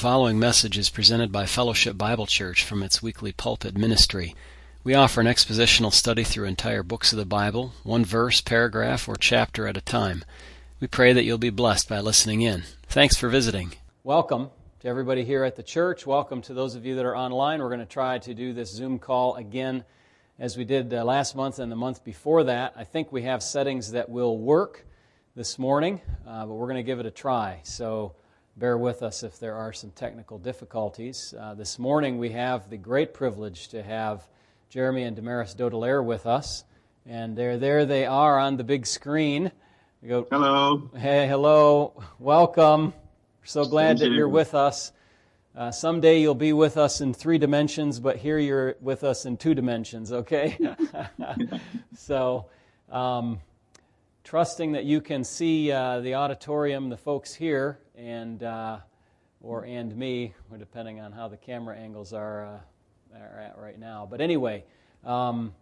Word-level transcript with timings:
following 0.00 0.38
message 0.38 0.78
is 0.78 0.88
presented 0.88 1.30
by 1.30 1.44
Fellowship 1.44 1.98
Bible 1.98 2.24
Church 2.24 2.64
from 2.64 2.82
its 2.82 3.02
weekly 3.02 3.32
pulpit 3.32 3.76
ministry. 3.76 4.34
We 4.82 4.94
offer 4.94 5.20
an 5.20 5.26
expositional 5.26 5.92
study 5.92 6.24
through 6.24 6.46
entire 6.46 6.82
books 6.82 7.12
of 7.12 7.18
the 7.18 7.26
Bible, 7.26 7.74
one 7.82 8.06
verse, 8.06 8.40
paragraph, 8.40 9.10
or 9.10 9.16
chapter 9.16 9.66
at 9.66 9.76
a 9.76 9.82
time. 9.82 10.24
We 10.80 10.86
pray 10.86 11.12
that 11.12 11.24
you'll 11.24 11.36
be 11.36 11.50
blessed 11.50 11.86
by 11.86 12.00
listening 12.00 12.40
in. 12.40 12.62
Thanks 12.86 13.14
for 13.14 13.28
visiting. 13.28 13.74
Welcome 14.02 14.48
to 14.80 14.88
everybody 14.88 15.22
here 15.22 15.44
at 15.44 15.56
the 15.56 15.62
church. 15.62 16.06
Welcome 16.06 16.40
to 16.42 16.54
those 16.54 16.76
of 16.76 16.86
you 16.86 16.94
that 16.94 17.04
are 17.04 17.14
online. 17.14 17.60
We're 17.60 17.68
going 17.68 17.80
to 17.80 17.84
try 17.84 18.16
to 18.20 18.32
do 18.32 18.54
this 18.54 18.72
Zoom 18.72 18.98
call 18.98 19.34
again 19.34 19.84
as 20.38 20.56
we 20.56 20.64
did 20.64 20.94
uh, 20.94 21.04
last 21.04 21.36
month 21.36 21.58
and 21.58 21.70
the 21.70 21.76
month 21.76 22.04
before 22.04 22.44
that. 22.44 22.72
I 22.74 22.84
think 22.84 23.12
we 23.12 23.24
have 23.24 23.42
settings 23.42 23.92
that 23.92 24.08
will 24.08 24.38
work 24.38 24.86
this 25.36 25.58
morning, 25.58 26.00
uh, 26.26 26.46
but 26.46 26.54
we're 26.54 26.68
going 26.68 26.76
to 26.76 26.82
give 26.84 27.00
it 27.00 27.06
a 27.06 27.10
try. 27.10 27.60
So 27.64 28.14
bear 28.60 28.76
with 28.76 29.02
us 29.02 29.22
if 29.22 29.38
there 29.38 29.54
are 29.54 29.72
some 29.72 29.90
technical 29.92 30.36
difficulties. 30.36 31.32
Uh, 31.40 31.54
this 31.54 31.78
morning 31.78 32.18
we 32.18 32.28
have 32.28 32.68
the 32.68 32.76
great 32.76 33.14
privilege 33.14 33.68
to 33.68 33.82
have 33.82 34.28
Jeremy 34.68 35.04
and 35.04 35.16
Damaris 35.16 35.54
Dodelaire 35.54 36.04
with 36.04 36.26
us, 36.26 36.64
and 37.06 37.34
there, 37.34 37.56
there 37.56 37.86
they 37.86 38.04
are 38.04 38.38
on 38.38 38.58
the 38.58 38.62
big 38.62 38.86
screen. 38.86 39.50
We 40.02 40.10
go, 40.10 40.26
hello. 40.30 40.90
Hey, 40.94 41.26
hello. 41.26 42.04
Welcome. 42.18 42.92
We're 43.40 43.46
so 43.46 43.64
glad 43.64 43.98
Thank 43.98 44.10
that 44.10 44.16
you. 44.16 44.24
are 44.24 44.28
with 44.28 44.54
us. 44.54 44.92
Uh, 45.56 45.70
someday 45.70 46.20
you'll 46.20 46.34
be 46.34 46.52
with 46.52 46.76
us 46.76 47.00
in 47.00 47.14
three 47.14 47.38
dimensions, 47.38 47.98
but 47.98 48.16
here 48.16 48.38
you're 48.38 48.76
with 48.82 49.04
us 49.04 49.24
in 49.24 49.38
two 49.38 49.54
dimensions, 49.54 50.12
okay? 50.12 50.58
so, 51.96 52.44
um, 52.92 53.40
trusting 54.22 54.72
that 54.72 54.84
you 54.84 55.00
can 55.00 55.24
see 55.24 55.72
uh, 55.72 56.00
the 56.00 56.14
auditorium, 56.14 56.90
the 56.90 56.96
folks 56.98 57.34
here, 57.34 57.78
and 58.00 58.42
uh, 58.42 58.78
or 59.42 59.64
and 59.64 59.94
me, 59.96 60.34
depending 60.58 61.00
on 61.00 61.12
how 61.12 61.28
the 61.28 61.36
camera 61.36 61.76
angles 61.76 62.12
are, 62.12 62.46
uh, 62.46 63.18
are 63.18 63.40
at 63.40 63.58
right 63.58 63.78
now. 63.78 64.06
But 64.10 64.20
anyway, 64.20 64.64
um, 65.04 65.54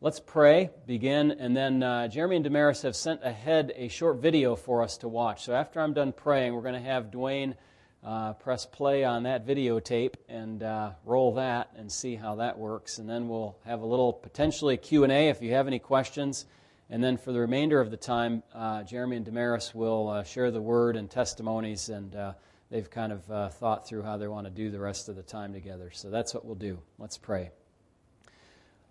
let's 0.00 0.20
pray, 0.20 0.70
begin, 0.86 1.32
and 1.32 1.56
then 1.56 1.82
uh, 1.82 2.08
Jeremy 2.08 2.36
and 2.36 2.44
Damaris 2.44 2.82
have 2.82 2.96
sent 2.96 3.22
ahead 3.24 3.72
a 3.76 3.88
short 3.88 4.16
video 4.16 4.56
for 4.56 4.82
us 4.82 4.96
to 4.98 5.08
watch. 5.08 5.44
So 5.44 5.54
after 5.54 5.80
I'm 5.80 5.92
done 5.92 6.12
praying, 6.12 6.54
we're 6.54 6.62
going 6.62 6.74
to 6.74 6.80
have 6.80 7.10
Dwayne. 7.10 7.54
Uh, 8.02 8.32
press 8.32 8.64
play 8.64 9.04
on 9.04 9.24
that 9.24 9.46
videotape 9.46 10.14
and 10.26 10.62
uh, 10.62 10.92
roll 11.04 11.34
that 11.34 11.70
and 11.76 11.92
see 11.92 12.14
how 12.14 12.36
that 12.36 12.56
works 12.56 12.96
and 12.96 13.06
then 13.06 13.28
we'll 13.28 13.54
have 13.66 13.82
a 13.82 13.84
little 13.84 14.10
potentially 14.10 14.78
q&a 14.78 15.28
if 15.28 15.42
you 15.42 15.52
have 15.52 15.66
any 15.66 15.78
questions 15.78 16.46
and 16.90 17.02
then 17.02 17.16
for 17.16 17.30
the 17.30 17.38
remainder 17.38 17.80
of 17.80 17.92
the 17.92 17.96
time, 17.96 18.42
uh, 18.52 18.82
Jeremy 18.82 19.16
and 19.16 19.24
Damaris 19.24 19.72
will 19.72 20.08
uh, 20.08 20.24
share 20.24 20.50
the 20.50 20.60
word 20.60 20.96
and 20.96 21.08
testimonies, 21.08 21.88
and 21.88 22.16
uh, 22.16 22.32
they've 22.68 22.90
kind 22.90 23.12
of 23.12 23.30
uh, 23.30 23.48
thought 23.48 23.86
through 23.86 24.02
how 24.02 24.16
they 24.16 24.26
want 24.26 24.46
to 24.46 24.50
do 24.50 24.70
the 24.70 24.80
rest 24.80 25.08
of 25.08 25.14
the 25.14 25.22
time 25.22 25.52
together. 25.52 25.92
So 25.92 26.10
that's 26.10 26.34
what 26.34 26.44
we'll 26.44 26.56
do. 26.56 26.80
Let's 26.98 27.16
pray. 27.16 27.50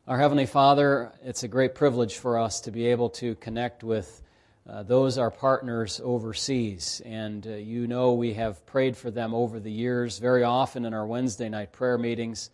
Our 0.08 0.18
Heavenly 0.18 0.46
Father, 0.46 1.12
it's 1.26 1.44
a 1.44 1.50
great 1.50 1.76
privilege 1.76 2.16
for 2.16 2.40
us 2.40 2.62
to 2.62 2.72
be 2.72 2.88
able 2.88 3.10
to 3.12 3.36
connect 3.36 3.84
with 3.84 4.22
uh, 4.68 4.84
those 4.84 5.18
our 5.18 5.30
partners 5.30 6.00
overseas. 6.02 7.02
And 7.04 7.46
uh, 7.46 7.56
you 7.56 7.86
know 7.86 8.14
we 8.14 8.34
have 8.36 8.66
prayed 8.66 8.96
for 8.96 9.12
them 9.12 9.34
over 9.34 9.60
the 9.60 9.72
years, 9.72 10.20
very 10.20 10.44
often 10.44 10.86
in 10.86 10.94
our 10.94 11.06
Wednesday 11.06 11.50
night 11.50 11.74
prayer 11.74 11.98
meetings. 11.98 12.50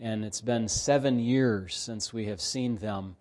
And 0.00 0.24
it's 0.24 0.40
been 0.40 0.68
seven 0.68 1.18
years 1.18 1.74
since 1.74 2.12
we 2.12 2.26
have 2.26 2.40
seen 2.40 2.76
them. 2.76 3.16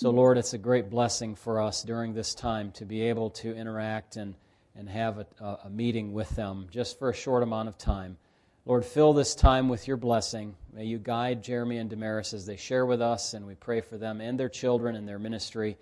So, 0.00 0.10
Lord, 0.10 0.38
it's 0.38 0.54
a 0.54 0.58
great 0.58 0.90
blessing 0.90 1.34
for 1.34 1.60
us 1.60 1.82
during 1.82 2.14
this 2.14 2.32
time 2.32 2.70
to 2.74 2.84
be 2.84 3.02
able 3.08 3.30
to 3.30 3.52
interact 3.52 4.14
and, 4.14 4.36
and 4.76 4.88
have 4.88 5.18
a, 5.18 5.44
a 5.64 5.68
meeting 5.68 6.12
with 6.12 6.30
them 6.36 6.68
just 6.70 7.00
for 7.00 7.10
a 7.10 7.12
short 7.12 7.42
amount 7.42 7.68
of 7.68 7.78
time. 7.78 8.16
Lord, 8.64 8.84
fill 8.84 9.12
this 9.12 9.34
time 9.34 9.68
with 9.68 9.88
your 9.88 9.96
blessing. 9.96 10.54
May 10.72 10.84
you 10.84 10.98
guide 10.98 11.42
Jeremy 11.42 11.78
and 11.78 11.90
Damaris 11.90 12.32
as 12.32 12.46
they 12.46 12.54
share 12.54 12.86
with 12.86 13.02
us, 13.02 13.34
and 13.34 13.44
we 13.44 13.56
pray 13.56 13.80
for 13.80 13.98
them 13.98 14.20
and 14.20 14.38
their 14.38 14.48
children 14.48 14.94
and 14.94 15.08
their 15.08 15.18
ministry, 15.18 15.76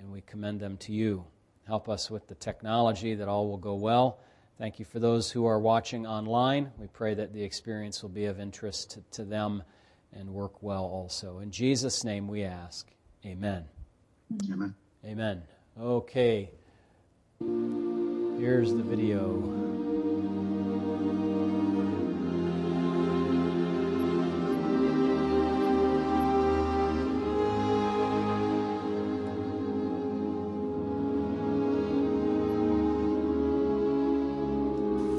and 0.00 0.10
we 0.10 0.22
commend 0.22 0.58
them 0.58 0.76
to 0.78 0.92
you. 0.92 1.24
Help 1.68 1.88
us 1.88 2.10
with 2.10 2.26
the 2.26 2.34
technology 2.34 3.14
that 3.14 3.28
all 3.28 3.46
will 3.46 3.58
go 3.58 3.74
well. 3.74 4.18
Thank 4.58 4.80
you 4.80 4.84
for 4.84 4.98
those 4.98 5.30
who 5.30 5.46
are 5.46 5.60
watching 5.60 6.04
online. 6.04 6.72
We 6.80 6.88
pray 6.88 7.14
that 7.14 7.32
the 7.32 7.44
experience 7.44 8.02
will 8.02 8.10
be 8.10 8.24
of 8.24 8.40
interest 8.40 8.90
to, 8.90 9.02
to 9.22 9.24
them 9.24 9.62
and 10.12 10.30
work 10.30 10.64
well 10.64 10.82
also. 10.82 11.38
In 11.38 11.52
Jesus' 11.52 12.02
name 12.02 12.26
we 12.26 12.42
ask. 12.42 12.90
Amen. 13.26 13.64
Amen. 14.52 14.74
Amen. 15.04 15.42
Okay. 15.80 16.48
Here's 17.40 18.72
the 18.72 18.84
video. 18.84 19.42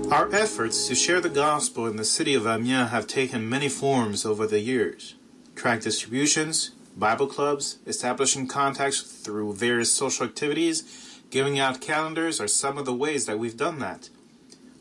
Our 0.10 0.34
efforts 0.34 0.88
to 0.88 0.96
share 0.96 1.20
the 1.20 1.30
gospel 1.30 1.86
in 1.88 1.98
the 1.98 2.06
city 2.06 2.34
of 2.34 2.48
Amiens 2.48 2.92
have 2.92 3.06
taken 3.06 3.50
many 3.50 3.68
forms 3.68 4.26
over 4.26 4.48
the 4.48 4.62
years. 4.62 5.16
Tract 5.56 5.84
distributions, 5.84 6.72
Bible 6.98 7.28
clubs, 7.28 7.78
establishing 7.86 8.48
contacts 8.48 9.02
through 9.04 9.54
various 9.54 9.94
social 9.94 10.26
activities, 10.26 11.22
giving 11.30 11.60
out 11.60 11.80
calendars 11.80 12.42
are 12.42 12.48
some 12.48 12.76
of 12.80 12.86
the 12.86 12.94
ways 12.94 13.28
that 13.28 13.38
we've 13.38 13.56
done 13.56 13.78
that. 13.78 14.10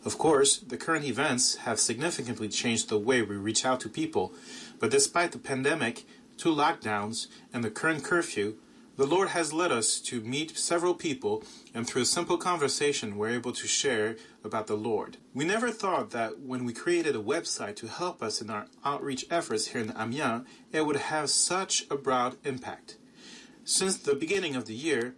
Of 0.03 0.17
course, 0.17 0.57
the 0.57 0.79
current 0.79 1.05
events 1.05 1.57
have 1.57 1.79
significantly 1.79 2.49
changed 2.49 2.89
the 2.89 2.99
way 2.99 3.21
we 3.21 3.37
reach 3.37 3.67
out 3.67 3.81
to 3.81 3.91
people, 3.91 4.33
but 4.79 4.91
despite 4.91 5.33
the 5.33 5.39
pandemic, 5.39 6.07
two 6.39 6.55
lockdowns, 6.55 7.27
and 7.53 7.63
the 7.63 7.71
current 7.71 8.03
curfew, 8.03 8.55
the 8.97 9.07
Lord 9.07 9.31
has 9.31 9.53
led 9.53 9.71
us 9.71 10.01
to 10.01 10.23
meet 10.23 10.57
several 10.57 10.95
people, 10.95 11.45
and 11.75 11.87
through 11.87 12.01
a 12.03 12.07
simple 12.07 12.39
conversation, 12.39 13.19
we're 13.19 13.29
able 13.29 13.53
to 13.53 13.69
share 13.69 14.17
about 14.47 14.67
the 14.67 14.77
Lord. 14.77 15.19
We 15.35 15.45
never 15.45 15.71
thought 15.71 16.13
that 16.13 16.41
when 16.41 16.65
we 16.65 16.73
created 16.73 17.15
a 17.15 17.23
website 17.23 17.77
to 17.77 17.89
help 17.89 18.23
us 18.23 18.41
in 18.41 18.49
our 18.49 18.67
outreach 18.85 19.27
efforts 19.31 19.67
here 19.67 19.83
in 19.83 19.93
Amiens, 19.95 20.47
it 20.73 20.87
would 20.87 20.97
have 20.97 21.29
such 21.29 21.85
a 21.91 21.97
broad 21.97 22.37
impact. 22.45 22.97
Since 23.65 23.99
the 23.99 24.15
beginning 24.15 24.57
of 24.57 24.67
the 24.67 24.75
year, 24.75 25.17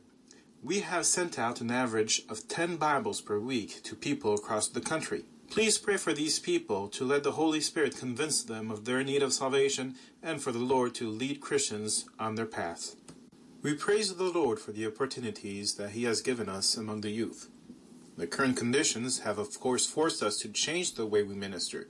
we 0.62 0.80
have 0.80 1.06
sent 1.06 1.38
out 1.38 1.60
an 1.60 1.70
average 1.70 2.22
of 2.28 2.48
10 2.48 2.76
Bibles 2.78 3.20
per 3.20 3.38
week 3.38 3.82
to 3.84 3.94
people 3.94 4.34
across 4.34 4.66
the 4.66 4.80
country. 4.80 5.24
Please 5.50 5.78
pray 5.78 5.96
for 5.96 6.12
these 6.12 6.38
people 6.38 6.88
to 6.88 7.04
let 7.04 7.22
the 7.22 7.32
Holy 7.32 7.60
Spirit 7.60 7.96
convince 7.96 8.42
them 8.42 8.70
of 8.70 8.84
their 8.84 9.04
need 9.04 9.22
of 9.22 9.32
salvation 9.32 9.94
and 10.22 10.42
for 10.42 10.50
the 10.50 10.58
Lord 10.58 10.94
to 10.96 11.08
lead 11.08 11.40
Christians 11.40 12.06
on 12.18 12.34
their 12.34 12.46
path. 12.46 12.96
We 13.62 13.74
praise 13.74 14.14
the 14.14 14.24
Lord 14.24 14.58
for 14.58 14.72
the 14.72 14.86
opportunities 14.86 15.74
that 15.74 15.90
He 15.90 16.04
has 16.04 16.20
given 16.20 16.48
us 16.48 16.76
among 16.76 17.00
the 17.00 17.10
youth. 17.10 17.48
The 18.18 18.26
current 18.26 18.56
conditions 18.56 19.20
have, 19.20 19.38
of 19.38 19.60
course, 19.60 19.86
forced 19.86 20.24
us 20.24 20.38
to 20.38 20.48
change 20.48 20.94
the 20.94 21.06
way 21.06 21.22
we 21.22 21.36
minister. 21.36 21.86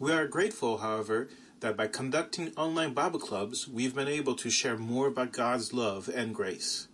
We 0.00 0.10
are 0.10 0.26
grateful, 0.26 0.78
however, 0.78 1.28
that 1.60 1.76
by 1.76 1.86
conducting 1.86 2.52
online 2.56 2.92
Bible 2.92 3.20
clubs, 3.20 3.68
we've 3.68 3.94
been 3.94 4.08
able 4.08 4.34
to 4.34 4.50
share 4.50 4.76
more 4.76 5.06
about 5.06 5.30
God's 5.30 5.72
love 5.72 6.10
and 6.12 6.34
grace. 6.34 6.88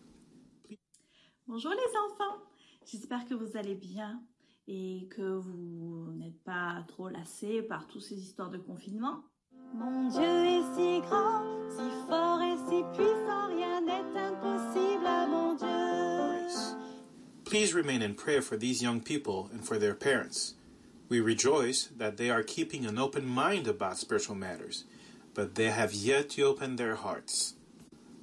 Bonjour 1.48 1.72
les 1.72 1.96
enfants, 2.04 2.36
j'espère 2.84 3.26
que 3.26 3.34
vous 3.34 3.56
allez 3.56 3.76
bien 3.76 4.20
et 4.68 5.08
que 5.08 5.40
vous 5.40 6.12
n'êtes 6.12 6.44
pas 6.44 6.84
trop 6.86 7.08
lassés 7.08 7.62
par 7.62 7.86
toutes 7.86 8.02
ces 8.02 8.18
histoires 8.18 8.50
de 8.50 8.58
confinement. 8.58 9.24
Mon 9.72 10.10
Dieu 10.10 10.20
est 10.20 10.74
si 10.74 11.00
grand, 11.08 11.44
si 11.70 11.88
fort 12.06 12.42
et 12.42 12.58
si 12.68 12.82
puissant, 12.94 13.48
rien 13.56 13.80
n'est 13.80 14.20
impossible 14.20 15.06
à 15.06 15.26
mon 15.26 15.54
Dieu. 15.54 15.80
Please 17.50 17.74
remain 17.74 18.00
in 18.00 18.14
prayer 18.14 18.42
for 18.42 18.56
these 18.56 18.80
young 18.80 19.00
people 19.00 19.50
and 19.52 19.66
for 19.66 19.76
their 19.76 19.92
parents. 19.92 20.54
We 21.08 21.18
rejoice 21.18 21.88
that 21.96 22.16
they 22.16 22.30
are 22.30 22.44
keeping 22.44 22.86
an 22.86 22.96
open 22.96 23.26
mind 23.26 23.66
about 23.66 23.98
spiritual 23.98 24.36
matters, 24.36 24.84
but 25.34 25.56
they 25.56 25.68
have 25.70 25.92
yet 25.92 26.30
to 26.30 26.44
open 26.44 26.76
their 26.76 26.94
hearts. 26.94 27.54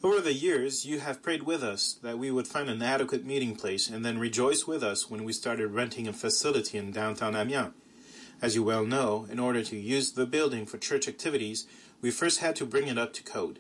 Over 0.02 0.22
the 0.22 0.32
years, 0.32 0.86
you 0.86 1.02
have 1.02 1.22
prayed 1.22 1.44
with 1.44 1.62
us 1.62 2.00
that 2.04 2.18
we 2.18 2.32
would 2.32 2.48
find 2.48 2.70
an 2.70 2.82
adequate 2.82 3.26
meeting 3.26 3.58
place 3.58 3.90
and 3.90 4.06
then 4.06 4.18
rejoice 4.18 4.66
with 4.66 4.82
us 4.82 5.10
when 5.10 5.26
we 5.26 5.34
started 5.34 5.72
renting 5.72 6.08
a 6.08 6.14
facility 6.14 6.78
in 6.78 6.94
downtown 6.94 7.36
Amiens. 7.36 7.74
As 8.42 8.56
you 8.56 8.64
well 8.64 8.86
know, 8.86 9.28
in 9.30 9.40
order 9.40 9.62
to 9.62 9.76
use 9.76 10.14
the 10.14 10.26
building 10.26 10.66
for 10.66 10.78
church 10.78 11.06
activities, 11.06 11.68
we 12.00 12.12
first 12.12 12.40
had 12.40 12.56
to 12.56 12.66
bring 12.66 12.88
it 12.88 12.98
up 12.98 13.12
to 13.12 13.24
code. 13.24 13.60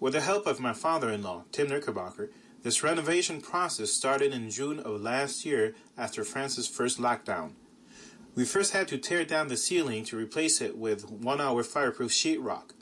With 0.00 0.12
the 0.12 0.20
help 0.20 0.46
of 0.46 0.60
my 0.60 0.74
father-in-law, 0.74 1.44
Tim 1.50 1.70
Knickerbocker, 1.70 2.28
this 2.68 2.82
renovation 2.82 3.40
process 3.40 3.90
started 3.90 4.34
in 4.34 4.50
June 4.50 4.78
of 4.80 5.00
last 5.00 5.46
year 5.46 5.74
after 5.96 6.22
France's 6.22 6.68
first 6.68 7.00
lockdown. 7.00 7.52
We 8.34 8.44
first 8.44 8.74
had 8.74 8.88
to 8.88 8.98
tear 8.98 9.24
down 9.24 9.48
the 9.48 9.56
ceiling 9.56 10.04
to 10.04 10.18
replace 10.18 10.60
it 10.60 10.76
with 10.76 11.10
one-hour 11.10 11.62
fireproof 11.62 12.10
sheetrock. 12.10 12.72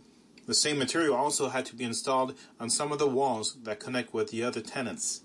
The 0.44 0.56
same 0.56 0.76
material 0.76 1.14
also 1.14 1.50
had 1.50 1.64
to 1.66 1.76
be 1.76 1.84
installed 1.84 2.36
on 2.58 2.68
some 2.68 2.90
of 2.90 2.98
the 2.98 3.06
walls 3.06 3.58
that 3.62 3.78
connect 3.78 4.12
with 4.12 4.32
the 4.32 4.42
other 4.42 4.60
tenants. 4.60 5.20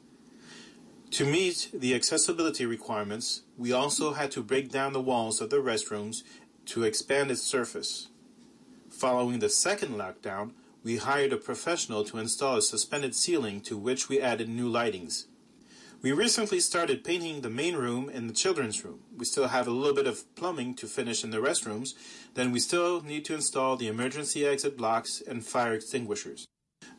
To 1.10 1.26
meet 1.26 1.72
the 1.74 1.96
accessibility 1.96 2.68
requirements, 2.68 3.42
we 3.58 3.72
also 3.72 4.14
had 4.14 4.30
to 4.34 4.44
break 4.44 4.70
down 4.70 4.94
the 4.94 5.02
walls 5.02 5.42
of 5.42 5.50
the 5.50 5.58
restrooms 5.58 6.22
to 6.68 6.84
expand 6.84 7.32
its 7.32 7.42
surface. 7.42 8.10
Following 8.92 9.40
the 9.40 9.50
second 9.50 9.96
lockdown, 9.96 10.52
we 10.84 10.98
hired 10.98 11.32
a 11.32 11.38
professional 11.38 12.04
to 12.06 12.18
install 12.18 12.58
a 12.58 12.62
suspended 12.62 13.16
ceiling 13.16 13.62
to 13.62 13.78
which 13.78 14.10
we 14.10 14.20
added 14.20 14.50
new 14.50 14.72
lightings. 14.72 15.28
We 16.02 16.12
recently 16.12 16.60
started 16.60 17.04
painting 17.04 17.42
the 17.42 17.50
main 17.52 17.76
room 17.76 18.10
and 18.10 18.28
the 18.28 18.34
children's 18.34 18.84
room. 18.84 19.02
We 19.16 19.26
still 19.26 19.50
have 19.50 19.68
a 19.68 19.72
little 19.72 19.96
bit 19.96 20.08
of 20.08 20.36
plumbing 20.36 20.74
to 20.76 20.88
finish 20.88 21.24
in 21.24 21.30
the 21.30 21.38
restrooms, 21.38 21.94
then 22.34 22.52
we 22.52 22.60
still 22.60 23.02
need 23.02 23.26
to 23.26 23.36
install 23.36 23.76
the 23.78 23.88
emergency 23.88 24.44
exit 24.44 24.76
blocks 24.76 25.22
and 25.22 25.46
fire 25.46 25.74
extinguishers. 25.74 26.48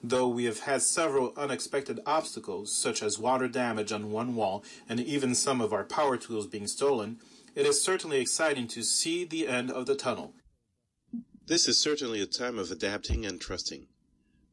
Though 0.04 0.28
we 0.28 0.44
have 0.44 0.60
had 0.60 0.82
several 0.82 1.32
unexpected 1.36 1.98
obstacles, 2.06 2.72
such 2.72 3.02
as 3.02 3.18
water 3.18 3.48
damage 3.48 3.90
on 3.90 4.12
one 4.12 4.36
wall 4.36 4.64
and 4.88 5.00
even 5.00 5.34
some 5.34 5.60
of 5.60 5.72
our 5.72 5.84
power 5.84 6.16
tools 6.16 6.46
being 6.46 6.68
stolen, 6.68 7.18
it 7.56 7.66
is 7.66 7.82
certainly 7.82 8.20
exciting 8.20 8.68
to 8.68 8.82
see 8.84 9.24
the 9.24 9.48
end 9.48 9.70
of 9.70 9.86
the 9.86 9.96
tunnel. 9.96 10.34
This 11.46 11.66
is 11.66 11.76
certainly 11.76 12.20
a 12.20 12.26
time 12.26 12.56
of 12.56 12.70
adapting 12.70 13.26
and 13.26 13.40
trusting. 13.40 13.88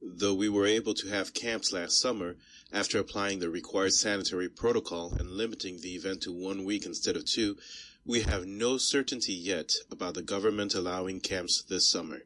Though 0.02 0.34
we 0.34 0.50
were 0.50 0.66
able 0.66 0.96
to 0.96 1.10
have 1.10 1.36
camps 1.36 1.72
last 1.72 2.00
summer, 2.00 2.38
after 2.72 2.98
applying 2.98 3.38
the 3.38 3.50
required 3.52 3.94
sanitary 3.94 4.50
protocol 4.50 5.14
and 5.14 5.30
limiting 5.30 5.82
the 5.82 5.94
event 5.94 6.22
to 6.24 6.32
one 6.32 6.64
week 6.64 6.88
instead 6.88 7.16
of 7.16 7.26
two, 7.26 7.58
we 8.06 8.22
have 8.22 8.48
no 8.48 8.80
certainty 8.80 9.34
yet 9.34 9.72
about 9.92 10.16
the 10.16 10.24
government 10.24 10.74
allowing 10.74 11.20
camps 11.20 11.62
this 11.62 11.88
summer. 11.88 12.24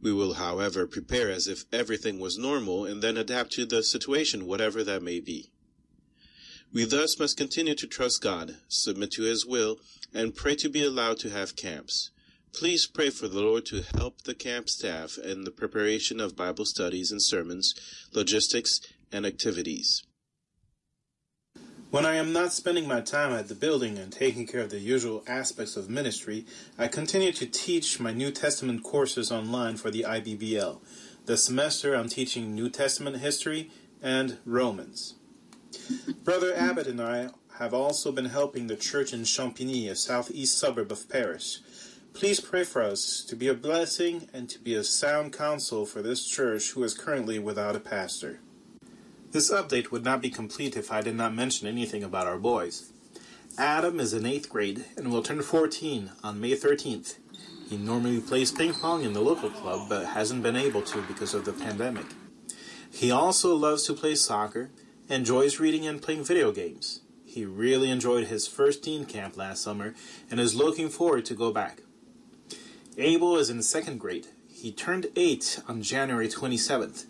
We 0.00 0.12
will, 0.12 0.34
however, 0.34 0.88
prepare 0.88 1.30
as 1.30 1.46
if 1.46 1.64
everything 1.72 2.18
was 2.18 2.36
normal 2.36 2.84
and 2.84 3.00
then 3.00 3.16
adapt 3.16 3.52
to 3.52 3.66
the 3.66 3.84
situation, 3.84 4.46
whatever 4.46 4.82
that 4.82 5.00
may 5.00 5.20
be. 5.20 5.52
We 6.72 6.86
thus 6.86 7.20
must 7.20 7.36
continue 7.36 7.76
to 7.76 7.86
trust 7.86 8.20
God, 8.20 8.56
submit 8.66 9.12
to 9.12 9.22
His 9.22 9.46
will, 9.46 9.78
and 10.12 10.34
pray 10.34 10.56
to 10.56 10.68
be 10.68 10.82
allowed 10.82 11.20
to 11.20 11.30
have 11.30 11.54
camps. 11.54 12.10
Please 12.52 12.86
pray 12.86 13.10
for 13.10 13.28
the 13.28 13.40
Lord 13.40 13.66
to 13.66 13.82
help 13.96 14.22
the 14.22 14.34
camp 14.34 14.68
staff 14.68 15.18
in 15.18 15.44
the 15.44 15.50
preparation 15.50 16.20
of 16.20 16.36
Bible 16.36 16.64
studies 16.64 17.12
and 17.12 17.22
sermons, 17.22 17.74
logistics, 18.12 18.80
and 19.12 19.26
activities. 19.26 20.02
When 21.90 22.04
I 22.04 22.16
am 22.16 22.32
not 22.32 22.52
spending 22.52 22.88
my 22.88 23.00
time 23.00 23.32
at 23.32 23.48
the 23.48 23.54
building 23.54 23.96
and 23.96 24.12
taking 24.12 24.46
care 24.46 24.60
of 24.60 24.70
the 24.70 24.80
usual 24.80 25.22
aspects 25.26 25.76
of 25.76 25.88
ministry, 25.88 26.44
I 26.76 26.88
continue 26.88 27.32
to 27.32 27.46
teach 27.46 28.00
my 28.00 28.12
New 28.12 28.30
Testament 28.30 28.82
courses 28.82 29.30
online 29.30 29.76
for 29.76 29.90
the 29.90 30.02
IBBL. 30.02 30.80
This 31.26 31.44
semester 31.44 31.94
I'm 31.94 32.08
teaching 32.08 32.54
New 32.54 32.68
Testament 32.68 33.18
history 33.18 33.70
and 34.02 34.38
Romans. 34.44 35.14
Brother 36.24 36.54
Abbott 36.56 36.86
and 36.86 37.00
I 37.00 37.30
have 37.58 37.72
also 37.72 38.12
been 38.12 38.26
helping 38.26 38.66
the 38.66 38.76
church 38.76 39.12
in 39.12 39.20
Champigny, 39.22 39.88
a 39.88 39.96
southeast 39.96 40.58
suburb 40.58 40.92
of 40.92 41.08
Paris. 41.08 41.60
Please 42.16 42.40
pray 42.40 42.64
for 42.64 42.80
us 42.80 43.22
to 43.24 43.36
be 43.36 43.46
a 43.46 43.52
blessing 43.52 44.26
and 44.32 44.48
to 44.48 44.58
be 44.58 44.74
a 44.74 44.82
sound 44.82 45.34
counsel 45.34 45.84
for 45.84 46.00
this 46.00 46.26
church 46.26 46.70
who 46.70 46.82
is 46.82 46.94
currently 46.94 47.38
without 47.38 47.76
a 47.76 47.78
pastor. 47.78 48.40
This 49.32 49.52
update 49.52 49.90
would 49.90 50.02
not 50.02 50.22
be 50.22 50.30
complete 50.30 50.78
if 50.78 50.90
I 50.90 51.02
did 51.02 51.14
not 51.14 51.34
mention 51.34 51.68
anything 51.68 52.02
about 52.02 52.26
our 52.26 52.38
boys. 52.38 52.90
Adam 53.58 54.00
is 54.00 54.14
in 54.14 54.22
8th 54.22 54.48
grade 54.48 54.86
and 54.96 55.12
will 55.12 55.22
turn 55.22 55.42
14 55.42 56.10
on 56.24 56.40
May 56.40 56.52
13th. 56.52 57.18
He 57.68 57.76
normally 57.76 58.20
plays 58.20 58.50
ping 58.50 58.72
pong 58.72 59.04
in 59.04 59.12
the 59.12 59.20
local 59.20 59.50
club 59.50 59.90
but 59.90 60.06
hasn't 60.06 60.42
been 60.42 60.56
able 60.56 60.80
to 60.80 61.02
because 61.02 61.34
of 61.34 61.44
the 61.44 61.52
pandemic. 61.52 62.06
He 62.90 63.10
also 63.10 63.54
loves 63.54 63.84
to 63.84 63.92
play 63.92 64.14
soccer, 64.14 64.70
enjoys 65.10 65.60
reading 65.60 65.86
and 65.86 66.00
playing 66.00 66.24
video 66.24 66.50
games. 66.50 67.00
He 67.26 67.44
really 67.44 67.90
enjoyed 67.90 68.28
his 68.28 68.48
first 68.48 68.82
teen 68.82 69.04
camp 69.04 69.36
last 69.36 69.62
summer 69.62 69.94
and 70.30 70.40
is 70.40 70.54
looking 70.54 70.88
forward 70.88 71.26
to 71.26 71.34
go 71.34 71.52
back. 71.52 71.82
Abel 72.98 73.36
is 73.36 73.50
in 73.50 73.58
2nd 73.58 73.98
grade. 73.98 74.28
He 74.48 74.72
turned 74.72 75.08
8 75.14 75.60
on 75.68 75.82
January 75.82 76.28
27th. 76.28 77.04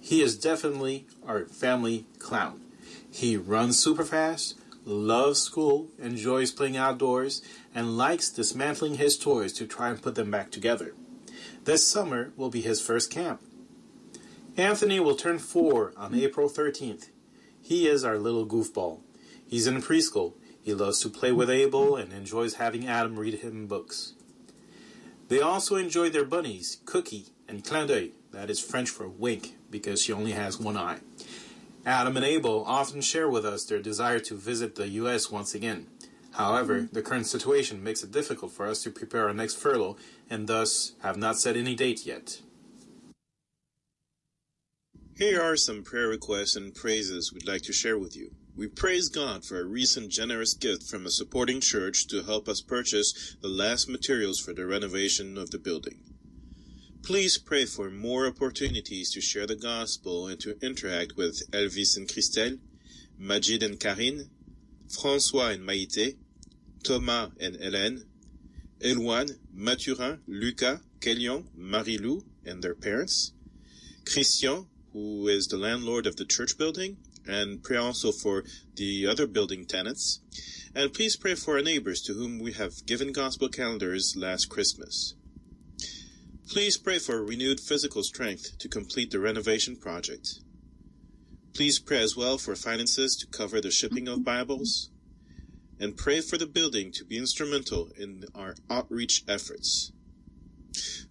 He 0.00 0.20
is 0.20 0.36
definitely 0.36 1.06
our 1.24 1.44
family 1.44 2.06
clown. 2.18 2.60
He 3.08 3.36
runs 3.36 3.78
super 3.78 4.04
fast, 4.04 4.58
loves 4.84 5.40
school, 5.40 5.90
enjoys 5.96 6.50
playing 6.50 6.76
outdoors, 6.76 7.40
and 7.72 7.96
likes 7.96 8.30
dismantling 8.30 8.96
his 8.96 9.16
toys 9.16 9.52
to 9.52 9.66
try 9.66 9.90
and 9.90 10.02
put 10.02 10.16
them 10.16 10.30
back 10.30 10.50
together. 10.50 10.94
This 11.64 11.86
summer 11.86 12.32
will 12.36 12.50
be 12.50 12.60
his 12.60 12.80
first 12.80 13.08
camp. 13.08 13.40
Anthony 14.56 14.98
will 14.98 15.14
turn 15.14 15.38
four 15.38 15.92
on 15.96 16.16
April 16.16 16.48
13th. 16.48 17.10
He 17.62 17.86
is 17.86 18.04
our 18.04 18.18
little 18.18 18.46
goofball. 18.46 19.02
He's 19.46 19.68
in 19.68 19.80
preschool. 19.82 20.32
He 20.60 20.74
loves 20.74 20.98
to 21.00 21.08
play 21.08 21.30
with 21.30 21.48
Abel 21.48 21.94
and 21.94 22.12
enjoys 22.12 22.54
having 22.54 22.88
Adam 22.88 23.16
read 23.16 23.34
him 23.34 23.68
books. 23.68 24.14
They 25.28 25.40
also 25.40 25.76
enjoy 25.76 26.08
their 26.08 26.24
bunnies, 26.24 26.78
Cookie 26.86 27.26
and 27.46 27.62
Clin. 27.62 28.12
That 28.32 28.50
is 28.50 28.60
French 28.60 28.90
for 28.90 29.08
wink 29.08 29.54
because 29.70 30.02
she 30.02 30.12
only 30.12 30.32
has 30.32 30.58
one 30.58 30.76
eye. 30.76 31.00
Adam 31.84 32.16
and 32.16 32.24
Abel 32.24 32.64
often 32.66 33.00
share 33.00 33.28
with 33.28 33.44
us 33.44 33.64
their 33.64 33.80
desire 33.80 34.18
to 34.20 34.34
visit 34.34 34.74
the 34.74 34.88
U.S. 34.88 35.30
once 35.30 35.54
again. 35.54 35.86
However, 36.32 36.80
mm-hmm. 36.80 36.94
the 36.94 37.02
current 37.02 37.26
situation 37.26 37.82
makes 37.82 38.02
it 38.02 38.12
difficult 38.12 38.52
for 38.52 38.66
us 38.66 38.82
to 38.82 38.90
prepare 38.90 39.26
our 39.26 39.34
next 39.34 39.56
furlough 39.56 39.96
and 40.30 40.46
thus 40.46 40.92
have 41.02 41.16
not 41.16 41.38
set 41.38 41.56
any 41.56 41.74
date 41.74 42.06
yet. 42.06 42.40
Here 45.16 45.42
are 45.42 45.56
some 45.56 45.82
prayer 45.82 46.08
requests 46.08 46.54
and 46.54 46.74
praises 46.74 47.32
we'd 47.32 47.48
like 47.48 47.62
to 47.62 47.72
share 47.72 47.98
with 47.98 48.16
you. 48.16 48.30
We 48.58 48.66
praise 48.66 49.08
God 49.08 49.44
for 49.44 49.60
a 49.60 49.64
recent 49.64 50.10
generous 50.10 50.52
gift 50.52 50.82
from 50.82 51.06
a 51.06 51.12
supporting 51.12 51.60
church 51.60 52.08
to 52.08 52.24
help 52.24 52.48
us 52.48 52.60
purchase 52.60 53.36
the 53.40 53.46
last 53.46 53.88
materials 53.88 54.40
for 54.40 54.52
the 54.52 54.66
renovation 54.66 55.38
of 55.38 55.52
the 55.52 55.60
building. 55.60 56.00
Please 57.04 57.38
pray 57.38 57.66
for 57.66 57.88
more 57.88 58.26
opportunities 58.26 59.12
to 59.12 59.20
share 59.20 59.46
the 59.46 59.54
gospel 59.54 60.26
and 60.26 60.40
to 60.40 60.58
interact 60.60 61.16
with 61.16 61.48
Elvis 61.52 61.96
and 61.96 62.08
Christelle, 62.08 62.58
Majid 63.16 63.62
and 63.62 63.78
Karine, 63.78 64.28
François 64.88 65.54
and 65.54 65.62
Maïté, 65.62 66.16
Thomas 66.82 67.30
and 67.38 67.54
Hélène, 67.60 68.06
Eloane, 68.80 69.38
Mathurin, 69.54 70.18
Lucas, 70.26 70.80
Kélion, 70.98 71.44
Marie-Lou 71.54 72.24
and 72.44 72.60
their 72.60 72.74
parents, 72.74 73.30
Christian, 74.04 74.66
who 74.92 75.28
is 75.28 75.46
the 75.46 75.56
landlord 75.56 76.08
of 76.08 76.16
the 76.16 76.24
church 76.24 76.58
building, 76.58 76.96
and 77.28 77.62
pray 77.62 77.76
also 77.76 78.10
for 78.10 78.42
the 78.74 79.06
other 79.06 79.26
building 79.26 79.66
tenants. 79.66 80.20
And 80.74 80.92
please 80.92 81.16
pray 81.16 81.34
for 81.34 81.56
our 81.56 81.62
neighbors 81.62 82.00
to 82.02 82.14
whom 82.14 82.38
we 82.38 82.52
have 82.52 82.86
given 82.86 83.12
gospel 83.12 83.48
calendars 83.48 84.14
last 84.16 84.48
Christmas. 84.48 85.14
Please 86.48 86.78
pray 86.78 86.98
for 86.98 87.22
renewed 87.22 87.60
physical 87.60 88.02
strength 88.02 88.56
to 88.58 88.68
complete 88.68 89.10
the 89.10 89.20
renovation 89.20 89.76
project. 89.76 90.40
Please 91.54 91.78
pray 91.78 91.98
as 91.98 92.16
well 92.16 92.38
for 92.38 92.56
finances 92.56 93.16
to 93.16 93.26
cover 93.26 93.60
the 93.60 93.70
shipping 93.70 94.08
of 94.08 94.24
Bibles. 94.24 94.90
And 95.80 95.96
pray 95.96 96.20
for 96.20 96.38
the 96.38 96.46
building 96.46 96.90
to 96.92 97.04
be 97.04 97.18
instrumental 97.18 97.90
in 97.96 98.24
our 98.34 98.56
outreach 98.68 99.22
efforts. 99.28 99.92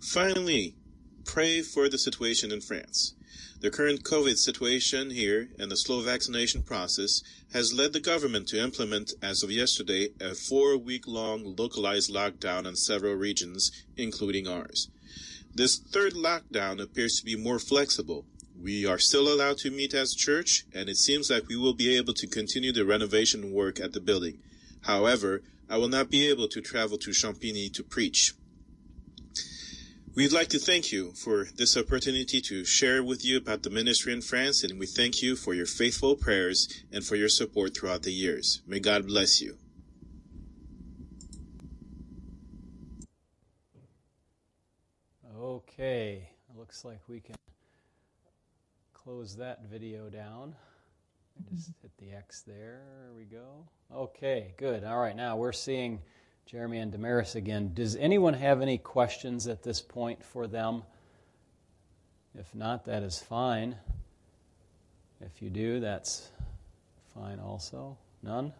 Finally, 0.01 0.75
pray 1.23 1.61
for 1.61 1.87
the 1.87 1.97
situation 1.97 2.51
in 2.51 2.61
France. 2.61 3.16
The 3.59 3.71
current 3.71 4.03
COVID 4.03 4.37
situation 4.37 5.09
here 5.09 5.49
and 5.57 5.71
the 5.71 5.77
slow 5.77 6.01
vaccination 6.01 6.61
process 6.61 7.23
has 7.53 7.73
led 7.73 7.91
the 7.91 7.99
government 7.99 8.47
to 8.49 8.61
implement, 8.61 9.13
as 9.19 9.41
of 9.41 9.49
yesterday, 9.49 10.09
a 10.21 10.35
four 10.35 10.77
week 10.77 11.07
long 11.07 11.55
localized 11.55 12.11
lockdown 12.11 12.67
in 12.67 12.75
several 12.75 13.15
regions, 13.15 13.71
including 13.97 14.47
ours. 14.47 14.89
This 15.55 15.79
third 15.79 16.13
lockdown 16.13 16.79
appears 16.79 17.15
to 17.15 17.25
be 17.25 17.35
more 17.35 17.57
flexible. 17.57 18.25
We 18.61 18.85
are 18.85 18.99
still 18.99 19.27
allowed 19.27 19.57
to 19.59 19.71
meet 19.71 19.95
as 19.95 20.13
church, 20.13 20.65
and 20.71 20.87
it 20.87 20.97
seems 20.97 21.31
like 21.31 21.47
we 21.47 21.57
will 21.57 21.73
be 21.73 21.97
able 21.97 22.13
to 22.13 22.27
continue 22.27 22.71
the 22.71 22.85
renovation 22.85 23.51
work 23.51 23.79
at 23.79 23.93
the 23.93 23.99
building. 23.99 24.37
However, 24.81 25.41
I 25.67 25.77
will 25.77 25.89
not 25.89 26.11
be 26.11 26.27
able 26.27 26.47
to 26.49 26.61
travel 26.61 26.99
to 26.99 27.09
Champigny 27.09 27.73
to 27.73 27.83
preach. 27.83 28.33
We'd 30.17 30.31
like 30.31 30.47
to 30.47 30.57
thank 30.57 30.91
you 30.91 31.11
for 31.11 31.45
this 31.57 31.77
opportunity 31.77 32.41
to 32.41 32.65
share 32.65 33.03
with 33.03 33.23
you 33.23 33.37
about 33.37 33.61
the 33.61 33.69
ministry 33.69 34.13
in 34.13 34.21
France, 34.21 34.63
and 34.63 34.79
we 34.79 34.87
thank 34.87 35.21
you 35.21 35.35
for 35.35 35.53
your 35.53 35.67
faithful 35.67 36.15
prayers 36.15 36.83
and 36.91 37.05
for 37.05 37.15
your 37.15 37.29
support 37.29 37.77
throughout 37.77 38.01
the 38.01 38.11
years. 38.11 38.63
May 38.65 38.79
God 38.79 39.05
bless 39.05 39.43
you. 39.43 39.59
Okay, 45.39 46.31
looks 46.57 46.83
like 46.83 47.01
we 47.07 47.19
can 47.19 47.35
close 48.95 49.35
that 49.35 49.69
video 49.69 50.09
down. 50.09 50.55
Just 51.53 51.73
hit 51.83 51.91
the 51.99 52.11
X 52.13 52.41
there. 52.41 52.81
There 53.03 53.13
we 53.15 53.25
go. 53.25 53.67
Okay, 53.93 54.55
good. 54.57 54.83
All 54.83 54.97
right, 54.97 55.15
now 55.15 55.37
we're 55.37 55.51
seeing 55.51 56.01
Jeremy 56.47 56.77
and 56.77 56.93
Damaris 56.93 57.35
again. 57.35 57.71
Does 57.73 57.97
anyone 57.97 58.33
have 58.33 58.61
any 58.61 58.77
questions 58.77 59.47
at 59.47 59.63
this 59.63 59.81
point 59.81 60.23
for 60.23 60.47
them? 60.47 60.83
If 62.39 62.55
not, 62.55 62.85
that 62.85 63.03
is 63.03 63.19
fine. 63.19 63.75
If 65.19 65.41
you 65.41 65.49
do, 65.49 65.81
that's 65.81 66.29
fine 67.13 67.39
also. 67.39 67.97
None? 68.23 68.53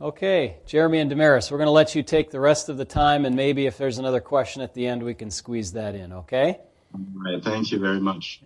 Okay, 0.00 0.56
Jeremy 0.66 0.98
and 0.98 1.08
Damaris, 1.08 1.52
we're 1.52 1.58
going 1.58 1.68
to 1.68 1.70
let 1.70 1.94
you 1.94 2.02
take 2.02 2.32
the 2.32 2.40
rest 2.40 2.68
of 2.68 2.78
the 2.78 2.84
time, 2.84 3.26
and 3.26 3.36
maybe 3.36 3.66
if 3.66 3.78
there's 3.78 3.98
another 3.98 4.20
question 4.20 4.60
at 4.60 4.74
the 4.74 4.84
end, 4.88 5.04
we 5.04 5.14
can 5.14 5.30
squeeze 5.30 5.70
that 5.74 5.94
in, 5.94 6.12
okay? 6.12 6.58
All 6.92 7.00
right, 7.24 7.44
thank 7.44 7.70
you 7.70 7.78
very 7.78 8.00
much. 8.00 8.42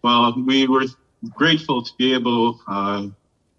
Well, 0.00 0.32
we 0.46 0.66
were 0.66 0.86
grateful 1.34 1.82
to 1.82 1.92
be 1.98 2.14
able 2.14 2.58
uh, 2.66 3.08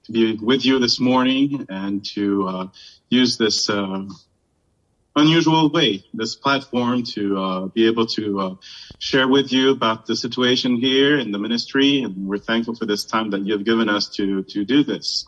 to 0.05 0.11
be 0.11 0.33
with 0.33 0.65
you 0.65 0.79
this 0.79 0.99
morning 0.99 1.65
and 1.69 2.05
to 2.13 2.47
uh, 2.47 2.67
use 3.09 3.37
this 3.37 3.69
uh, 3.69 4.05
unusual 5.15 5.69
way, 5.69 6.03
this 6.13 6.35
platform 6.35 7.03
to 7.03 7.37
uh, 7.37 7.65
be 7.67 7.87
able 7.87 8.05
to 8.05 8.39
uh, 8.39 8.55
share 8.99 9.27
with 9.27 9.51
you 9.51 9.71
about 9.71 10.05
the 10.05 10.15
situation 10.15 10.75
here 10.75 11.17
in 11.17 11.31
the 11.31 11.39
ministry. 11.39 12.03
And 12.03 12.27
we're 12.27 12.37
thankful 12.37 12.75
for 12.75 12.85
this 12.85 13.05
time 13.05 13.31
that 13.31 13.41
you 13.41 13.53
have 13.53 13.65
given 13.65 13.89
us 13.89 14.09
to, 14.17 14.43
to 14.43 14.63
do 14.63 14.83
this. 14.83 15.25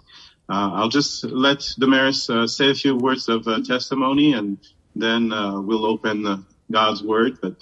Uh, 0.49 0.71
I'll 0.75 0.89
just 0.89 1.23
let 1.23 1.63
Damaris 1.79 2.29
uh, 2.29 2.45
say 2.45 2.69
a 2.69 2.75
few 2.75 2.95
words 2.95 3.27
of 3.29 3.45
testimony 3.65 4.33
and 4.33 4.59
then 4.95 5.31
uh, 5.33 5.59
we'll 5.59 5.85
open 5.85 6.45
God's 6.71 7.01
word. 7.01 7.39
But 7.41 7.55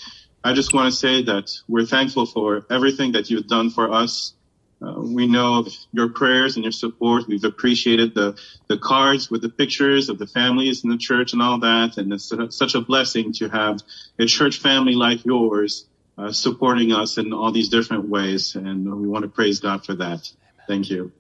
I 0.44 0.54
just 0.54 0.74
want 0.74 0.92
to 0.92 0.96
say 0.96 1.24
that 1.24 1.50
we're 1.68 1.86
thankful 1.86 2.26
for 2.26 2.66
everything 2.70 3.14
that 3.14 3.30
you've 3.30 3.48
done 3.48 3.70
for 3.70 3.92
us 3.92 4.34
uh, 4.82 5.00
we 5.00 5.28
know 5.28 5.60
of 5.60 5.74
your 5.92 6.10
prayers 6.10 6.56
and 6.56 6.66
your 6.66 6.72
support. 6.72 7.28
We've 7.28 7.44
appreciated 7.44 8.14
the, 8.14 8.38
the 8.68 8.78
cards 8.78 9.32
with 9.32 9.42
the 9.42 9.50
pictures 9.50 10.10
of 10.10 10.20
the 10.20 10.28
families 10.28 10.84
in 10.84 10.90
the 10.90 10.98
church 10.98 11.34
and 11.34 11.42
all 11.42 11.60
that. 11.60 11.98
And 11.98 12.12
it's 12.12 12.32
such 12.50 12.76
a 12.76 12.82
blessing 12.82 13.34
to 13.34 13.50
have 13.50 13.80
a 14.20 14.26
church 14.26 14.58
family 14.58 14.94
like 14.94 15.26
yours 15.26 15.86
uh, 16.18 16.32
supporting 16.32 16.92
us 16.92 17.18
in 17.18 17.34
all 17.34 17.52
these 17.52 17.70
different 17.70 18.10
ways. 18.10 18.56
And 18.56 18.86
we 19.02 19.08
want 19.08 19.24
to 19.24 19.30
praise 19.30 19.60
God 19.60 19.86
for 19.86 19.96
that. 19.96 20.30
Thank 20.68 20.90
you. 20.90 21.12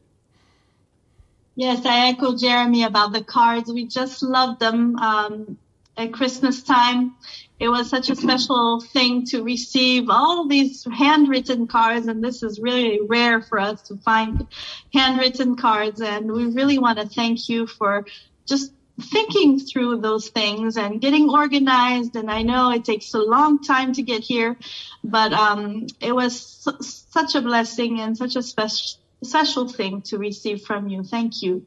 Yes, 1.56 1.86
I 1.86 2.10
echo 2.10 2.36
Jeremy 2.38 2.84
about 2.84 3.14
the 3.14 3.24
cards. 3.24 3.72
We 3.72 3.88
just 3.88 4.22
love 4.22 4.60
them. 4.60 4.98
Um, 4.98 5.58
at 5.98 6.14
Christmas 6.14 6.64
time. 6.64 7.16
It 7.60 7.70
was 7.70 7.90
such 7.90 8.10
a 8.10 8.16
special 8.16 8.82
thing 8.82 9.26
to 9.28 9.42
receive 9.42 10.10
all 10.10 10.48
these 10.48 10.86
handwritten 10.92 11.68
cards, 11.68 12.08
and 12.08 12.24
this 12.24 12.44
is 12.44 12.60
really 12.60 13.00
rare 13.02 13.42
for 13.42 13.60
us 13.60 13.82
to 13.84 13.98
find 13.98 14.48
handwritten 14.94 15.56
cards. 15.56 16.02
And 16.02 16.32
we 16.32 16.48
really 16.48 16.80
want 16.80 17.00
to 17.00 17.08
thank 17.08 17.48
you 17.48 17.66
for 17.66 18.06
just 18.46 18.74
thinking 19.00 19.60
through 19.60 20.02
those 20.02 20.30
things 20.30 20.78
and 20.78 21.00
getting 21.00 21.30
organized. 21.30 22.16
And 22.16 22.30
I 22.30 22.42
know 22.42 22.72
it 22.72 22.84
takes 22.84 23.14
a 23.14 23.20
long 23.20 23.64
time 23.64 23.94
to 23.94 24.02
get 24.02 24.22
here, 24.22 24.58
but 25.04 25.32
um, 25.32 25.88
it 26.02 26.14
was 26.14 26.40
su- 26.42 26.82
such 26.82 27.36
a 27.36 27.42
blessing 27.42 28.00
and 28.02 28.18
such 28.18 28.36
a 28.36 28.44
special 28.44 29.00
special 29.24 29.68
thing 29.68 30.02
to 30.04 30.18
receive 30.18 30.62
from 30.62 30.88
you. 30.88 31.04
Thank 31.04 31.42
you. 31.42 31.66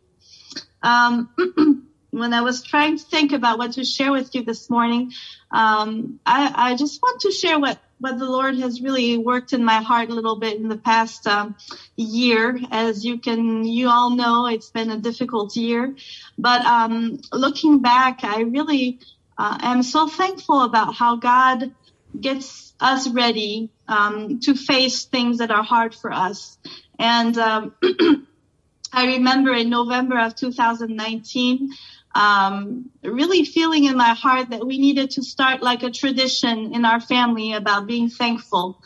Um, 0.83 1.31
when 2.11 2.33
I 2.33 2.41
was 2.41 2.63
trying 2.63 2.99
to 2.99 3.05
think 3.05 3.33
about 3.33 3.59
what 3.59 3.73
to 3.73 3.85
share 3.85 4.13
with 4.13 4.35
you 4.35 4.43
this 4.43 4.71
morning, 4.71 5.13
um, 5.51 6.21
I, 6.25 6.53
I, 6.73 6.77
just 6.77 7.01
want 7.03 7.21
to 7.23 7.31
share 7.31 7.59
what, 7.59 7.79
what 7.99 8.19
the 8.19 8.25
Lord 8.25 8.57
has 8.59 8.81
really 8.81 9.19
worked 9.19 9.53
in 9.53 9.65
my 9.65 9.83
heart 9.83 10.09
a 10.09 10.15
little 10.15 10.37
bit 10.37 10.57
in 10.57 10.69
the 10.69 10.77
past 10.77 11.27
um, 11.27 11.57
year. 11.97 12.59
As 12.71 13.05
you 13.05 13.19
can, 13.19 13.65
you 13.65 13.89
all 13.89 14.11
know, 14.11 14.47
it's 14.47 14.71
been 14.71 14.91
a 14.91 14.99
difficult 14.99 15.57
year. 15.57 15.95
But 16.39 16.65
um, 16.65 17.21
looking 17.33 17.81
back, 17.81 18.25
I 18.25 18.43
really 18.43 19.01
uh, 19.37 19.59
am 19.61 19.83
so 19.83 20.09
thankful 20.09 20.63
about 20.63 20.95
how 20.95 21.17
God 21.17 21.73
gets 22.19 22.75
us 22.81 23.09
ready 23.09 23.71
um, 23.87 24.41
to 24.41 24.55
face 24.55 25.05
things 25.05 25.39
that 25.39 25.51
are 25.51 25.63
hard 25.63 25.95
for 25.95 26.13
us. 26.13 26.59
And 26.99 27.37
um, 27.39 27.75
I 28.93 29.07
remember 29.07 29.53
in 29.53 29.71
November 29.71 30.19
of 30.19 30.35
2019, 30.35 31.71
um, 32.15 32.91
really 33.03 33.45
feeling 33.45 33.85
in 33.85 33.97
my 33.97 34.15
heart 34.15 34.51
that 34.51 34.67
we 34.67 34.79
needed 34.79 35.11
to 35.13 35.23
start 35.23 35.63
like 35.63 35.83
a 35.83 35.91
tradition 35.91 36.75
in 36.75 36.85
our 36.85 37.01
family 37.01 37.53
about 37.53 37.87
being 37.87 38.09
thankful. 38.09 38.81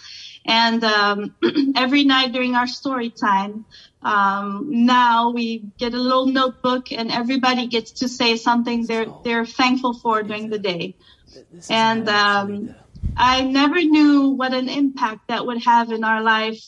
And 0.45 0.83
um, 0.83 1.35
every 1.76 2.05
night 2.05 2.33
during 2.33 2.57
our 2.57 2.67
story 2.67 3.11
time, 3.11 3.64
um, 4.02 4.67
now 4.85 5.31
we 5.31 5.71
get 5.79 5.95
a 5.95 5.99
little 5.99 6.26
notebook 6.26 6.91
and 6.91 7.12
everybody 7.12 7.69
gets 7.69 7.93
to 8.00 8.09
say 8.09 8.37
something 8.37 8.85
they're 8.87 9.07
they're 9.23 9.47
thankful 9.47 9.95
for 9.95 10.23
during 10.25 10.50
the 10.50 10.59
day. 10.59 10.97
And 11.71 12.09
um, 12.09 12.75
I 13.17 13.43
never 13.43 13.81
knew 13.81 14.31
what 14.31 14.52
an 14.52 14.69
impact 14.69 15.29
that 15.29 15.47
would 15.47 15.62
have 15.64 15.93
in 15.93 16.02
our 16.02 16.23
life 16.23 16.61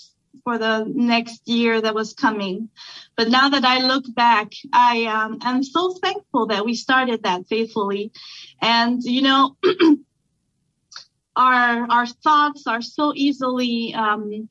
for 0.42 0.58
the 0.58 0.84
next 0.86 1.46
year 1.46 1.80
that 1.80 1.94
was 1.94 2.14
coming. 2.14 2.68
But 3.16 3.28
now 3.28 3.48
that 3.50 3.64
I 3.64 3.86
look 3.86 4.04
back, 4.14 4.52
I 4.72 5.04
um, 5.04 5.38
am 5.42 5.62
so 5.62 5.94
thankful 5.94 6.46
that 6.48 6.64
we 6.64 6.74
started 6.74 7.22
that 7.22 7.46
faithfully. 7.48 8.12
And, 8.60 9.02
you 9.02 9.22
know, 9.22 9.56
our, 11.36 11.86
our 11.90 12.06
thoughts 12.06 12.66
are 12.66 12.82
so 12.82 13.12
easily, 13.14 13.94
um, 13.94 14.48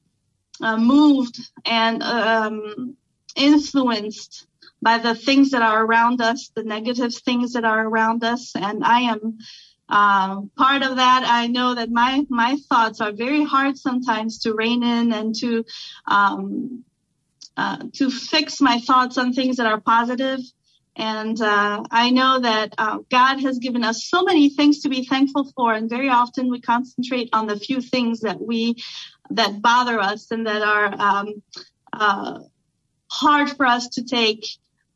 uh, 0.61 0.77
moved 0.77 1.39
and, 1.65 2.01
um, 2.03 2.95
influenced 3.35 4.47
by 4.81 4.97
the 4.97 5.15
things 5.15 5.51
that 5.51 5.61
are 5.61 5.83
around 5.83 6.21
us, 6.21 6.51
the 6.55 6.63
negative 6.63 7.13
things 7.15 7.53
that 7.53 7.63
are 7.65 7.87
around 7.87 8.23
us. 8.23 8.51
And 8.55 8.83
I 8.83 9.01
am, 9.01 9.39
um, 9.89 10.49
part 10.57 10.81
of 10.83 10.95
that, 10.95 11.23
I 11.27 11.47
know 11.47 11.75
that 11.75 11.91
my 11.91 12.25
my 12.29 12.57
thoughts 12.69 13.01
are 13.01 13.11
very 13.11 13.43
hard 13.43 13.77
sometimes 13.77 14.39
to 14.39 14.53
rein 14.53 14.83
in 14.83 15.11
and 15.13 15.35
to 15.35 15.65
um, 16.07 16.83
uh, 17.57 17.77
to 17.93 18.09
fix 18.09 18.61
my 18.61 18.79
thoughts 18.79 19.17
on 19.17 19.33
things 19.33 19.57
that 19.57 19.67
are 19.67 19.79
positive. 19.79 20.39
And 20.95 21.41
uh, 21.41 21.83
I 21.89 22.11
know 22.11 22.39
that 22.39 22.73
uh, 22.77 22.99
God 23.09 23.41
has 23.41 23.57
given 23.57 23.83
us 23.83 24.05
so 24.05 24.23
many 24.23 24.49
things 24.49 24.81
to 24.81 24.89
be 24.89 25.05
thankful 25.05 25.51
for, 25.55 25.73
and 25.73 25.89
very 25.89 26.09
often 26.09 26.51
we 26.51 26.61
concentrate 26.61 27.29
on 27.33 27.47
the 27.47 27.59
few 27.59 27.81
things 27.81 28.21
that 28.21 28.39
we 28.39 28.75
that 29.31 29.61
bother 29.61 29.99
us 29.99 30.29
and 30.31 30.45
that 30.45 30.61
are 30.61 30.93
um, 30.99 31.43
uh, 31.91 32.39
hard 33.09 33.49
for 33.49 33.65
us 33.65 33.89
to 33.89 34.03
take. 34.03 34.45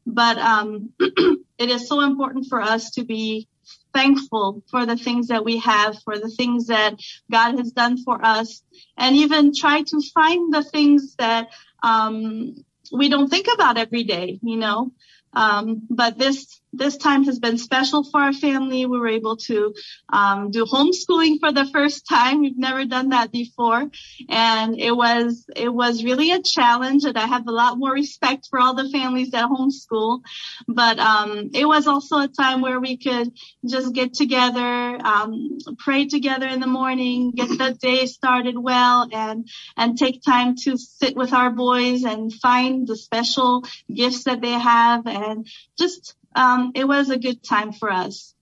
But 0.06 0.38
um, 0.38 0.94
it 1.00 1.70
is 1.70 1.88
so 1.88 2.02
important 2.02 2.46
for 2.48 2.62
us 2.62 2.92
to 2.92 3.04
be 3.04 3.48
thankful 3.94 4.64
for 4.70 4.86
the 4.86 4.98
things 4.98 5.28
that 5.28 5.46
we 5.46 5.58
have, 5.60 6.02
for 6.04 6.18
the 6.18 6.30
things 6.30 6.68
that 6.68 6.96
God 7.32 7.58
has 7.58 7.72
done 7.72 7.98
for 8.04 8.24
us, 8.24 8.62
and 8.98 9.16
even 9.16 9.54
try 9.56 9.82
to 9.82 10.02
find 10.14 10.54
the 10.54 10.64
things 10.64 11.16
that 11.16 11.50
um, 11.84 12.56
we 12.92 13.10
don't 13.10 13.30
think 13.30 13.48
about 13.54 13.78
every 13.78 14.04
day, 14.04 14.40
you 14.42 14.58
know. 14.58 14.92
Um, 15.34 15.84
but 15.90 16.18
this 16.18 16.60
this 16.74 16.98
time 16.98 17.24
has 17.26 17.40
been 17.40 17.58
special 17.58 18.04
for 18.04 18.20
our 18.20 18.34
family. 18.34 18.86
We 18.86 19.00
were 19.00 19.08
able 19.08 19.38
to 19.38 19.74
um, 20.10 20.52
do 20.52 20.66
homeschooling 20.66 21.40
for 21.40 21.52
the 21.52 21.66
first 21.66 22.08
time. 22.08 22.42
We've 22.42 22.58
never 22.58 22.86
done 22.86 23.10
that 23.10 23.32
before, 23.32 23.90
and 24.30 24.80
it 24.80 24.96
was 24.96 25.46
it 25.56 25.70
was 25.74 26.04
really 26.04 26.32
a 26.32 26.42
challenge. 26.42 27.06
And 27.06 27.18
I 27.18 27.26
have 27.26 27.48
a 27.48 27.52
lot 27.52 27.78
more 27.78 27.92
respect 27.92 28.48
for 28.50 28.60
all 28.60 28.76
the 28.76 28.90
families 28.90 29.32
that 29.32 29.50
homeschool, 29.50 30.22
but 30.68 31.00
um, 31.00 31.52
it 31.54 31.66
was 31.66 31.88
also 31.88 32.20
a 32.20 32.28
time 32.28 32.62
where 32.62 32.80
we 32.80 32.98
could 32.98 33.32
just 33.66 33.94
get 33.94 34.14
together, 34.14 34.98
um, 35.04 35.58
pray 35.80 36.08
together 36.08 36.48
in 36.48 36.60
the 36.60 36.68
morning, 36.68 37.32
get 37.32 37.50
the 37.58 37.78
day 37.80 38.06
started 38.06 38.58
well, 38.58 39.08
and 39.12 39.48
and 39.78 39.98
take 39.98 40.22
time 40.22 40.56
to 40.64 40.78
sit 40.78 41.16
with 41.16 41.34
our 41.34 41.50
boys 41.50 42.04
and 42.04 42.34
find 42.34 42.88
the 42.88 42.98
special 42.98 43.64
gifts 43.94 44.26
that 44.26 44.42
they 44.42 44.52
have, 44.52 45.08
and 45.08 45.48
just 45.80 46.16
um, 46.38 46.72
it 46.76 46.88
was 46.88 47.10
a 47.10 47.18
good 47.18 47.44
time 47.44 47.74
for 47.74 47.92
us. 47.92 48.34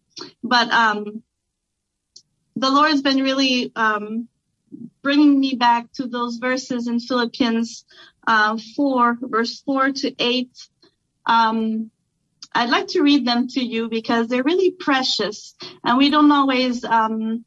But 0.43 0.69
um, 0.69 1.23
the 2.55 2.69
Lord's 2.69 3.01
been 3.01 3.23
really 3.23 3.71
um, 3.75 4.27
bringing 5.01 5.39
me 5.39 5.55
back 5.55 5.91
to 5.93 6.07
those 6.07 6.37
verses 6.37 6.87
in 6.87 6.99
Philippians 6.99 7.85
uh, 8.27 8.57
4, 8.75 9.17
verse 9.21 9.61
4 9.61 9.91
to 9.91 10.15
8. 10.19 10.49
Um, 11.25 11.89
I'd 12.53 12.69
like 12.69 12.87
to 12.89 13.01
read 13.01 13.25
them 13.25 13.47
to 13.49 13.63
you 13.63 13.89
because 13.89 14.27
they're 14.27 14.43
really 14.43 14.71
precious, 14.71 15.55
and 15.83 15.97
we 15.97 16.09
don't 16.09 16.31
always 16.31 16.85
um, 16.85 17.43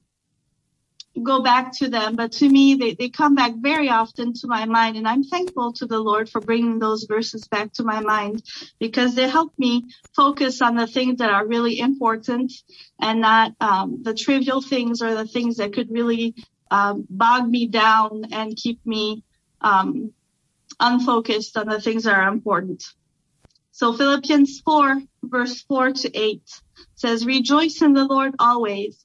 go 1.23 1.43
back 1.43 1.73
to 1.79 1.89
them, 1.89 2.17
but 2.17 2.33
to 2.33 2.49
me, 2.49 2.75
they, 2.75 2.95
they 2.95 3.09
come 3.09 3.35
back 3.35 3.53
very 3.57 3.89
often 3.89 4.33
to 4.35 4.47
my 4.47 4.65
mind. 4.65 4.97
And 4.97 5.07
I'm 5.07 5.25
thankful 5.25 5.73
to 5.75 5.87
the 5.87 5.99
Lord 5.99 6.29
for 6.29 6.41
bringing 6.41 6.79
those 6.79 7.05
verses 7.05 7.47
back 7.49 7.73
to 7.75 7.85
my 7.85 8.01
mind 8.01 8.43
because 8.79 9.15
they 9.15 9.29
help 9.29 9.53
me 9.59 9.85
focus 10.15 10.63
on 10.63 10.77
the 10.77 10.87
things 10.87 11.19
that 11.19 11.31
are 11.31 11.47
really 11.47 11.79
important 11.81 12.53
and 13.01 13.21
not 13.21 13.53
um, 13.61 14.03
the 14.03 14.15
trivial 14.15 14.61
things 14.61 15.03
or 15.03 15.15
the 15.15 15.27
things 15.27 15.57
that 15.57 15.73
could 15.73 15.91
really 15.91 16.35
um, 16.71 17.07
bog 17.09 17.49
me 17.49 17.67
down 17.67 18.27
and 18.33 18.57
keep 18.57 18.85
me 18.87 19.25
um, 19.61 20.13
unfocused 20.81 21.57
on 21.57 21.69
the 21.69 21.81
things 21.81 22.05
that 22.05 22.15
are 22.15 22.29
important. 22.29 22.85
So 23.73 23.93
Philippians 23.93 24.61
4 24.65 25.01
verse 25.23 25.63
4 25.63 25.93
to 25.93 26.19
8 26.19 26.43
says, 26.97 27.25
rejoice 27.25 27.83
in 27.83 27.93
the 27.93 28.05
Lord 28.05 28.35
always. 28.39 29.05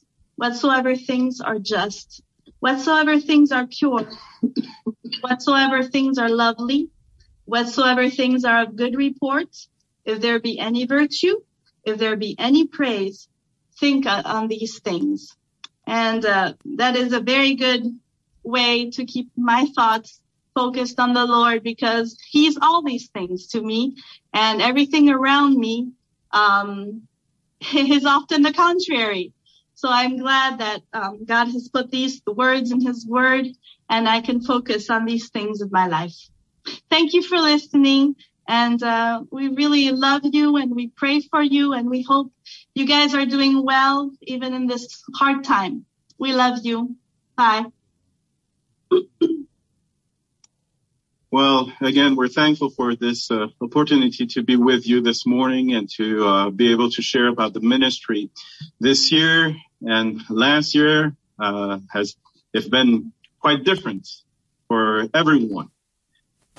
whatsoever 0.41 0.95
things 0.95 1.39
are 1.39 1.59
just, 1.59 2.23
whatsoever 2.61 3.19
things 3.19 3.51
are 3.51 3.67
pure, 3.67 4.09
whatsoever 5.21 5.83
things 5.83 6.17
are 6.17 6.29
lovely, 6.29 6.89
whatsoever 7.45 8.09
things 8.09 8.43
are 8.43 8.63
of 8.63 8.75
good 8.75 8.95
report, 8.95 9.49
if 10.03 10.19
there 10.19 10.39
be 10.39 10.57
any 10.57 10.87
virtue, 10.87 11.35
if 11.83 11.99
there 11.99 12.15
be 12.15 12.35
any 12.39 12.65
praise, 12.65 13.27
think 13.79 14.07
on 14.07 14.47
these 14.47 14.79
things. 14.79 15.37
And 15.85 16.25
uh, 16.25 16.53
that 16.77 16.95
is 16.95 17.13
a 17.13 17.19
very 17.19 17.53
good 17.53 17.83
way 18.43 18.89
to 18.89 19.05
keep 19.05 19.29
my 19.37 19.67
thoughts 19.75 20.19
focused 20.55 20.99
on 20.99 21.13
the 21.13 21.25
Lord 21.27 21.61
because 21.61 22.17
He's 22.31 22.57
all 22.59 22.81
these 22.81 23.09
things 23.09 23.49
to 23.49 23.61
me, 23.61 23.95
and 24.33 24.59
everything 24.59 25.07
around 25.11 25.55
me 25.55 25.91
um, 26.31 27.03
is 27.75 28.05
often 28.07 28.41
the 28.41 28.53
contrary. 28.53 29.33
So 29.81 29.89
I'm 29.89 30.17
glad 30.17 30.59
that 30.59 30.81
um, 30.93 31.25
God 31.25 31.45
has 31.45 31.67
put 31.67 31.89
these 31.89 32.21
words 32.27 32.69
in 32.71 32.81
His 32.81 33.03
Word, 33.03 33.47
and 33.89 34.07
I 34.07 34.21
can 34.21 34.39
focus 34.39 34.91
on 34.91 35.05
these 35.05 35.29
things 35.29 35.59
of 35.61 35.71
my 35.71 35.87
life. 35.87 36.13
Thank 36.91 37.15
you 37.15 37.23
for 37.23 37.39
listening. 37.39 38.13
And 38.47 38.83
uh, 38.83 39.23
we 39.31 39.47
really 39.47 39.89
love 39.89 40.21
you 40.23 40.57
and 40.57 40.75
we 40.75 40.89
pray 40.89 41.21
for 41.21 41.41
you 41.41 41.73
and 41.73 41.89
we 41.89 42.03
hope 42.03 42.31
you 42.75 42.85
guys 42.85 43.15
are 43.15 43.25
doing 43.25 43.65
well 43.65 44.11
even 44.21 44.53
in 44.53 44.67
this 44.67 45.01
hard 45.15 45.43
time. 45.43 45.85
We 46.19 46.33
love 46.33 46.59
you. 46.61 46.95
Bye. 47.35 47.65
Well, 51.33 51.71
again, 51.79 52.17
we're 52.17 52.27
thankful 52.27 52.71
for 52.71 52.93
this 52.93 53.31
uh, 53.31 53.47
opportunity 53.61 54.27
to 54.27 54.43
be 54.43 54.57
with 54.57 54.85
you 54.85 54.99
this 54.99 55.25
morning 55.25 55.73
and 55.73 55.89
to 55.91 56.27
uh, 56.27 56.49
be 56.49 56.73
able 56.73 56.91
to 56.91 57.01
share 57.01 57.27
about 57.27 57.53
the 57.53 57.61
ministry. 57.61 58.31
This 58.81 59.13
year 59.13 59.55
and 59.81 60.21
last 60.29 60.75
year 60.75 61.15
uh, 61.39 61.79
has 61.91 62.15
it's 62.53 62.67
been 62.67 63.13
quite 63.39 63.63
different 63.63 64.07
for 64.67 65.07
everyone. 65.13 65.69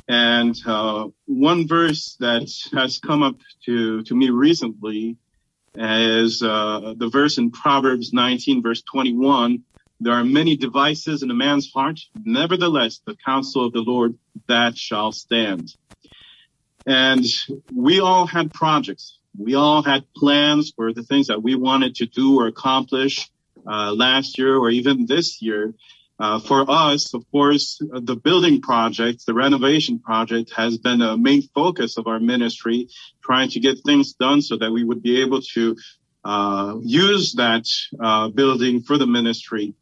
And 0.08 0.56
uh, 0.66 1.08
one 1.26 1.68
verse 1.68 2.16
that 2.20 2.50
has 2.72 2.98
come 2.98 3.22
up 3.22 3.36
to, 3.66 4.02
to 4.02 4.14
me 4.14 4.30
recently 4.30 5.16
is 5.74 6.42
uh, 6.42 6.94
the 6.96 7.08
verse 7.08 7.38
in 7.38 7.50
Proverbs 7.50 8.12
19, 8.12 8.62
verse 8.62 8.82
21. 8.82 9.62
There 10.00 10.14
are 10.14 10.24
many 10.24 10.56
devices 10.56 11.22
in 11.22 11.30
a 11.30 11.34
man's 11.34 11.70
heart. 11.72 12.00
Nevertheless, 12.24 13.00
the 13.06 13.16
counsel 13.24 13.66
of 13.66 13.72
the 13.72 13.80
Lord 13.80 14.18
that 14.48 14.76
shall 14.76 15.12
stand. 15.12 15.72
And 16.84 17.24
we 17.72 18.00
all 18.00 18.26
had 18.26 18.52
projects. 18.52 19.18
We 19.38 19.54
all 19.54 19.82
had 19.82 20.04
plans 20.14 20.72
for 20.74 20.92
the 20.92 21.02
things 21.02 21.28
that 21.28 21.42
we 21.42 21.54
wanted 21.54 21.96
to 21.96 22.06
do 22.06 22.38
or 22.38 22.46
accomplish 22.46 23.30
uh, 23.66 23.92
last 23.92 24.38
year 24.38 24.56
or 24.56 24.70
even 24.70 25.06
this 25.06 25.40
year. 25.40 25.74
Uh, 26.18 26.38
for 26.38 26.64
us, 26.70 27.14
of 27.14 27.24
course, 27.32 27.78
the 27.80 28.14
building 28.14 28.60
project, 28.60 29.26
the 29.26 29.34
renovation 29.34 29.98
project 29.98 30.52
has 30.54 30.78
been 30.78 31.00
a 31.00 31.16
main 31.16 31.42
focus 31.42 31.96
of 31.96 32.06
our 32.06 32.20
ministry, 32.20 32.88
trying 33.24 33.48
to 33.48 33.58
get 33.58 33.78
things 33.84 34.12
done 34.12 34.40
so 34.40 34.56
that 34.56 34.70
we 34.70 34.84
would 34.84 35.02
be 35.02 35.22
able 35.22 35.40
to 35.40 35.76
uh, 36.24 36.76
use 36.82 37.32
that 37.34 37.64
uh, 37.98 38.28
building 38.28 38.82
for 38.82 38.98
the 38.98 39.06
ministry. 39.06 39.74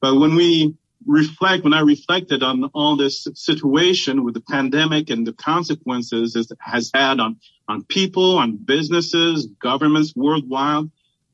But 0.00 0.16
when 0.16 0.36
we 0.36 0.76
reflect, 1.06 1.64
when 1.64 1.74
I 1.74 1.80
reflected 1.80 2.42
on 2.42 2.64
all 2.74 2.96
this 2.96 3.26
situation 3.34 4.24
with 4.24 4.34
the 4.34 4.42
pandemic 4.42 5.10
and 5.10 5.26
the 5.26 5.32
consequences 5.32 6.36
it 6.36 6.46
has 6.60 6.90
had 6.94 7.20
on, 7.20 7.40
on 7.70 7.84
people, 7.84 8.38
on 8.38 8.56
businesses, 8.56 9.46
governments 9.46 10.12
worldwide, 10.14 10.90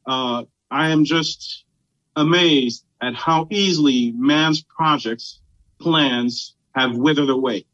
uh, 0.06 0.44
I 0.70 0.90
am 0.90 1.04
just 1.04 1.64
amazed 2.14 2.84
at 3.00 3.14
how 3.14 3.48
easily 3.50 4.12
man's 4.12 4.62
projects, 4.62 5.40
plans 5.80 6.54
have 6.74 6.96
withered 6.96 7.30
away. 7.30 7.66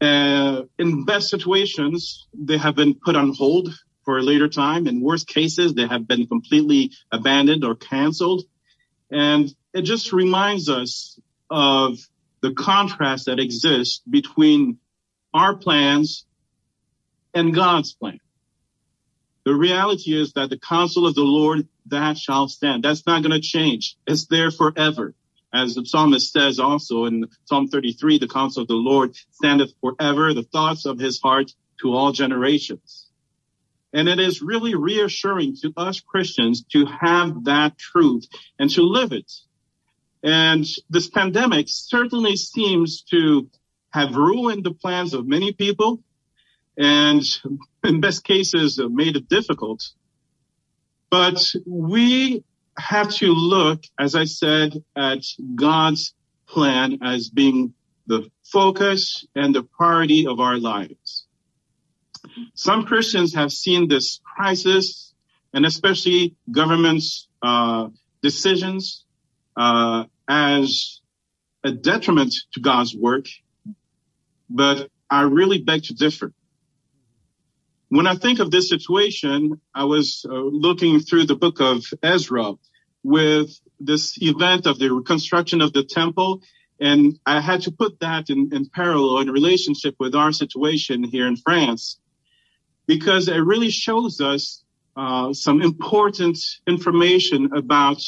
Uh, 0.00 0.62
in 0.78 1.04
best 1.04 1.28
situations, 1.28 2.26
they 2.34 2.58
have 2.58 2.74
been 2.74 2.94
put 2.94 3.16
on 3.16 3.34
hold 3.34 3.68
for 4.04 4.18
a 4.18 4.22
later 4.22 4.48
time. 4.48 4.86
In 4.86 5.00
worst 5.00 5.26
cases, 5.26 5.74
they 5.74 5.86
have 5.86 6.06
been 6.06 6.26
completely 6.26 6.92
abandoned 7.10 7.64
or 7.64 7.74
canceled. 7.74 8.44
And 9.10 9.54
it 9.72 9.82
just 9.82 10.12
reminds 10.12 10.68
us 10.68 11.18
of 11.50 11.98
the 12.42 12.52
contrast 12.52 13.26
that 13.26 13.38
exists 13.38 14.02
between 14.08 14.78
our 15.32 15.54
plans 15.56 16.25
and 17.36 17.54
God's 17.54 17.92
plan. 17.92 18.18
The 19.44 19.54
reality 19.54 20.18
is 20.20 20.32
that 20.32 20.50
the 20.50 20.58
counsel 20.58 21.06
of 21.06 21.14
the 21.14 21.20
Lord 21.20 21.68
that 21.86 22.16
shall 22.16 22.48
stand. 22.48 22.82
That's 22.82 23.06
not 23.06 23.22
going 23.22 23.40
to 23.40 23.46
change. 23.46 23.96
It's 24.06 24.26
there 24.26 24.50
forever. 24.50 25.14
As 25.52 25.74
the 25.74 25.84
psalmist 25.84 26.32
says 26.32 26.58
also 26.58 27.04
in 27.04 27.26
Psalm 27.44 27.68
33, 27.68 28.18
the 28.18 28.26
counsel 28.26 28.62
of 28.62 28.68
the 28.68 28.74
Lord 28.74 29.14
standeth 29.30 29.72
forever, 29.80 30.34
the 30.34 30.42
thoughts 30.42 30.86
of 30.86 30.98
his 30.98 31.20
heart 31.20 31.52
to 31.82 31.94
all 31.94 32.10
generations. 32.10 33.06
And 33.92 34.08
it 34.08 34.18
is 34.18 34.42
really 34.42 34.74
reassuring 34.74 35.56
to 35.62 35.72
us 35.76 36.00
Christians 36.00 36.64
to 36.72 36.86
have 36.86 37.44
that 37.44 37.78
truth 37.78 38.26
and 38.58 38.70
to 38.70 38.82
live 38.82 39.12
it. 39.12 39.30
And 40.22 40.66
this 40.88 41.08
pandemic 41.08 41.66
certainly 41.68 42.36
seems 42.36 43.02
to 43.10 43.48
have 43.90 44.16
ruined 44.16 44.64
the 44.64 44.74
plans 44.74 45.14
of 45.14 45.26
many 45.26 45.52
people 45.52 46.02
and 46.76 47.22
in 47.84 48.00
best 48.00 48.24
cases 48.24 48.80
made 48.90 49.16
it 49.16 49.28
difficult 49.28 49.82
but 51.10 51.40
we 51.66 52.44
have 52.78 53.10
to 53.10 53.32
look, 53.32 53.84
as 53.98 54.14
I 54.14 54.24
said, 54.24 54.74
at 54.94 55.24
God's 55.54 56.14
plan 56.46 56.98
as 57.02 57.28
being 57.28 57.74
the 58.06 58.30
focus 58.44 59.26
and 59.34 59.54
the 59.54 59.62
priority 59.62 60.26
of 60.26 60.40
our 60.40 60.58
lives. 60.58 61.26
Some 62.54 62.84
Christians 62.84 63.34
have 63.34 63.52
seen 63.52 63.88
this 63.88 64.20
crisis 64.36 65.14
and 65.54 65.64
especially 65.64 66.36
government's 66.50 67.28
uh, 67.42 67.88
decisions 68.22 69.04
uh, 69.56 70.04
as 70.28 71.00
a 71.64 71.72
detriment 71.72 72.34
to 72.52 72.60
God's 72.60 72.94
work, 72.94 73.26
but 74.50 74.90
I 75.08 75.22
really 75.22 75.62
beg 75.62 75.84
to 75.84 75.94
differ. 75.94 76.32
When 77.96 78.06
I 78.06 78.14
think 78.14 78.40
of 78.40 78.50
this 78.50 78.68
situation, 78.68 79.58
I 79.74 79.84
was 79.84 80.26
uh, 80.28 80.34
looking 80.34 81.00
through 81.00 81.24
the 81.24 81.34
book 81.34 81.60
of 81.60 81.82
Ezra 82.02 82.52
with 83.02 83.58
this 83.80 84.20
event 84.20 84.66
of 84.66 84.78
the 84.78 84.92
reconstruction 84.92 85.62
of 85.62 85.72
the 85.72 85.82
temple. 85.82 86.42
And 86.78 87.18
I 87.24 87.40
had 87.40 87.62
to 87.62 87.70
put 87.70 88.00
that 88.00 88.28
in, 88.28 88.50
in 88.52 88.68
parallel 88.68 89.20
in 89.20 89.30
relationship 89.30 89.94
with 89.98 90.14
our 90.14 90.30
situation 90.30 91.04
here 91.04 91.26
in 91.26 91.38
France, 91.38 91.98
because 92.86 93.28
it 93.28 93.38
really 93.38 93.70
shows 93.70 94.20
us 94.20 94.62
uh, 94.94 95.32
some 95.32 95.62
important 95.62 96.36
information 96.66 97.54
about 97.56 98.02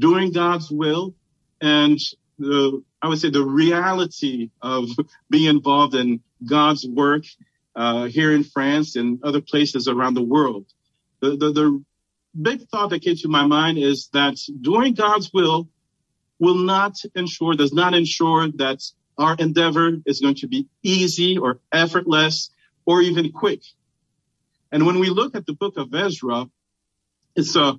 doing 0.00 0.32
God's 0.32 0.72
will 0.72 1.14
and 1.60 2.00
the, 2.40 2.82
I 3.00 3.06
would 3.06 3.20
say 3.20 3.30
the 3.30 3.44
reality 3.44 4.50
of 4.60 4.88
being 5.30 5.54
involved 5.54 5.94
in 5.94 6.20
God's 6.44 6.84
work 6.84 7.22
uh, 7.76 8.04
here 8.06 8.32
in 8.32 8.44
France 8.44 8.96
and 8.96 9.22
other 9.22 9.40
places 9.40 9.88
around 9.88 10.14
the 10.14 10.22
world. 10.22 10.66
The, 11.20 11.30
the, 11.36 11.52
the 11.52 11.84
big 12.40 12.68
thought 12.68 12.90
that 12.90 13.02
came 13.02 13.16
to 13.16 13.28
my 13.28 13.46
mind 13.46 13.78
is 13.78 14.08
that 14.12 14.36
doing 14.60 14.94
God's 14.94 15.30
will 15.32 15.68
will 16.38 16.56
not 16.56 16.96
ensure, 17.14 17.54
does 17.54 17.72
not 17.72 17.94
ensure 17.94 18.48
that 18.52 18.82
our 19.18 19.36
endeavor 19.38 19.92
is 20.06 20.20
going 20.20 20.36
to 20.36 20.48
be 20.48 20.66
easy 20.82 21.36
or 21.36 21.60
effortless 21.72 22.50
or 22.86 23.02
even 23.02 23.30
quick. 23.32 23.62
And 24.72 24.86
when 24.86 24.98
we 24.98 25.10
look 25.10 25.34
at 25.34 25.46
the 25.46 25.52
book 25.52 25.76
of 25.76 25.94
Ezra, 25.94 26.46
it's 27.36 27.56
a, 27.56 27.62
uh, 27.62 27.74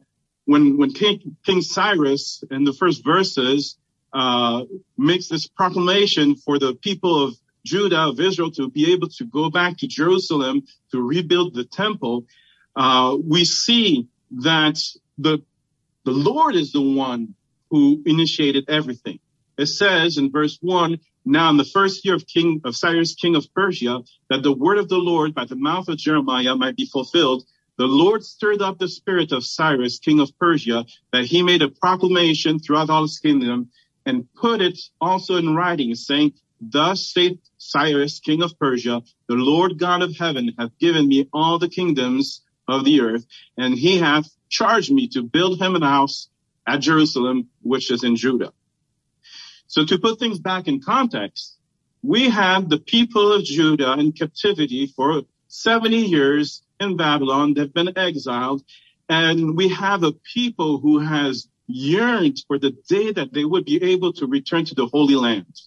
when, 0.45 0.77
when 0.77 0.93
King, 0.93 1.37
King 1.45 1.61
Cyrus 1.61 2.43
in 2.51 2.63
the 2.63 2.73
first 2.73 3.03
verses, 3.03 3.77
uh, 4.13 4.63
makes 4.97 5.27
this 5.27 5.47
proclamation 5.47 6.35
for 6.35 6.59
the 6.59 6.75
people 6.75 7.23
of 7.23 7.35
Judah 7.65 8.09
of 8.09 8.19
Israel 8.19 8.51
to 8.51 8.69
be 8.69 8.93
able 8.93 9.09
to 9.09 9.25
go 9.25 9.49
back 9.49 9.77
to 9.77 9.87
Jerusalem 9.87 10.63
to 10.91 11.01
rebuild 11.01 11.53
the 11.53 11.65
temple, 11.65 12.25
uh, 12.75 13.17
we 13.23 13.45
see 13.45 14.07
that 14.31 14.79
the 15.17 15.43
the 16.03 16.11
Lord 16.11 16.55
is 16.55 16.71
the 16.71 16.81
one 16.81 17.35
who 17.69 18.01
initiated 18.05 18.69
everything. 18.69 19.19
it 19.57 19.67
says 19.67 20.17
in 20.17 20.31
verse 20.31 20.57
one, 20.61 20.99
now 21.25 21.49
in 21.51 21.57
the 21.57 21.63
first 21.63 22.03
year 22.03 22.15
of 22.15 22.25
King 22.25 22.61
of 22.63 22.75
Cyrus, 22.75 23.13
king 23.13 23.35
of 23.35 23.45
Persia, 23.53 24.01
that 24.29 24.41
the 24.41 24.51
word 24.51 24.79
of 24.79 24.89
the 24.89 24.97
Lord 24.97 25.35
by 25.35 25.45
the 25.45 25.55
mouth 25.55 25.87
of 25.87 25.97
Jeremiah 25.97 26.55
might 26.55 26.75
be 26.75 26.87
fulfilled. 26.87 27.43
The 27.77 27.85
Lord 27.85 28.23
stirred 28.23 28.61
up 28.61 28.79
the 28.79 28.87
spirit 28.87 29.31
of 29.31 29.45
Cyrus, 29.45 29.99
king 29.99 30.19
of 30.19 30.35
Persia, 30.39 30.85
that 31.13 31.25
he 31.25 31.43
made 31.43 31.61
a 31.61 31.69
proclamation 31.69 32.59
throughout 32.59 32.89
all 32.89 33.03
his 33.03 33.19
kingdom 33.19 33.69
and 34.05 34.27
put 34.33 34.61
it 34.61 34.79
also 34.99 35.37
in 35.37 35.55
writing, 35.55 35.93
saying, 35.93 36.33
Thus 36.61 37.11
saith 37.11 37.39
Cyrus, 37.57 38.19
king 38.19 38.43
of 38.43 38.57
Persia, 38.59 39.01
the 39.27 39.35
Lord 39.35 39.79
God 39.79 40.03
of 40.03 40.15
heaven 40.15 40.53
hath 40.57 40.77
given 40.77 41.07
me 41.07 41.27
all 41.33 41.57
the 41.57 41.69
kingdoms 41.69 42.43
of 42.67 42.85
the 42.85 43.01
earth, 43.01 43.25
and 43.57 43.73
he 43.73 43.97
hath 43.97 44.29
charged 44.47 44.91
me 44.91 45.07
to 45.09 45.23
build 45.23 45.59
him 45.59 45.75
an 45.75 45.81
house 45.81 46.29
at 46.67 46.81
Jerusalem, 46.81 47.49
which 47.63 47.89
is 47.89 48.03
in 48.03 48.15
Judah. 48.15 48.53
So 49.65 49.85
to 49.85 49.97
put 49.97 50.19
things 50.19 50.39
back 50.39 50.67
in 50.67 50.81
context, 50.81 51.57
we 52.03 52.29
had 52.29 52.69
the 52.69 52.79
people 52.79 53.33
of 53.33 53.43
Judah 53.43 53.93
in 53.93 54.11
captivity 54.11 54.87
for 54.87 55.23
70 55.47 55.95
years 55.97 56.61
in 56.79 56.97
Babylon. 56.97 57.53
They've 57.53 57.73
been 57.73 57.97
exiled. 57.97 58.63
And 59.09 59.57
we 59.57 59.69
have 59.69 60.03
a 60.03 60.13
people 60.13 60.79
who 60.79 60.99
has 60.99 61.47
yearned 61.67 62.37
for 62.47 62.57
the 62.57 62.71
day 62.87 63.11
that 63.11 63.33
they 63.33 63.45
would 63.45 63.65
be 63.65 63.83
able 63.83 64.13
to 64.13 64.27
return 64.27 64.65
to 64.65 64.75
the 64.75 64.87
Holy 64.87 65.15
Land. 65.15 65.59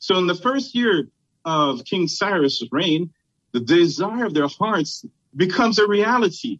So 0.00 0.16
in 0.16 0.26
the 0.26 0.34
first 0.34 0.74
year 0.74 1.08
of 1.44 1.84
King 1.84 2.08
Cyrus' 2.08 2.64
reign, 2.72 3.10
the 3.52 3.60
desire 3.60 4.24
of 4.24 4.34
their 4.34 4.48
hearts 4.48 5.04
becomes 5.36 5.78
a 5.78 5.86
reality. 5.86 6.58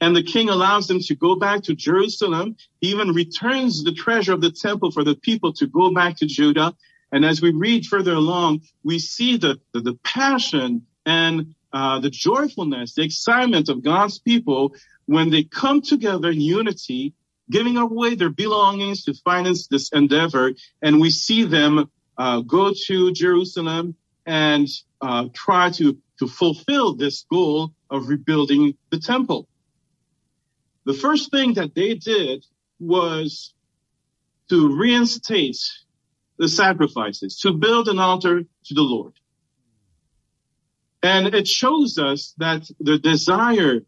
And 0.00 0.16
the 0.16 0.22
king 0.22 0.48
allows 0.48 0.86
them 0.86 1.00
to 1.00 1.14
go 1.14 1.34
back 1.34 1.64
to 1.64 1.74
Jerusalem. 1.74 2.56
He 2.80 2.88
even 2.88 3.12
returns 3.12 3.84
the 3.84 3.92
treasure 3.92 4.32
of 4.32 4.40
the 4.40 4.50
temple 4.50 4.92
for 4.92 5.04
the 5.04 5.14
people 5.14 5.52
to 5.54 5.66
go 5.66 5.92
back 5.92 6.16
to 6.16 6.26
Judah. 6.26 6.74
And 7.12 7.24
as 7.24 7.42
we 7.42 7.50
read 7.52 7.86
further 7.86 8.14
along, 8.14 8.62
we 8.82 8.98
see 8.98 9.36
the, 9.36 9.60
the, 9.74 9.80
the 9.80 9.98
passion 10.02 10.86
and 11.04 11.54
uh, 11.72 12.00
the 12.00 12.10
joyfulness, 12.10 12.94
the 12.94 13.02
excitement 13.02 13.68
of 13.68 13.82
God's 13.82 14.18
people 14.18 14.74
when 15.06 15.30
they 15.30 15.42
come 15.42 15.82
together 15.82 16.30
in 16.30 16.40
unity, 16.40 17.14
giving 17.50 17.76
away 17.76 18.14
their 18.14 18.30
belongings 18.30 19.04
to 19.04 19.14
finance 19.14 19.66
this 19.66 19.90
endeavor. 19.92 20.52
And 20.80 21.00
we 21.00 21.10
see 21.10 21.44
them 21.44 21.90
uh, 22.20 22.40
go 22.40 22.70
to 22.86 23.12
Jerusalem 23.12 23.96
and 24.26 24.68
uh, 25.00 25.28
try 25.34 25.70
to, 25.70 25.96
to 26.18 26.26
fulfill 26.28 26.94
this 26.94 27.24
goal 27.32 27.72
of 27.88 28.08
rebuilding 28.08 28.76
the 28.90 29.00
temple. 29.00 29.48
The 30.84 30.92
first 30.92 31.30
thing 31.30 31.54
that 31.54 31.74
they 31.74 31.94
did 31.94 32.44
was 32.78 33.54
to 34.50 34.76
reinstate 34.76 35.56
the 36.38 36.48
sacrifices, 36.48 37.40
to 37.40 37.54
build 37.54 37.88
an 37.88 37.98
altar 37.98 38.42
to 38.66 38.74
the 38.74 38.82
Lord. 38.82 39.14
And 41.02 41.34
it 41.34 41.48
shows 41.48 41.96
us 41.96 42.34
that 42.36 42.68
the 42.80 42.98
desire 42.98 43.80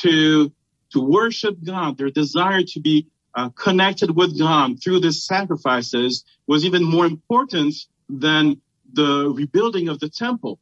to, 0.00 0.52
to 0.92 1.00
worship 1.00 1.56
God, 1.62 1.98
their 1.98 2.10
desire 2.10 2.62
to 2.62 2.80
be 2.80 3.08
Uh, 3.36 3.48
connected 3.48 4.14
with 4.14 4.38
God 4.38 4.80
through 4.80 5.00
the 5.00 5.12
sacrifices 5.12 6.24
was 6.46 6.64
even 6.64 6.84
more 6.84 7.04
important 7.04 7.74
than 8.08 8.60
the 8.92 9.32
rebuilding 9.34 9.88
of 9.88 9.98
the 9.98 10.08
temple. 10.08 10.60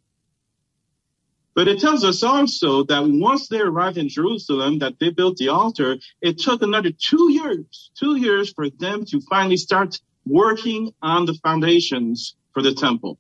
But 1.55 1.69
it 1.69 1.81
tells 1.81 2.03
us 2.03 2.23
also 2.23 2.85
that 2.85 3.07
once 3.07 3.49
they 3.49 3.61
arrived 3.61 3.99
in 3.99 4.09
Jerusalem, 4.09 4.79
that 4.79 4.99
they 4.99 5.11
built 5.11 5.37
the 5.37 5.51
altar, 5.51 5.99
it 6.23 6.39
took 6.39 6.63
another 6.63 6.91
two 6.93 7.31
years, 7.31 7.91
two 7.95 8.17
years 8.17 8.53
for 8.55 8.71
them 8.71 9.05
to 9.07 9.21
finally 9.21 9.59
start 9.59 10.01
working 10.25 10.95
on 11.03 11.27
the 11.27 11.35
foundations 11.35 12.37
for 12.55 12.63
the 12.63 12.73
temple. 12.73 13.19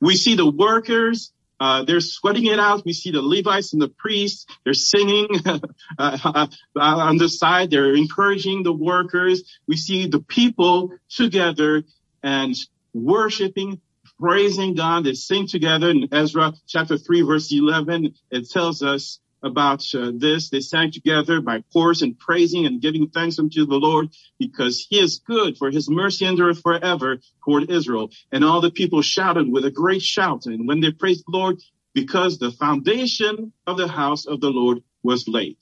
We 0.00 0.14
see 0.14 0.36
the 0.36 0.48
workers 0.48 1.32
uh, 1.60 1.84
they're 1.84 2.00
sweating 2.00 2.46
it 2.46 2.58
out. 2.58 2.84
We 2.86 2.94
see 2.94 3.10
the 3.10 3.20
Levites 3.20 3.74
and 3.74 3.82
the 3.82 3.88
priests. 3.88 4.46
They're 4.64 4.72
singing 4.72 5.28
uh, 5.46 5.58
uh, 5.98 6.46
on 6.74 7.18
the 7.18 7.28
side. 7.28 7.70
They're 7.70 7.94
encouraging 7.94 8.62
the 8.62 8.72
workers. 8.72 9.42
We 9.68 9.76
see 9.76 10.08
the 10.08 10.20
people 10.20 10.94
together 11.10 11.84
and 12.22 12.56
worshiping, 12.94 13.80
praising 14.18 14.74
God. 14.74 15.04
They 15.04 15.12
sing 15.12 15.46
together 15.46 15.90
in 15.90 16.08
Ezra 16.10 16.54
chapter 16.66 16.96
3 16.96 17.22
verse 17.22 17.52
11. 17.52 18.14
It 18.30 18.50
tells 18.50 18.82
us 18.82 19.20
about 19.42 19.84
uh, 19.94 20.12
this. 20.14 20.50
They 20.50 20.60
sang 20.60 20.90
together 20.90 21.40
by 21.40 21.62
chorus 21.72 22.02
and 22.02 22.18
praising 22.18 22.66
and 22.66 22.80
giving 22.80 23.08
thanks 23.08 23.38
unto 23.38 23.66
the 23.66 23.76
Lord 23.76 24.10
because 24.38 24.86
he 24.88 25.00
is 25.00 25.18
good 25.18 25.56
for 25.56 25.70
his 25.70 25.88
mercy 25.88 26.26
endureth 26.26 26.62
forever 26.62 27.18
toward 27.44 27.70
Israel. 27.70 28.10
And 28.32 28.44
all 28.44 28.60
the 28.60 28.70
people 28.70 29.02
shouted 29.02 29.50
with 29.50 29.64
a 29.64 29.70
great 29.70 30.02
shout. 30.02 30.46
And 30.46 30.66
when 30.68 30.80
they 30.80 30.92
praised 30.92 31.24
the 31.26 31.36
Lord, 31.36 31.60
because 31.94 32.38
the 32.38 32.52
foundation 32.52 33.52
of 33.66 33.76
the 33.76 33.88
house 33.88 34.26
of 34.26 34.40
the 34.40 34.50
Lord 34.50 34.82
was 35.02 35.26
laid. 35.26 35.56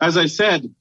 As 0.00 0.16
I 0.16 0.26
said, 0.26 0.72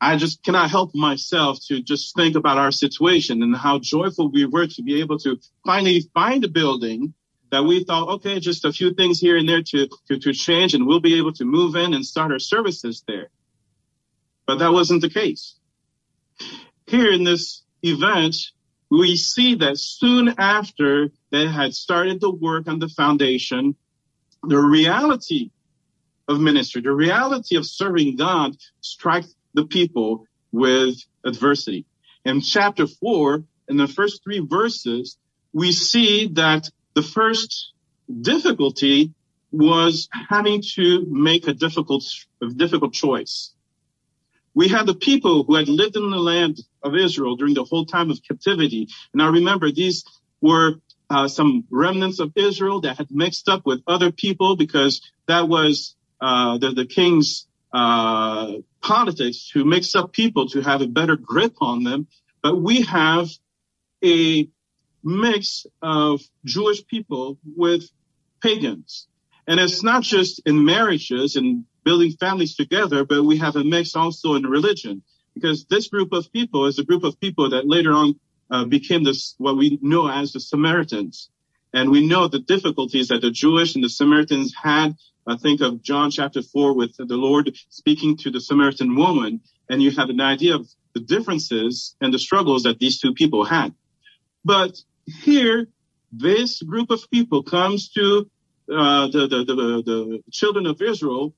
I 0.00 0.16
just 0.16 0.42
cannot 0.42 0.70
help 0.70 0.94
myself 0.94 1.58
to 1.68 1.82
just 1.82 2.14
think 2.14 2.36
about 2.36 2.58
our 2.58 2.70
situation 2.70 3.42
and 3.42 3.56
how 3.56 3.78
joyful 3.78 4.30
we 4.30 4.44
were 4.44 4.66
to 4.66 4.82
be 4.82 5.00
able 5.00 5.18
to 5.20 5.38
finally 5.64 6.02
find 6.12 6.44
a 6.44 6.48
building 6.48 7.14
that 7.50 7.64
we 7.64 7.84
thought, 7.84 8.08
okay, 8.08 8.40
just 8.40 8.64
a 8.64 8.72
few 8.72 8.94
things 8.94 9.20
here 9.20 9.36
and 9.36 9.48
there 9.48 9.62
to, 9.62 9.88
to, 10.08 10.18
to 10.18 10.32
change 10.32 10.74
and 10.74 10.86
we'll 10.86 11.00
be 11.00 11.18
able 11.18 11.32
to 11.34 11.44
move 11.44 11.76
in 11.76 11.94
and 11.94 12.04
start 12.04 12.32
our 12.32 12.38
services 12.38 13.04
there. 13.06 13.28
But 14.46 14.58
that 14.58 14.72
wasn't 14.72 15.02
the 15.02 15.10
case. 15.10 15.56
Here 16.86 17.12
in 17.12 17.24
this 17.24 17.62
event, 17.82 18.36
we 18.90 19.16
see 19.16 19.56
that 19.56 19.78
soon 19.78 20.34
after 20.38 21.10
they 21.30 21.48
had 21.48 21.74
started 21.74 22.20
the 22.20 22.30
work 22.30 22.68
on 22.68 22.78
the 22.78 22.88
foundation, 22.88 23.74
the 24.42 24.58
reality 24.58 25.50
of 26.28 26.40
ministry, 26.40 26.82
the 26.82 26.92
reality 26.92 27.56
of 27.56 27.66
serving 27.66 28.16
God 28.16 28.56
struck 28.80 29.24
the 29.54 29.66
people 29.66 30.26
with 30.52 30.96
adversity. 31.24 31.86
In 32.24 32.40
chapter 32.40 32.86
four, 32.86 33.44
in 33.68 33.76
the 33.76 33.88
first 33.88 34.22
three 34.22 34.40
verses, 34.40 35.18
we 35.52 35.72
see 35.72 36.28
that 36.34 36.70
the 36.96 37.02
first 37.02 37.72
difficulty 38.22 39.12
was 39.52 40.08
having 40.30 40.62
to 40.74 41.06
make 41.06 41.46
a 41.46 41.52
difficult, 41.52 42.02
a 42.42 42.46
difficult 42.46 42.94
choice. 42.94 43.52
We 44.54 44.68
had 44.68 44.86
the 44.86 44.94
people 44.94 45.44
who 45.44 45.54
had 45.56 45.68
lived 45.68 45.96
in 45.96 46.10
the 46.10 46.16
land 46.16 46.58
of 46.82 46.96
Israel 46.96 47.36
during 47.36 47.52
the 47.52 47.64
whole 47.64 47.84
time 47.84 48.10
of 48.10 48.18
captivity. 48.26 48.88
Now 49.12 49.30
remember, 49.30 49.70
these 49.70 50.04
were 50.40 50.76
uh, 51.10 51.28
some 51.28 51.64
remnants 51.70 52.18
of 52.18 52.32
Israel 52.34 52.80
that 52.80 52.96
had 52.96 53.10
mixed 53.10 53.46
up 53.48 53.66
with 53.66 53.82
other 53.86 54.10
people 54.10 54.56
because 54.56 55.02
that 55.28 55.46
was 55.48 55.94
uh, 56.20 56.56
the, 56.56 56.70
the 56.70 56.86
king's 56.86 57.46
uh, 57.74 58.52
politics 58.80 59.50
to 59.52 59.66
mix 59.66 59.94
up 59.94 60.12
people 60.12 60.48
to 60.48 60.62
have 60.62 60.80
a 60.80 60.86
better 60.86 61.16
grip 61.16 61.56
on 61.60 61.84
them. 61.84 62.06
But 62.42 62.56
we 62.56 62.82
have 62.82 63.28
a 64.02 64.48
mix 65.06 65.66
of 65.80 66.20
Jewish 66.44 66.84
people 66.86 67.38
with 67.56 67.88
pagans. 68.42 69.06
And 69.46 69.60
it's 69.60 69.82
not 69.82 70.02
just 70.02 70.42
in 70.44 70.64
marriages 70.64 71.36
and 71.36 71.64
building 71.84 72.12
families 72.12 72.56
together, 72.56 73.04
but 73.04 73.22
we 73.22 73.38
have 73.38 73.54
a 73.54 73.62
mix 73.62 73.94
also 73.94 74.34
in 74.34 74.42
religion 74.42 75.02
because 75.34 75.64
this 75.66 75.86
group 75.86 76.12
of 76.12 76.32
people 76.32 76.66
is 76.66 76.78
a 76.80 76.84
group 76.84 77.04
of 77.04 77.20
people 77.20 77.50
that 77.50 77.68
later 77.68 77.92
on 77.92 78.18
uh, 78.50 78.64
became 78.64 79.04
this, 79.04 79.34
what 79.38 79.56
we 79.56 79.78
know 79.80 80.08
as 80.08 80.32
the 80.32 80.40
Samaritans. 80.40 81.30
And 81.72 81.90
we 81.90 82.06
know 82.06 82.26
the 82.26 82.40
difficulties 82.40 83.08
that 83.08 83.20
the 83.20 83.30
Jewish 83.30 83.76
and 83.76 83.84
the 83.84 83.88
Samaritans 83.88 84.54
had. 84.60 84.96
I 85.26 85.36
think 85.36 85.60
of 85.60 85.82
John 85.82 86.10
chapter 86.10 86.42
four 86.42 86.74
with 86.74 86.96
the 86.96 87.16
Lord 87.16 87.56
speaking 87.70 88.16
to 88.18 88.30
the 88.30 88.40
Samaritan 88.40 88.96
woman 88.96 89.40
and 89.68 89.82
you 89.82 89.90
have 89.92 90.10
an 90.10 90.20
idea 90.20 90.56
of 90.56 90.68
the 90.94 91.00
differences 91.00 91.94
and 92.00 92.12
the 92.12 92.18
struggles 92.18 92.64
that 92.64 92.78
these 92.78 93.00
two 93.00 93.14
people 93.14 93.44
had. 93.44 93.74
But 94.44 94.80
here, 95.06 95.68
this 96.12 96.62
group 96.62 96.90
of 96.90 97.00
people 97.10 97.42
comes 97.42 97.90
to 97.90 98.30
uh, 98.70 99.08
the, 99.08 99.28
the, 99.28 99.44
the, 99.44 99.82
the 99.84 100.22
children 100.30 100.66
of 100.66 100.80
Israel 100.82 101.34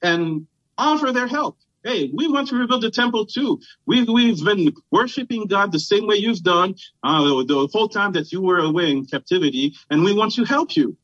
and 0.00 0.46
offer 0.76 1.12
their 1.12 1.26
help. 1.26 1.58
Hey, 1.84 2.10
we 2.12 2.28
want 2.28 2.48
to 2.48 2.56
rebuild 2.56 2.82
the 2.82 2.90
temple 2.90 3.26
too. 3.26 3.60
We've, 3.86 4.08
we've 4.08 4.44
been 4.44 4.72
worshiping 4.90 5.46
God 5.46 5.72
the 5.72 5.80
same 5.80 6.06
way 6.06 6.16
you've 6.16 6.42
done 6.42 6.74
uh, 7.02 7.22
the 7.44 7.68
whole 7.72 7.88
time 7.88 8.12
that 8.12 8.32
you 8.32 8.42
were 8.42 8.58
away 8.58 8.90
in 8.90 9.06
captivity, 9.06 9.74
and 9.88 10.04
we 10.04 10.12
want 10.12 10.34
to 10.34 10.44
help 10.44 10.76
you. 10.76 10.96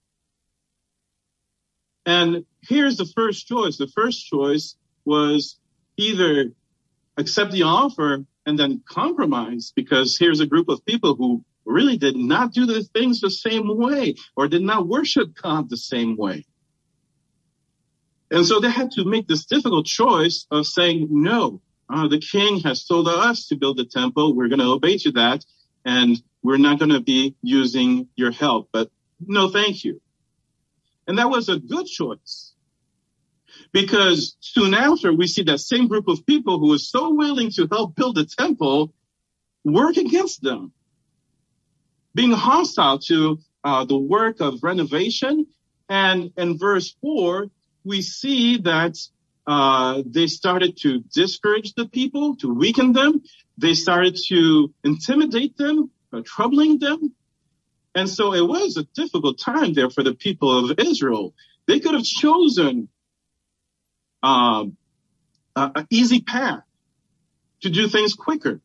And 2.07 2.45
here's 2.63 2.97
the 2.97 3.07
first 3.07 3.47
choice. 3.47 3.79
The 3.79 3.89
first 3.89 4.27
choice 4.27 4.77
was 5.05 5.59
either 5.97 6.51
accept 7.17 7.53
the 7.53 7.63
offer 7.63 8.25
and 8.45 8.59
then 8.59 8.83
compromise 8.87 9.73
because 9.75 10.19
here's 10.19 10.41
a 10.41 10.47
group 10.47 10.69
of 10.69 10.85
people 10.85 11.15
who 11.15 11.45
really 11.65 11.97
did 11.97 12.17
not 12.17 12.53
do 12.53 12.67
the 12.67 12.83
things 12.83 13.21
the 13.21 13.31
same 13.31 13.77
way 13.77 14.15
or 14.37 14.49
did 14.49 14.63
not 14.63 14.87
worship 14.87 15.35
God 15.41 15.69
the 15.69 15.77
same 15.77 16.17
way. 16.17 16.47
And 18.31 18.45
so 18.45 18.61
they 18.61 18.71
had 18.71 18.93
to 18.93 19.05
make 19.05 19.29
this 19.29 19.45
difficult 19.45 19.87
choice 19.87 20.47
of 20.51 20.67
saying, 20.67 21.09
no, 21.11 21.61
uh, 21.89 22.09
the 22.09 22.19
king 22.19 22.61
has 22.61 22.85
told 22.85 23.09
us 23.09 23.47
to 23.49 23.57
build 23.57 23.77
the 23.77 23.85
temple. 23.85 24.35
We're 24.35 24.49
going 24.49 24.61
to 24.61 24.73
obey 24.73 24.99
to 24.99 25.13
that. 25.13 25.45
And 25.85 26.21
we're 26.43 26.59
not 26.59 26.79
going 26.79 26.91
to 26.91 27.01
be 27.01 27.37
using 27.43 28.09
your 28.17 28.33
help, 28.33 28.69
but 28.73 28.91
no, 29.21 29.51
thank 29.51 29.85
you. 29.85 30.01
And 31.07 31.19
that 31.19 31.31
was 31.31 31.49
a 31.49 31.59
good 31.59 31.87
choice 31.87 32.55
because 33.73 34.37
soon 34.41 34.75
after 34.75 35.13
we 35.13 35.27
see 35.27 35.43
that 35.45 35.59
same 35.59 35.89
group 35.89 36.09
of 36.09 36.25
people 36.25 36.59
who 36.59 36.69
was 36.69 36.89
so 36.89 37.13
willing 37.15 37.51
to 37.53 37.69
help 37.71 37.95
build 37.95 38.17
the 38.17 38.25
temple 38.25 38.93
work 39.65 39.97
against 39.97 40.43
them, 40.43 40.73
being 42.15 42.33
hostile 42.33 42.99
to 42.99 43.39
uh, 43.65 43.85
the 43.85 43.99
work 43.99 44.41
of 44.41 44.63
renovation. 44.63 45.47
And 45.89 46.33
in 46.37 46.59
verse 46.59 46.95
four, 47.01 47.49
we 47.85 48.03
see 48.03 48.59
that 48.59 48.97
uh, 49.47 50.03
they 50.07 50.27
started 50.27 50.77
to 50.79 51.01
discourage 51.01 51.75
the 51.75 51.87
people, 51.87 52.37
to 52.37 52.55
weaken 52.55 52.93
them. 52.93 53.23
They 53.59 53.75
started 53.75 54.17
to 54.29 54.73
intimidate 54.83 55.57
them, 55.57 55.91
uh, 56.13 56.23
troubling 56.25 56.79
them. 56.79 57.15
And 57.95 58.09
so 58.09 58.35
it 58.35 58.47
was 58.47 58.77
a 58.77 58.85
difficult 58.95 59.39
time 59.39 59.75
there 59.75 59.91
for 59.91 60.03
the 60.03 60.15
people 60.15 60.71
of 60.71 60.79
Israel. 60.79 61.35
They 61.67 61.79
could 61.81 61.95
have 61.95 62.05
chosen 62.05 62.89
um, 64.23 64.77
an 65.55 65.87
easy 65.91 66.21
path 66.21 66.63
to 67.61 67.71
do 67.71 67.89
things 67.89 68.15
quicker. 68.15 68.61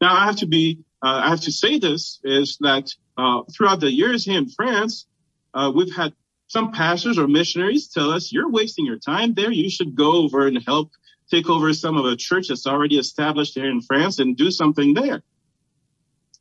Now 0.00 0.14
I 0.14 0.24
have 0.24 0.36
to 0.36 0.46
be, 0.46 0.80
uh, 1.02 1.22
I 1.24 1.28
have 1.30 1.42
to 1.42 1.52
say 1.52 1.78
this 1.78 2.20
is 2.24 2.58
that 2.60 2.90
uh, 3.16 3.42
throughout 3.52 3.80
the 3.80 3.92
years 3.92 4.24
here 4.24 4.38
in 4.38 4.48
France, 4.48 5.06
uh, 5.54 5.70
we've 5.74 5.94
had 5.94 6.12
some 6.48 6.72
pastors 6.72 7.18
or 7.18 7.28
missionaries 7.28 7.88
tell 7.88 8.10
us, 8.10 8.32
you're 8.32 8.50
wasting 8.50 8.86
your 8.86 8.98
time 8.98 9.34
there. 9.34 9.52
You 9.52 9.70
should 9.70 9.94
go 9.94 10.22
over 10.24 10.46
and 10.46 10.58
help 10.66 10.92
take 11.30 11.48
over 11.48 11.72
some 11.74 11.96
of 11.96 12.06
a 12.06 12.16
church 12.16 12.48
that's 12.48 12.66
already 12.66 12.98
established 12.98 13.54
here 13.54 13.68
in 13.68 13.82
France 13.82 14.18
and 14.18 14.36
do 14.36 14.50
something 14.50 14.94
there. 14.94 15.22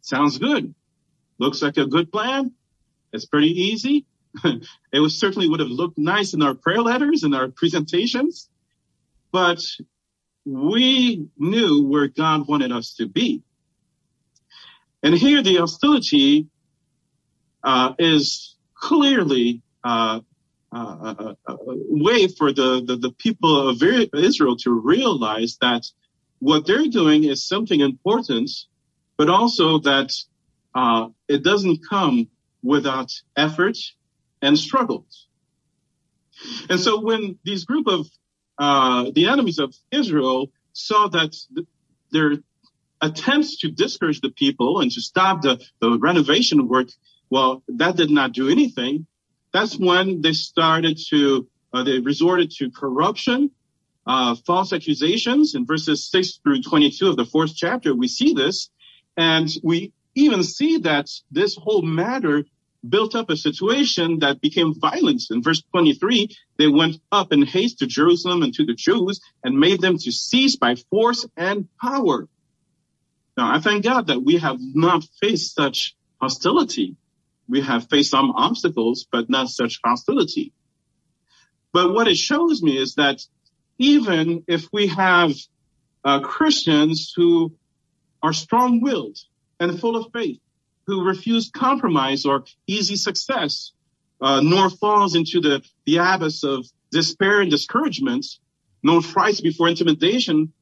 Sounds 0.01 0.37
good. 0.37 0.73
Looks 1.37 1.61
like 1.61 1.77
a 1.77 1.85
good 1.85 2.11
plan. 2.11 2.53
It's 3.11 3.25
pretty 3.25 3.49
easy. 3.49 4.05
it 4.43 4.99
was 4.99 5.19
certainly 5.19 5.49
would 5.49 5.59
have 5.59 5.69
looked 5.69 5.97
nice 5.97 6.33
in 6.33 6.41
our 6.41 6.53
prayer 6.53 6.81
letters 6.81 7.23
and 7.23 7.35
our 7.35 7.49
presentations, 7.49 8.49
but 9.31 9.61
we 10.45 11.27
knew 11.37 11.83
where 11.83 12.07
God 12.07 12.47
wanted 12.47 12.71
us 12.71 12.95
to 12.95 13.07
be. 13.07 13.43
And 15.03 15.13
here 15.13 15.43
the 15.43 15.57
hostility 15.57 16.47
uh, 17.63 17.93
is 17.99 18.55
clearly 18.75 19.61
uh, 19.83 20.21
uh, 20.71 21.33
a 21.47 21.55
way 21.59 22.27
for 22.27 22.51
the, 22.51 22.83
the, 22.85 22.97
the 22.97 23.11
people 23.11 23.69
of 23.69 23.81
Israel 23.81 24.57
to 24.57 24.71
realize 24.71 25.57
that 25.61 25.85
what 26.39 26.65
they're 26.65 26.87
doing 26.87 27.23
is 27.23 27.43
something 27.43 27.79
important, 27.79 28.49
but 29.17 29.29
also 29.29 29.79
that 29.79 30.11
uh, 30.75 31.07
it 31.27 31.43
doesn't 31.43 31.79
come 31.89 32.27
without 32.63 33.11
effort 33.35 33.77
and 34.41 34.57
struggles. 34.57 35.27
And 36.69 36.79
so 36.79 37.01
when 37.01 37.39
these 37.43 37.65
group 37.65 37.87
of 37.87 38.07
uh, 38.59 39.11
the 39.13 39.27
enemies 39.27 39.59
of 39.59 39.75
Israel 39.91 40.51
saw 40.73 41.07
that 41.09 41.35
th- 41.55 41.67
their 42.11 42.37
attempts 43.01 43.57
to 43.57 43.69
discourage 43.69 44.21
the 44.21 44.31
people 44.31 44.81
and 44.81 44.91
to 44.91 45.01
stop 45.01 45.41
the, 45.41 45.63
the 45.79 45.97
renovation 45.99 46.67
work, 46.67 46.87
well, 47.29 47.63
that 47.67 47.95
did 47.95 48.09
not 48.09 48.31
do 48.31 48.49
anything 48.49 49.05
that's 49.51 49.77
when 49.77 50.21
they 50.21 50.33
started 50.33 50.99
to, 51.09 51.47
uh, 51.73 51.83
they 51.83 51.99
resorted 51.99 52.51
to 52.51 52.69
corruption, 52.69 53.51
uh, 54.05 54.35
false 54.45 54.73
accusations 54.73 55.55
in 55.55 55.65
verses 55.65 56.09
6 56.09 56.39
through 56.43 56.61
22 56.61 57.07
of 57.07 57.17
the 57.17 57.25
fourth 57.25 57.55
chapter. 57.55 57.95
We 57.95 58.07
see 58.07 58.33
this 58.33 58.69
and 59.15 59.49
we 59.63 59.93
even 60.15 60.43
see 60.43 60.77
that 60.79 61.09
this 61.31 61.55
whole 61.55 61.81
matter 61.81 62.45
built 62.87 63.15
up 63.15 63.29
a 63.29 63.35
situation 63.35 64.19
that 64.19 64.39
became 64.39 64.79
violence. 64.79 65.31
In 65.31 65.41
verse 65.41 65.63
23, 65.71 66.29
they 66.57 66.67
went 66.67 66.97
up 67.11 67.33
in 67.33 67.41
haste 67.41 67.79
to 67.79 67.87
Jerusalem 67.87 68.43
and 68.43 68.53
to 68.53 68.65
the 68.65 68.75
Jews 68.75 69.19
and 69.43 69.59
made 69.59 69.81
them 69.81 69.97
to 69.97 70.11
cease 70.11 70.55
by 70.55 70.75
force 70.75 71.25
and 71.35 71.67
power. 71.81 72.27
Now, 73.37 73.53
I 73.53 73.59
thank 73.59 73.83
God 73.83 74.07
that 74.07 74.23
we 74.23 74.37
have 74.37 74.57
not 74.59 75.03
faced 75.21 75.55
such 75.55 75.95
hostility 76.19 76.97
we 77.47 77.61
have 77.61 77.89
faced 77.89 78.11
some 78.11 78.31
obstacles, 78.31 79.07
but 79.11 79.29
not 79.29 79.49
such 79.49 79.79
hostility. 79.83 80.51
But 81.71 81.93
what 81.93 82.07
it 82.07 82.17
shows 82.17 82.61
me 82.61 82.77
is 82.77 82.95
that 82.95 83.21
even 83.77 84.43
if 84.47 84.67
we 84.73 84.87
have 84.87 85.31
uh, 86.03 86.19
Christians 86.21 87.13
who 87.15 87.53
are 88.21 88.33
strong-willed 88.33 89.17
and 89.59 89.79
full 89.79 89.95
of 89.95 90.11
faith, 90.11 90.39
who 90.87 91.05
refuse 91.05 91.49
compromise 91.49 92.25
or 92.25 92.45
easy 92.65 92.95
success, 92.95 93.71
uh, 94.21 94.41
nor 94.41 94.69
falls 94.69 95.15
into 95.15 95.41
the, 95.41 95.61
the 95.85 95.97
abyss 95.97 96.43
of 96.43 96.65
despair 96.91 97.41
and 97.41 97.51
discouragement, 97.51 98.25
nor 98.81 99.01
frights 99.01 99.41
before 99.41 99.67
intimidation, 99.67 100.53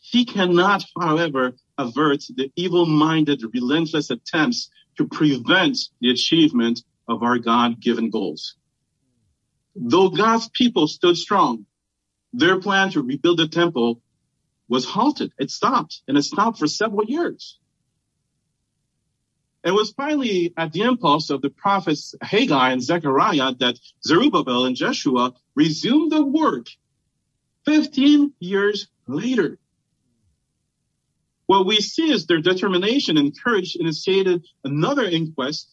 he 0.00 0.24
cannot, 0.24 0.84
however, 1.00 1.54
avert 1.80 2.22
the 2.34 2.50
evil-minded, 2.56 3.42
relentless 3.52 4.10
attempts 4.10 4.70
to 4.96 5.06
prevent 5.06 5.78
the 6.00 6.10
achievement 6.10 6.82
of 7.08 7.22
our 7.22 7.38
God-given 7.38 8.10
goals. 8.10 8.56
Though 9.74 10.10
God's 10.10 10.48
people 10.48 10.86
stood 10.88 11.16
strong, 11.16 11.66
their 12.32 12.60
plan 12.60 12.90
to 12.90 13.02
rebuild 13.02 13.38
the 13.38 13.48
temple 13.48 14.02
was 14.68 14.84
halted. 14.84 15.32
It 15.38 15.50
stopped 15.50 16.02
and 16.06 16.16
it 16.16 16.22
stopped 16.22 16.58
for 16.58 16.68
several 16.68 17.04
years. 17.04 17.58
It 19.62 19.72
was 19.72 19.90
finally 19.90 20.54
at 20.56 20.72
the 20.72 20.82
impulse 20.82 21.28
of 21.30 21.42
the 21.42 21.50
prophets 21.50 22.14
Haggai 22.22 22.70
and 22.70 22.82
Zechariah 22.82 23.54
that 23.58 23.78
Zerubbabel 24.02 24.64
and 24.64 24.76
Jeshua 24.76 25.34
resumed 25.54 26.12
the 26.12 26.24
work 26.24 26.66
15 27.66 28.32
years 28.40 28.88
later. 29.06 29.58
What 31.50 31.66
we 31.66 31.80
see 31.80 32.12
is 32.12 32.26
their 32.26 32.40
determination 32.40 33.16
and 33.16 33.36
courage 33.36 33.74
initiated 33.74 34.46
another 34.62 35.02
inquest, 35.02 35.68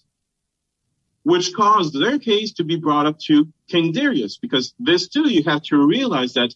which 1.21 1.53
caused 1.53 1.93
their 1.93 2.17
case 2.17 2.53
to 2.53 2.63
be 2.63 2.77
brought 2.77 3.05
up 3.05 3.19
to 3.27 3.53
King 3.69 3.91
Darius, 3.91 4.39
because 4.39 4.73
this 4.79 5.07
too, 5.07 5.29
you 5.29 5.43
have 5.43 5.61
to 5.65 5.77
realize 5.77 6.33
that 6.33 6.51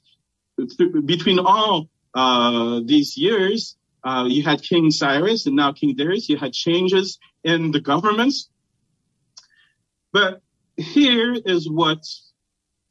between 1.05 1.37
all 1.37 1.87
uh, 2.15 2.81
these 2.83 3.15
years, 3.15 3.77
uh, 4.03 4.25
you 4.27 4.41
had 4.41 4.63
King 4.63 4.89
Cyrus 4.89 5.45
and 5.45 5.55
now 5.55 5.71
King 5.71 5.95
Darius, 5.95 6.27
you 6.27 6.37
had 6.37 6.51
changes 6.51 7.19
in 7.43 7.69
the 7.69 7.79
governments. 7.79 8.49
But 10.11 10.41
here 10.77 11.35
is 11.35 11.69
what 11.69 12.03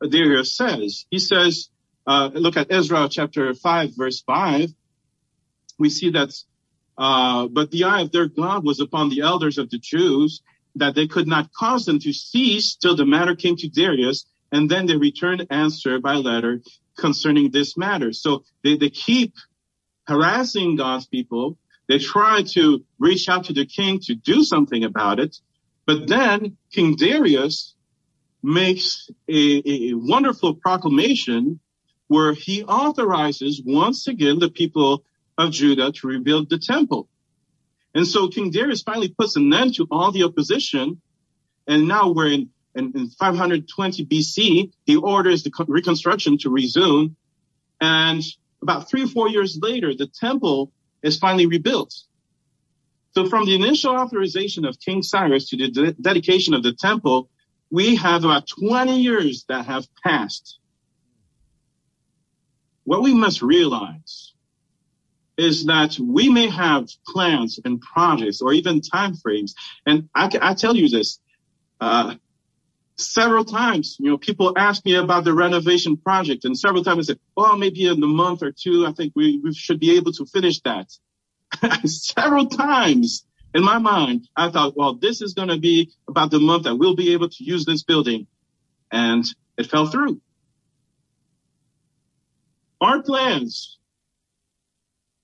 Darius 0.00 0.56
says. 0.56 1.06
He 1.10 1.18
says, 1.18 1.70
uh, 2.06 2.30
look 2.32 2.56
at 2.56 2.70
Ezra 2.70 3.08
chapter 3.10 3.52
5, 3.52 3.96
verse 3.96 4.20
5 4.20 4.72
we 5.80 5.90
see 5.90 6.10
that, 6.10 6.32
uh, 6.96 7.48
but 7.48 7.70
the 7.70 7.84
eye 7.84 8.02
of 8.02 8.12
their 8.12 8.26
God 8.26 8.64
was 8.64 8.78
upon 8.78 9.08
the 9.08 9.22
elders 9.22 9.58
of 9.58 9.70
the 9.70 9.78
Jews 9.78 10.42
that 10.76 10.94
they 10.94 11.08
could 11.08 11.26
not 11.26 11.52
cause 11.52 11.84
them 11.86 11.98
to 12.00 12.12
cease 12.12 12.76
till 12.76 12.94
the 12.94 13.06
matter 13.06 13.34
came 13.34 13.56
to 13.56 13.68
Darius. 13.68 14.26
And 14.52 14.70
then 14.70 14.86
they 14.86 14.96
returned 14.96 15.46
answer 15.50 15.98
by 15.98 16.14
letter 16.14 16.60
concerning 16.96 17.50
this 17.50 17.76
matter. 17.76 18.12
So 18.12 18.44
they, 18.62 18.76
they 18.76 18.90
keep 18.90 19.34
harassing 20.06 20.76
God's 20.76 21.06
people. 21.06 21.58
They 21.88 21.98
try 21.98 22.42
to 22.54 22.84
reach 22.98 23.28
out 23.28 23.44
to 23.44 23.52
the 23.52 23.66
king 23.66 24.00
to 24.00 24.14
do 24.14 24.44
something 24.44 24.84
about 24.84 25.18
it. 25.18 25.36
But 25.86 26.06
then 26.06 26.56
King 26.72 26.94
Darius 26.94 27.74
makes 28.42 29.10
a, 29.28 29.90
a 29.90 29.94
wonderful 29.94 30.54
proclamation 30.54 31.60
where 32.08 32.32
he 32.32 32.64
authorizes 32.64 33.62
once 33.64 34.08
again 34.08 34.38
the 34.38 34.50
people 34.50 35.04
of 35.40 35.52
Judah 35.52 35.92
to 35.92 36.06
rebuild 36.06 36.50
the 36.50 36.58
temple. 36.58 37.08
And 37.94 38.06
so 38.06 38.28
King 38.28 38.50
Darius 38.50 38.82
finally 38.82 39.08
puts 39.08 39.36
an 39.36 39.52
end 39.52 39.74
to 39.76 39.86
all 39.90 40.12
the 40.12 40.22
opposition. 40.24 41.00
And 41.66 41.88
now 41.88 42.10
we're 42.10 42.32
in, 42.32 42.50
in, 42.74 42.92
in 42.94 43.08
520 43.08 44.06
BC. 44.06 44.72
He 44.84 44.96
orders 44.96 45.42
the 45.42 45.50
reconstruction 45.66 46.38
to 46.38 46.50
resume. 46.50 47.16
And 47.80 48.22
about 48.62 48.88
three 48.88 49.04
or 49.04 49.08
four 49.08 49.28
years 49.28 49.58
later, 49.60 49.94
the 49.94 50.06
temple 50.06 50.72
is 51.02 51.18
finally 51.18 51.46
rebuilt. 51.46 51.94
So 53.12 53.28
from 53.28 53.46
the 53.46 53.56
initial 53.56 53.96
authorization 53.96 54.64
of 54.64 54.78
King 54.78 55.02
Cyrus 55.02 55.48
to 55.48 55.56
the 55.56 55.70
de- 55.70 55.92
dedication 55.92 56.54
of 56.54 56.62
the 56.62 56.74
temple, 56.74 57.28
we 57.70 57.96
have 57.96 58.24
about 58.24 58.46
20 58.46 59.00
years 59.00 59.44
that 59.48 59.66
have 59.66 59.86
passed. 60.04 60.58
What 62.84 63.02
we 63.02 63.14
must 63.14 63.42
realize 63.42 64.29
is 65.40 65.64
that 65.66 65.98
we 65.98 66.28
may 66.28 66.48
have 66.48 66.88
plans 67.06 67.58
and 67.64 67.80
projects 67.80 68.42
or 68.42 68.52
even 68.52 68.82
time 68.82 69.14
frames. 69.16 69.54
And 69.86 70.08
I, 70.14 70.30
I 70.40 70.54
tell 70.54 70.76
you 70.76 70.88
this, 70.88 71.18
uh, 71.80 72.16
several 72.96 73.46
times, 73.46 73.96
you 73.98 74.10
know, 74.10 74.18
people 74.18 74.52
ask 74.58 74.84
me 74.84 74.96
about 74.96 75.24
the 75.24 75.32
renovation 75.32 75.96
project 75.96 76.44
and 76.44 76.58
several 76.58 76.84
times 76.84 77.08
I 77.08 77.14
said, 77.14 77.20
well, 77.34 77.56
maybe 77.56 77.86
in 77.86 78.02
a 78.02 78.06
month 78.06 78.42
or 78.42 78.52
two, 78.52 78.86
I 78.86 78.92
think 78.92 79.14
we, 79.16 79.40
we 79.42 79.54
should 79.54 79.80
be 79.80 79.96
able 79.96 80.12
to 80.12 80.26
finish 80.26 80.60
that. 80.60 80.90
several 81.88 82.46
times 82.46 83.24
in 83.54 83.64
my 83.64 83.78
mind, 83.78 84.28
I 84.36 84.50
thought, 84.50 84.76
well, 84.76 84.94
this 84.94 85.22
is 85.22 85.32
going 85.32 85.48
to 85.48 85.58
be 85.58 85.90
about 86.06 86.30
the 86.30 86.38
month 86.38 86.64
that 86.64 86.76
we'll 86.76 86.94
be 86.94 87.14
able 87.14 87.30
to 87.30 87.44
use 87.44 87.64
this 87.64 87.82
building. 87.82 88.26
And 88.92 89.24
it 89.56 89.66
fell 89.66 89.86
through. 89.86 90.20
Our 92.80 93.02
plans 93.02 93.78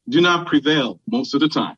do 0.08 0.20
not 0.20 0.46
prevail 0.46 1.00
most 1.06 1.34
of 1.34 1.40
the 1.40 1.48
time. 1.48 1.76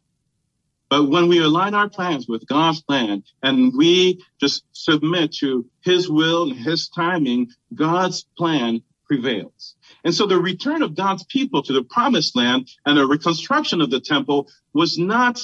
But 0.91 1.11
when 1.11 1.29
we 1.29 1.43
align 1.43 1.75
our 1.75 1.89
plans 1.89 2.27
with 2.27 2.47
God's 2.47 2.81
plan 2.81 3.23
and 3.43 3.73
we 3.77 4.25
just 4.41 4.65
submit 4.73 5.33
to 5.41 5.67
his 5.83 6.09
will 6.09 6.51
and 6.51 6.59
his 6.59 6.89
timing, 6.89 7.51
God's 7.75 8.25
plan 8.37 8.83
prevails. 9.07 9.75
And 10.05 10.15
so 10.15 10.27
the 10.27 10.39
return 10.39 10.83
of 10.83 10.95
God's 10.95 11.25
people 11.25 11.63
to 11.63 11.73
the 11.73 11.83
promised 11.83 12.37
land 12.37 12.69
and 12.87 12.97
the 12.97 13.07
reconstruction 13.07 13.81
of 13.81 13.91
the 13.91 14.01
temple 14.01 14.49
was 14.73 14.99
not 14.99 15.41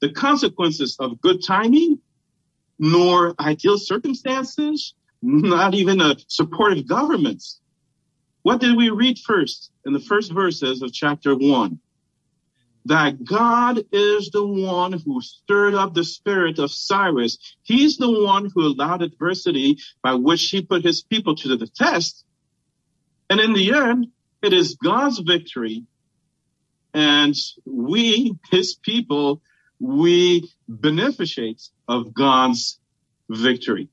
the 0.00 0.10
consequences 0.10 0.96
of 0.98 1.20
good 1.20 1.42
timing, 1.46 2.00
nor 2.78 3.34
ideal 3.38 3.78
circumstances, 3.78 4.94
not 5.22 5.74
even 5.74 6.00
a 6.00 6.16
supportive 6.26 6.86
government. 6.86 7.42
What 8.42 8.60
did 8.60 8.76
we 8.76 8.90
read 8.90 9.18
first 9.18 9.70
in 9.86 9.92
the 9.92 10.00
first 10.00 10.32
verses 10.32 10.82
of 10.82 10.92
chapter 10.92 11.34
one? 11.34 11.78
That 12.86 13.24
God 13.24 13.84
is 13.92 14.30
the 14.30 14.44
one 14.44 14.92
who 14.92 15.20
stirred 15.20 15.74
up 15.74 15.94
the 15.94 16.04
spirit 16.04 16.58
of 16.58 16.72
Cyrus. 16.72 17.38
He's 17.62 17.96
the 17.96 18.10
one 18.10 18.50
who 18.52 18.66
allowed 18.66 19.02
adversity 19.02 19.78
by 20.02 20.14
which 20.14 20.42
he 20.48 20.62
put 20.62 20.82
his 20.82 21.02
people 21.02 21.36
to 21.36 21.56
the 21.56 21.68
test. 21.68 22.24
And 23.30 23.40
in 23.40 23.52
the 23.52 23.72
end, 23.72 24.08
it 24.42 24.52
is 24.52 24.76
God's 24.82 25.20
victory. 25.20 25.84
And 26.92 27.34
we, 27.64 28.36
his 28.50 28.74
people, 28.74 29.40
we 29.78 30.50
beneficiate 30.68 31.62
of 31.88 32.12
God's 32.12 32.78
victory. 33.30 33.88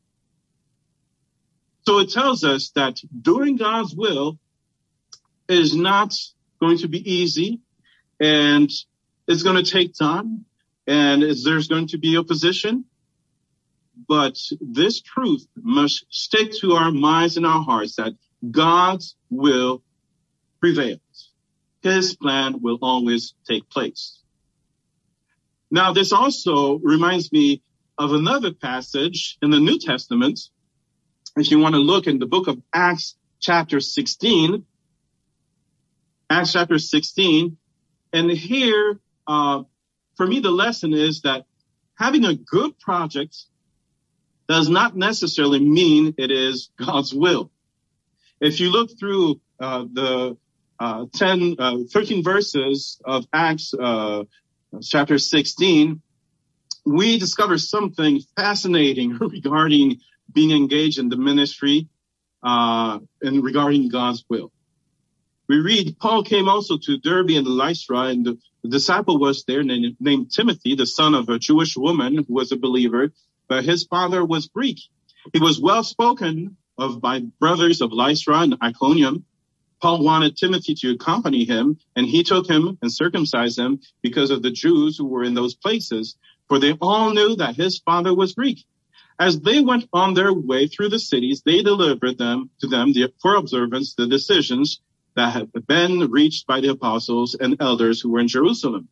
So 1.86 2.00
it 2.00 2.12
tells 2.12 2.44
us 2.44 2.72
that 2.76 3.00
doing 3.22 3.56
God's 3.56 3.96
will 3.96 4.38
is 5.48 5.76
not 5.76 6.14
going 6.60 6.80
to 6.80 6.88
be 6.88 7.12
easy 7.12 7.62
and 8.20 8.70
it's 9.28 9.44
going 9.44 9.64
to 9.64 9.72
take 9.72 9.94
time 9.94 10.46
and 10.88 11.22
there's 11.22 11.68
going 11.68 11.88
to 11.88 11.98
be 11.98 12.18
opposition. 12.18 12.86
But 14.08 14.38
this 14.60 15.02
truth 15.02 15.46
must 15.56 16.06
stick 16.10 16.52
to 16.62 16.74
our 16.74 16.92
minds 16.92 17.38
and 17.38 17.46
our 17.46 17.62
hearts 17.62 17.96
that 17.98 18.14
God's 18.50 19.16
will 19.30 19.84
prevails. 20.60 21.00
His 21.82 22.16
plan 22.16 22.62
will 22.62 22.80
always 22.82 23.34
take 23.48 23.70
place. 23.70 24.20
Now, 25.72 25.94
this 25.94 26.12
also 26.12 26.80
reminds 26.80 27.32
me 27.32 27.62
of 27.98 28.14
another 28.14 28.54
passage 28.54 29.38
in 29.42 29.52
the 29.52 29.60
New 29.60 29.78
Testament 29.78 30.40
if 31.38 31.52
you 31.52 31.60
want 31.60 31.76
to 31.76 31.80
look 31.80 32.08
in 32.08 32.20
the 32.20 32.26
book 32.26 32.48
of 32.48 32.62
Acts 32.74 33.16
chapter 33.40 33.80
16, 33.80 34.66
Acts 36.30 36.54
chapter 36.54 36.80
16, 36.80 37.58
and 38.12 38.32
here, 38.32 39.00
uh, 39.28 39.64
for 40.16 40.26
me, 40.26 40.40
the 40.40 40.52
lesson 40.52 40.94
is 40.94 41.22
that 41.22 41.46
having 41.96 42.26
a 42.26 42.36
good 42.36 42.80
project 42.80 43.38
does 44.48 44.70
not 44.70 44.96
necessarily 44.96 45.60
mean 45.60 46.16
it 46.18 46.32
is 46.32 46.72
God's 46.78 47.14
will. 47.14 47.52
If 48.42 48.60
you 48.60 48.72
look 48.72 48.98
through 48.98 49.40
uh, 49.60 49.86
the 49.92 50.38
uh, 50.80 51.06
10, 51.14 51.56
uh, 51.60 51.78
13 51.92 52.24
verses 52.24 53.00
of 53.06 53.26
Acts 53.32 53.74
uh, 53.74 54.24
chapter 54.82 55.20
16, 55.20 56.02
we 56.86 57.20
discover 57.20 57.58
something 57.58 58.22
fascinating 58.36 59.18
regarding 59.20 60.00
being 60.34 60.52
engaged 60.52 61.00
in 61.00 61.10
the 61.10 61.18
ministry 61.18 61.88
uh, 62.42 63.00
and 63.22 63.44
regarding 63.44 63.90
God's 63.90 64.24
will. 64.30 64.52
We 65.50 65.58
read 65.58 65.98
Paul 66.00 66.24
came 66.24 66.48
also 66.48 66.78
to 66.78 67.00
Derbe 67.00 67.32
and 67.32 67.48
Lystra, 67.48 68.02
and 68.02 68.24
the, 68.24 68.38
the 68.62 68.70
disciple 68.70 69.18
was 69.18 69.46
there 69.46 69.64
named, 69.64 69.98
named 70.00 70.32
Timothy, 70.32 70.76
the 70.76 70.86
son 70.86 71.16
of 71.16 71.28
a 71.28 71.40
Jewish 71.40 71.76
woman 71.76 72.18
who 72.18 72.34
was 72.36 72.52
a 72.52 72.56
believer, 72.56 73.12
but 73.48 73.66
his 73.66 73.84
father 73.84 74.24
was 74.24 74.48
Greek. 74.48 74.80
He 75.34 75.40
was 75.40 75.60
well 75.60 75.84
spoken 75.84 76.56
of 76.78 77.02
by 77.02 77.22
brothers 77.40 77.82
of 77.82 77.92
Lystra 77.92 78.42
and 78.42 78.58
Iconium. 78.62 79.26
Paul 79.82 80.04
wanted 80.04 80.38
Timothy 80.38 80.76
to 80.76 80.92
accompany 80.92 81.46
him, 81.46 81.80
and 81.96 82.06
he 82.06 82.22
took 82.22 82.48
him 82.48 82.78
and 82.84 82.94
circumcised 82.94 83.58
him 83.58 83.80
because 84.04 84.30
of 84.30 84.44
the 84.44 84.52
Jews 84.52 85.00
who 85.00 85.08
were 85.08 85.24
in 85.24 85.34
those 85.34 85.56
places, 85.56 86.16
for 86.48 86.60
they 86.60 86.74
all 86.74 87.12
knew 87.12 87.38
that 87.38 87.56
his 87.56 87.80
father 87.80 88.14
was 88.14 88.36
Greek. 88.36 88.66
As 89.20 89.40
they 89.42 89.62
went 89.62 89.90
on 89.94 90.14
their 90.14 90.32
way 90.32 90.68
through 90.68 90.90
the 90.90 91.00
cities, 91.00 91.42
they 91.44 91.64
delivered 91.64 92.20
them 92.20 92.52
to 92.62 92.68
them 92.68 92.94
for 93.20 93.34
observance 93.34 93.96
the 93.96 94.06
decisions 94.06 94.80
that 95.20 95.34
had 95.34 95.52
been 95.68 96.10
reached 96.10 96.48
by 96.48 96.62
the 96.62 96.70
apostles 96.70 97.36
and 97.38 97.58
elders 97.60 98.00
who 98.00 98.10
were 98.10 98.22
in 98.22 98.30
Jerusalem. 98.30 98.88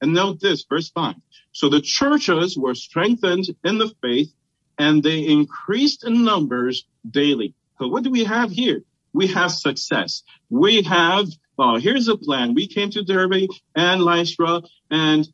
And 0.00 0.14
note 0.14 0.40
this, 0.40 0.64
verse 0.66 0.88
5. 0.88 1.16
So 1.52 1.68
the 1.68 1.82
churches 1.82 2.56
were 2.56 2.74
strengthened 2.74 3.44
in 3.62 3.76
the 3.76 3.92
faith 4.00 4.32
and 4.78 5.02
they 5.02 5.26
increased 5.26 6.06
in 6.06 6.24
numbers 6.24 6.86
daily. 7.08 7.54
So 7.78 7.88
what 7.88 8.04
do 8.04 8.10
we 8.10 8.24
have 8.24 8.50
here? 8.50 8.84
We 9.12 9.26
have 9.26 9.52
success. 9.52 10.22
We 10.48 10.80
have, 10.84 11.26
well, 11.58 11.76
here's 11.76 12.08
a 12.08 12.16
plan. 12.16 12.54
We 12.54 12.66
came 12.66 12.90
to 12.92 13.04
Derbe 13.04 13.48
and 13.74 14.02
Lystra 14.02 14.62
and 14.90 15.28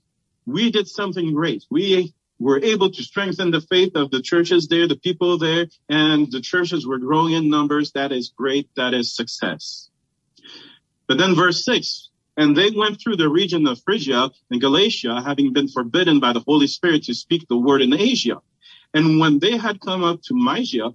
we 0.45 0.73
did 0.73 0.89
something 0.89 1.35
great. 1.35 1.65
We 1.71 2.15
were 2.41 2.61
able 2.65 2.91
to 2.91 3.03
strengthen 3.05 3.53
the 3.53 3.61
faith 3.61 3.95
of 3.95 4.11
the 4.11 4.23
churches 4.23 4.67
there, 4.67 4.89
the 4.89 4.97
people 4.97 5.39
there, 5.39 5.67
and 5.89 6.33
the 6.33 6.41
churches 6.41 6.85
were 6.85 6.99
growing 6.99 7.35
in 7.35 7.49
numbers. 7.49 7.93
That 7.93 8.11
is 8.11 8.33
great. 8.37 8.69
That 8.75 8.93
is 8.93 9.15
success. 9.15 9.89
But 11.09 11.19
then 11.19 11.35
verse 11.35 11.65
six, 11.65 12.11
and 12.37 12.57
they 12.57 12.71
went 12.71 13.01
through 13.01 13.17
the 13.17 13.29
region 13.29 13.67
of 13.67 13.81
Phrygia 13.83 14.31
and 14.51 14.61
Galatia, 14.61 15.23
having 15.25 15.53
been 15.53 15.69
forbidden 15.69 16.21
by 16.21 16.33
the 16.33 16.41
Holy 16.41 16.67
Spirit 16.67 17.05
to 17.05 17.15
speak 17.15 17.47
the 17.49 17.57
word 17.57 17.81
in 17.81 17.95
Asia. 17.95 18.41
And 18.93 19.21
when 19.21 19.39
they 19.39 19.57
had 19.57 19.81
come 19.81 20.05
up 20.05 20.21
to 20.23 20.35
Mysia, 20.35 20.95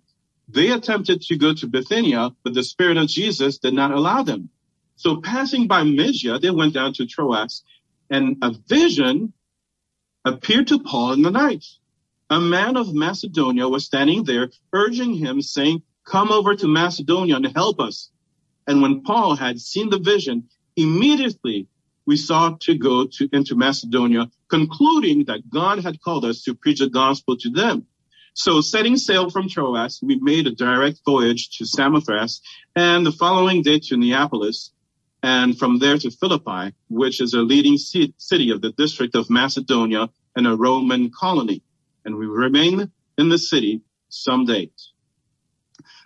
they 0.49 0.71
attempted 0.71 1.21
to 1.21 1.37
go 1.37 1.53
to 1.53 1.67
Bithynia, 1.67 2.31
but 2.43 2.53
the 2.53 2.63
Spirit 2.63 2.97
of 2.97 3.07
Jesus 3.07 3.57
did 3.57 3.73
not 3.73 3.91
allow 3.91 4.21
them. 4.21 4.49
So 4.97 5.21
passing 5.21 5.67
by 5.67 5.83
Mysia, 5.83 6.39
they 6.39 6.51
went 6.51 6.73
down 6.73 6.93
to 6.93 7.07
Troas, 7.07 7.63
and 8.09 8.37
a 8.41 8.51
vision 8.67 9.33
appeared 10.25 10.67
to 10.67 10.79
Paul 10.79 11.13
in 11.13 11.21
the 11.23 11.31
night. 11.31 11.65
A 12.29 12.39
man 12.39 12.77
of 12.77 12.93
Macedonia 12.93 13.67
was 13.67 13.85
standing 13.85 14.25
there 14.25 14.51
urging 14.73 15.15
him 15.15 15.41
saying, 15.41 15.81
come 16.05 16.31
over 16.31 16.53
to 16.55 16.67
Macedonia 16.67 17.37
and 17.37 17.47
help 17.47 17.79
us. 17.79 18.10
And 18.71 18.81
when 18.81 19.01
Paul 19.01 19.35
had 19.35 19.59
seen 19.59 19.89
the 19.89 19.99
vision, 19.99 20.47
immediately 20.77 21.67
we 22.05 22.15
sought 22.15 22.61
to 22.61 22.77
go 22.77 23.05
to, 23.05 23.27
into 23.33 23.53
Macedonia, 23.53 24.31
concluding 24.47 25.25
that 25.25 25.49
God 25.49 25.83
had 25.83 25.99
called 25.99 26.23
us 26.23 26.43
to 26.43 26.55
preach 26.55 26.79
the 26.79 26.87
gospel 26.87 27.35
to 27.35 27.49
them. 27.49 27.85
So 28.33 28.61
setting 28.61 28.95
sail 28.95 29.29
from 29.29 29.49
Troas, 29.49 29.99
we 30.01 30.15
made 30.21 30.47
a 30.47 30.55
direct 30.55 31.01
voyage 31.05 31.49
to 31.57 31.65
Samothrace 31.65 32.39
and 32.73 33.05
the 33.05 33.11
following 33.11 33.61
day 33.61 33.79
to 33.79 33.97
Neapolis 33.97 34.71
and 35.21 35.59
from 35.59 35.79
there 35.79 35.97
to 35.97 36.09
Philippi, 36.09 36.73
which 36.87 37.19
is 37.19 37.33
a 37.33 37.41
leading 37.41 37.77
city 37.77 38.51
of 38.51 38.61
the 38.61 38.71
district 38.71 39.15
of 39.15 39.29
Macedonia 39.29 40.07
and 40.37 40.47
a 40.47 40.55
Roman 40.55 41.11
colony. 41.11 41.61
And 42.05 42.15
we 42.15 42.25
remain 42.25 42.89
in 43.17 43.27
the 43.27 43.37
city 43.37 43.81
some 44.07 44.45
days. 44.45 44.93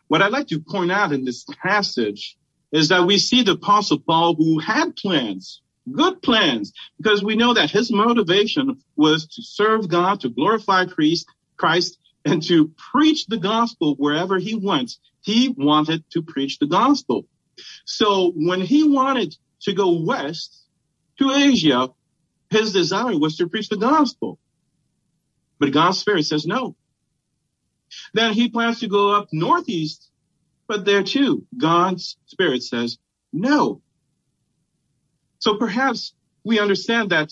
What 0.07 0.23
I'd 0.23 0.31
like 0.31 0.47
to 0.47 0.59
point 0.59 0.91
out 0.91 1.13
in 1.13 1.25
this 1.25 1.45
passage 1.61 2.35
is 2.75 2.89
that 2.89 3.05
we 3.05 3.17
see 3.17 3.41
the 3.41 3.53
apostle 3.53 3.99
Paul 3.99 4.35
who 4.35 4.59
had 4.59 4.97
plans, 4.97 5.61
good 5.89 6.21
plans, 6.21 6.73
because 6.97 7.23
we 7.23 7.37
know 7.37 7.53
that 7.53 7.71
his 7.71 7.89
motivation 7.89 8.83
was 8.97 9.27
to 9.27 9.41
serve 9.41 9.87
God, 9.87 10.19
to 10.21 10.29
glorify 10.29 10.83
Christ, 10.85 11.97
and 12.25 12.43
to 12.43 12.73
preach 12.91 13.27
the 13.27 13.37
gospel 13.37 13.95
wherever 13.95 14.37
he 14.37 14.55
went. 14.55 14.91
He 15.21 15.55
wanted 15.57 16.03
to 16.11 16.21
preach 16.21 16.59
the 16.59 16.65
gospel. 16.65 17.25
So 17.85 18.33
when 18.35 18.59
he 18.59 18.83
wanted 18.83 19.37
to 19.61 19.73
go 19.73 20.01
west 20.01 20.65
to 21.19 21.31
Asia, 21.31 21.91
his 22.49 22.73
desire 22.73 23.17
was 23.17 23.37
to 23.37 23.47
preach 23.47 23.69
the 23.69 23.77
gospel. 23.77 24.37
But 25.59 25.71
God's 25.71 25.99
spirit 25.99 26.25
says 26.25 26.45
no. 26.45 26.75
Then 28.13 28.33
he 28.33 28.49
plans 28.49 28.81
to 28.81 28.89
go 28.89 29.15
up 29.15 29.29
northeast, 29.31 30.11
but 30.67 30.85
there 30.85 31.03
too, 31.03 31.45
God's 31.57 32.17
spirit 32.25 32.63
says 32.63 32.97
no. 33.31 33.81
So 35.39 35.57
perhaps 35.57 36.13
we 36.43 36.59
understand 36.59 37.11
that 37.11 37.31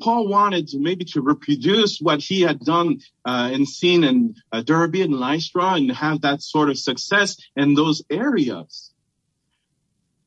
Paul 0.00 0.28
wanted 0.28 0.68
to 0.68 0.78
maybe 0.78 1.04
to 1.06 1.20
reproduce 1.20 1.98
what 2.00 2.20
he 2.20 2.40
had 2.40 2.60
done 2.60 3.00
uh, 3.24 3.50
and 3.52 3.68
seen 3.68 4.02
in 4.02 4.34
uh, 4.50 4.62
Derbe 4.62 4.96
and 4.96 5.14
Lystra 5.14 5.74
and 5.74 5.90
have 5.92 6.22
that 6.22 6.42
sort 6.42 6.68
of 6.68 6.78
success 6.78 7.36
in 7.56 7.74
those 7.74 8.02
areas. 8.10 8.92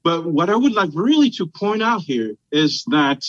But 0.03 0.25
what 0.25 0.49
I 0.49 0.55
would 0.55 0.71
like 0.73 0.91
really 0.93 1.31
to 1.31 1.47
point 1.47 1.83
out 1.83 2.01
here 2.01 2.35
is 2.49 2.85
that 2.87 3.23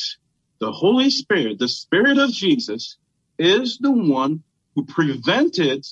the 0.60 0.70
Holy 0.70 1.10
Spirit, 1.10 1.58
the 1.58 1.68
Spirit 1.68 2.18
of 2.18 2.30
Jesus, 2.30 2.96
is 3.38 3.78
the 3.78 3.90
one 3.90 4.42
who 4.74 4.84
prevented 4.84 5.84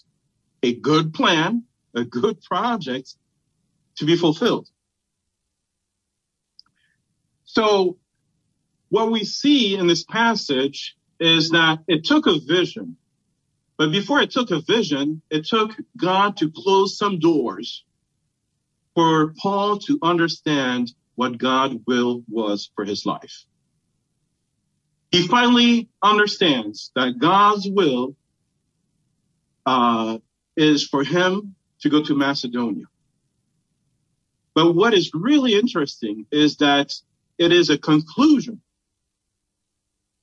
a 0.63 0.75
good 0.75 1.13
plan, 1.13 1.65
a 1.97 2.05
good 2.05 2.41
project 2.43 3.15
to 3.97 4.05
be 4.05 4.17
fulfilled. 4.17 4.69
So 7.45 7.97
what 8.91 9.11
we 9.11 9.25
see 9.25 9.77
in 9.77 9.87
this 9.87 10.05
passage 10.05 10.95
is 11.19 11.51
that 11.51 11.79
it 11.89 12.05
took 12.05 12.27
a 12.27 12.39
vision. 12.39 12.97
But 13.79 13.91
before 13.91 14.21
it 14.21 14.31
took 14.31 14.51
a 14.51 14.61
vision, 14.61 15.23
it 15.31 15.47
took 15.47 15.73
God 15.97 16.37
to 16.39 16.53
close 16.55 16.97
some 16.97 17.19
doors 17.19 17.85
for 18.95 19.35
Paul 19.39 19.79
to 19.81 19.99
understand 20.03 20.93
what 21.15 21.39
God's 21.39 21.77
will 21.87 22.23
was 22.29 22.71
for 22.75 22.85
his 22.85 23.05
life. 23.07 23.45
He 25.11 25.27
finally 25.27 25.89
understands 26.03 26.91
that 26.95 27.19
God's 27.19 27.69
will 27.69 28.17
uh, 29.65 30.19
is 30.57 30.87
for 30.87 31.03
him 31.05 31.56
to 31.81 31.91
go 31.91 32.03
to 32.03 32.15
Macedonia. 32.15 32.87
But 34.55 34.75
what 34.75 34.95
is 34.95 35.11
really 35.13 35.55
interesting 35.55 36.27
is 36.31 36.57
that 36.59 36.95
it 37.39 37.53
is 37.53 37.69
a 37.69 37.77
conclusion 37.77 38.63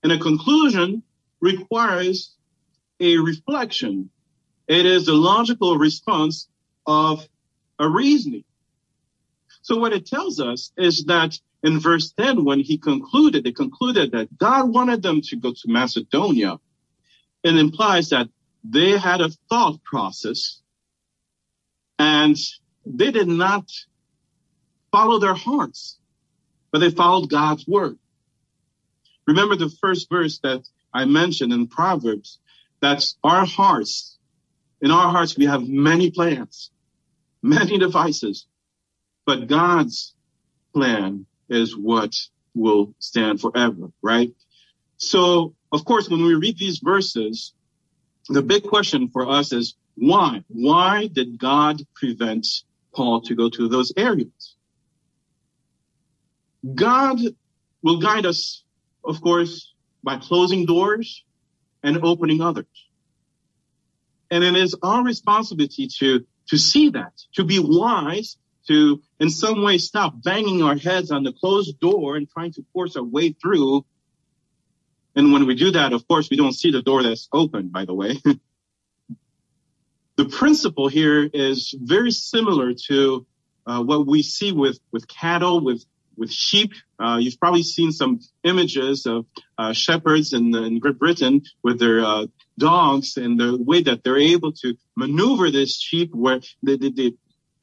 and 0.02 0.12
a 0.12 0.20
conclusion 0.20 1.04
requires 1.40 2.36
a 3.00 3.18
reflection. 3.18 4.10
It 4.68 4.86
is 4.86 5.06
the 5.06 5.14
logical 5.14 5.78
response 5.78 6.48
of 6.86 7.28
a 7.80 7.88
reasoning. 7.88 8.44
So 9.62 9.78
what 9.78 9.94
it 9.94 10.06
tells 10.06 10.40
us 10.40 10.72
is 10.78 11.06
that 11.06 11.40
in 11.64 11.80
verse 11.80 12.12
10, 12.12 12.44
when 12.44 12.60
he 12.60 12.78
concluded, 12.78 13.46
they 13.46 13.54
concluded 13.54 14.12
that 14.12 14.38
God 14.38 14.70
wanted 14.70 15.02
them 15.02 15.22
to 15.22 15.38
go 15.38 15.52
to 15.52 15.68
Macedonia. 15.68 16.60
It 17.44 17.56
implies 17.56 18.10
that 18.10 18.28
they 18.64 18.98
had 18.98 19.22
a 19.22 19.30
thought 19.50 19.82
process 19.84 20.62
and 22.00 22.38
they 22.86 23.12
did 23.12 23.28
not 23.28 23.66
follow 24.92 25.20
their 25.20 25.34
hearts, 25.34 25.98
but 26.72 26.80
they 26.80 26.92
followed 26.92 27.30
God's 27.30 27.68
word. 27.68 27.98
Remember 29.26 29.56
the 29.56 29.70
first 29.82 30.10
verse 30.10 30.40
that 30.40 30.64
I 30.94 31.06
mentioned 31.06 31.54
in 31.54 31.68
Proverbs. 31.68 32.40
That's 32.82 33.18
our 33.24 33.46
hearts. 33.46 34.18
In 34.82 34.92
our 34.92 35.10
hearts, 35.10 35.38
we 35.38 35.46
have 35.46 35.68
many 35.68 36.12
plans, 36.12 36.70
many 37.42 37.78
devices, 37.78 38.46
but 39.26 39.48
God's 39.48 40.14
plan 40.74 41.26
is 41.50 41.78
what 41.78 42.14
will 42.54 42.94
stand 43.00 43.40
forever, 43.40 43.92
right? 44.02 44.32
So, 44.98 45.56
of 45.72 45.86
course, 45.86 46.10
when 46.10 46.24
we 46.24 46.36
read 46.36 46.58
these 46.58 46.80
verses, 46.80 47.54
the 48.30 48.42
big 48.42 48.64
question 48.64 49.10
for 49.10 49.30
us 49.30 49.54
is 49.54 49.76
why? 49.96 50.44
Why 50.48 51.08
did 51.08 51.38
God 51.38 51.82
prevent 51.96 52.48
Paul 52.94 53.22
to 53.22 53.36
go 53.36 53.50
to 53.50 53.68
those 53.68 53.94
areas? 53.96 54.56
God 56.76 57.20
will 57.82 58.00
guide 58.00 58.26
us 58.26 58.64
of 59.04 59.22
course, 59.22 59.74
by 60.04 60.18
closing 60.18 60.66
doors 60.66 61.24
and 61.82 62.04
opening 62.04 62.42
others. 62.42 62.66
And 64.32 64.44
it 64.44 64.56
is 64.56 64.76
our 64.82 65.04
responsibility 65.04 65.88
to, 66.00 66.26
to 66.48 66.58
see 66.58 66.90
that, 66.90 67.14
to 67.36 67.44
be 67.44 67.60
wise, 67.60 68.38
to 68.68 69.02
in 69.20 69.30
some 69.30 69.62
way 69.62 69.78
stop 69.78 70.14
banging 70.24 70.64
our 70.64 70.76
heads 70.76 71.12
on 71.12 71.24
the 71.24 71.34
closed 71.34 71.80
door 71.80 72.16
and 72.16 72.30
trying 72.30 72.54
to 72.54 72.66
force 72.74 72.96
our 72.96 73.04
way 73.04 73.34
through. 73.34 73.86
And 75.16 75.34
when 75.34 75.46
we 75.46 75.56
do 75.56 75.72
that, 75.72 75.94
of 75.94 76.08
course, 76.08 76.30
we 76.30 76.38
don't 76.38 76.54
see 76.54 76.72
the 76.72 76.82
door 76.82 77.04
that's 77.04 77.28
open, 77.32 77.68
by 77.68 77.86
the 77.86 77.94
way. 77.94 78.22
the 80.16 80.26
principle 80.26 80.88
here 80.88 81.24
is 81.24 81.74
very 81.78 82.12
similar 82.12 82.74
to 82.88 83.26
uh, 83.66 83.82
what 83.82 84.06
we 84.06 84.22
see 84.22 84.52
with, 84.52 84.80
with 84.92 85.08
cattle, 85.08 85.64
with 85.64 85.84
with 86.16 86.32
sheep. 86.32 86.74
Uh, 87.00 87.18
you've 87.20 87.40
probably 87.40 87.64
seen 87.64 87.92
some 87.92 88.20
images 88.44 89.06
of 89.06 89.26
uh, 89.58 89.74
shepherds 89.74 90.34
in, 90.34 90.56
in, 90.56 90.80
Great 90.80 91.00
Britain 91.00 91.42
with 91.64 91.80
their 91.80 92.04
uh, 92.04 92.28
dogs 92.58 93.18
and 93.18 93.40
the 93.40 93.58
way 93.58 93.82
that 93.84 94.04
they're 94.04 94.20
able 94.20 94.52
to 94.52 94.76
maneuver 94.96 95.52
this 95.52 95.80
sheep 95.80 96.14
where 96.14 96.40
they, 96.62 96.78
they, 96.78 96.90
they, 96.90 97.14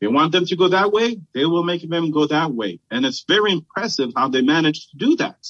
they 0.00 0.06
want 0.06 0.32
them 0.32 0.46
to 0.46 0.56
go 0.56 0.68
that 0.68 0.92
way, 0.92 1.20
they 1.34 1.44
will 1.44 1.62
make 1.62 1.88
them 1.88 2.10
go 2.10 2.26
that 2.26 2.52
way. 2.52 2.80
And 2.90 3.06
it's 3.06 3.24
very 3.26 3.52
impressive 3.52 4.10
how 4.16 4.28
they 4.28 4.42
manage 4.42 4.88
to 4.88 4.96
do 4.96 5.16
that. 5.16 5.46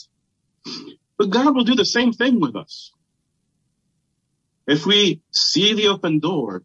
But 1.16 1.30
God 1.30 1.54
will 1.54 1.64
do 1.64 1.74
the 1.74 1.84
same 1.84 2.12
thing 2.12 2.40
with 2.40 2.56
us. 2.56 2.92
If 4.66 4.86
we 4.86 5.22
see 5.30 5.74
the 5.74 5.88
open 5.88 6.20
door, 6.20 6.62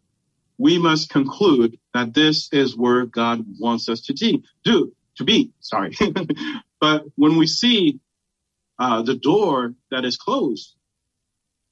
we 0.58 0.78
must 0.78 1.10
conclude 1.10 1.78
that 1.92 2.14
this 2.14 2.48
is 2.52 2.76
where 2.76 3.06
God 3.06 3.44
wants 3.58 3.88
us 3.88 4.00
to 4.02 4.14
do 4.64 4.92
to 5.16 5.24
be, 5.24 5.52
sorry. 5.60 5.96
but 6.80 7.04
when 7.14 7.36
we 7.36 7.46
see 7.46 8.00
uh, 8.78 9.02
the 9.02 9.14
door 9.14 9.74
that 9.90 10.04
is 10.04 10.16
closed, 10.16 10.74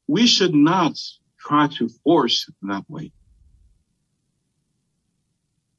we 0.06 0.26
should 0.26 0.54
not 0.54 0.98
try 1.38 1.68
to 1.78 1.88
force 2.02 2.50
that 2.62 2.84
way. 2.88 3.12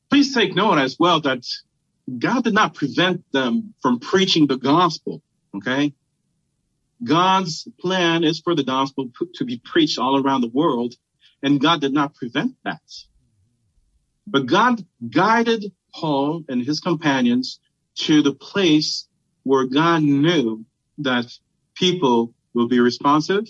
Please 0.09 0.33
take 0.33 0.55
note 0.55 0.77
as 0.77 0.97
well 0.99 1.19
that 1.21 1.45
God 2.19 2.43
did 2.43 2.53
not 2.53 2.75
prevent 2.75 3.29
them 3.31 3.73
from 3.81 3.99
preaching 3.99 4.47
the 4.47 4.57
gospel. 4.57 5.21
Okay. 5.55 5.93
God's 7.03 7.67
plan 7.79 8.23
is 8.23 8.39
for 8.39 8.55
the 8.55 8.63
gospel 8.63 9.09
to 9.35 9.45
be 9.45 9.61
preached 9.63 9.99
all 9.99 10.21
around 10.21 10.41
the 10.41 10.49
world 10.49 10.95
and 11.45 11.61
God 11.61 11.79
did 11.79 11.93
not 11.93 12.15
prevent 12.15 12.55
that. 12.63 12.81
But 14.25 14.47
God 14.47 14.83
guided 15.07 15.71
Paul 15.93 16.43
and 16.49 16.65
his 16.65 16.79
companions 16.79 17.59
to 18.05 18.23
the 18.23 18.33
place 18.33 19.07
where 19.43 19.67
God 19.67 20.01
knew 20.01 20.65
that 20.97 21.27
people 21.75 22.33
will 22.55 22.67
be 22.67 22.79
responsive 22.79 23.45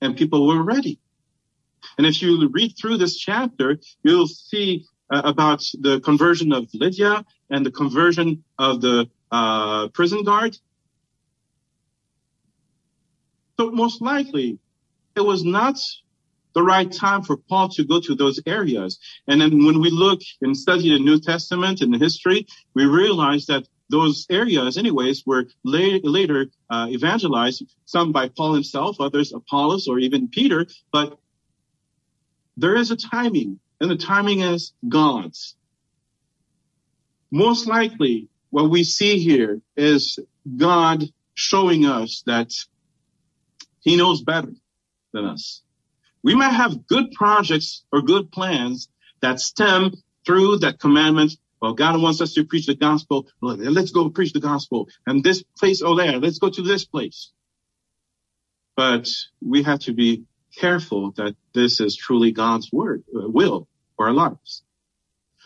and 0.00 0.16
people 0.16 0.46
were 0.46 0.62
ready. 0.62 1.00
And 1.98 2.06
if 2.06 2.22
you 2.22 2.48
read 2.48 2.74
through 2.78 2.98
this 2.98 3.16
chapter, 3.16 3.78
you'll 4.04 4.28
see 4.28 4.84
uh, 5.12 5.22
about 5.24 5.60
the 5.80 5.98
conversion 6.00 6.52
of 6.52 6.68
Lydia 6.72 7.24
and 7.50 7.66
the 7.66 7.72
conversion 7.72 8.44
of 8.60 8.80
the 8.80 9.10
uh, 9.32 9.88
prison 9.88 10.22
guard. 10.22 10.56
So 13.58 13.72
most 13.72 14.00
likely, 14.00 14.60
it 15.16 15.22
was 15.22 15.42
not 15.42 15.80
the 16.54 16.62
right 16.62 16.90
time 16.90 17.22
for 17.22 17.36
Paul 17.36 17.68
to 17.70 17.84
go 17.84 18.00
to 18.00 18.14
those 18.14 18.40
areas. 18.46 18.98
And 19.28 19.40
then 19.40 19.64
when 19.64 19.80
we 19.80 19.90
look 19.90 20.20
and 20.42 20.56
study 20.56 20.90
the 20.90 20.98
New 20.98 21.20
Testament 21.20 21.80
and 21.80 21.92
the 21.92 21.98
history, 21.98 22.46
we 22.74 22.84
realize 22.86 23.46
that 23.46 23.66
those 23.88 24.26
areas 24.30 24.78
anyways 24.78 25.24
were 25.26 25.46
later 25.64 26.46
uh, 26.70 26.86
evangelized, 26.90 27.64
some 27.84 28.12
by 28.12 28.28
Paul 28.28 28.54
himself, 28.54 29.00
others 29.00 29.32
Apollos 29.32 29.88
or 29.88 29.98
even 29.98 30.28
Peter, 30.28 30.66
but 30.92 31.18
there 32.56 32.76
is 32.76 32.90
a 32.90 32.96
timing 32.96 33.58
and 33.80 33.90
the 33.90 33.96
timing 33.96 34.40
is 34.40 34.72
God's. 34.88 35.56
Most 37.30 37.66
likely 37.66 38.28
what 38.50 38.70
we 38.70 38.84
see 38.84 39.18
here 39.18 39.60
is 39.76 40.18
God 40.56 41.04
showing 41.34 41.86
us 41.86 42.22
that 42.26 42.52
he 43.80 43.96
knows 43.96 44.22
better 44.22 44.52
than 45.12 45.24
us. 45.24 45.62
We 46.22 46.34
might 46.34 46.52
have 46.52 46.86
good 46.86 47.12
projects 47.12 47.84
or 47.92 48.02
good 48.02 48.30
plans 48.30 48.88
that 49.22 49.40
stem 49.40 49.92
through 50.26 50.58
that 50.58 50.78
commandment. 50.78 51.32
Well, 51.60 51.74
God 51.74 52.00
wants 52.00 52.20
us 52.20 52.34
to 52.34 52.44
preach 52.44 52.66
the 52.66 52.74
gospel. 52.74 53.26
Let's 53.40 53.90
go 53.90 54.08
preach 54.10 54.32
the 54.32 54.40
gospel. 54.40 54.88
And 55.06 55.22
this 55.22 55.42
place 55.58 55.82
over 55.82 56.02
there, 56.02 56.18
let's 56.18 56.38
go 56.38 56.50
to 56.50 56.62
this 56.62 56.84
place. 56.84 57.30
But 58.76 59.08
we 59.42 59.62
have 59.62 59.80
to 59.80 59.92
be 59.92 60.24
careful 60.56 61.12
that 61.12 61.36
this 61.54 61.80
is 61.80 61.96
truly 61.96 62.32
God's 62.32 62.72
word, 62.72 63.04
uh, 63.14 63.28
will 63.28 63.68
for 63.96 64.06
our 64.06 64.12
lives. 64.12 64.62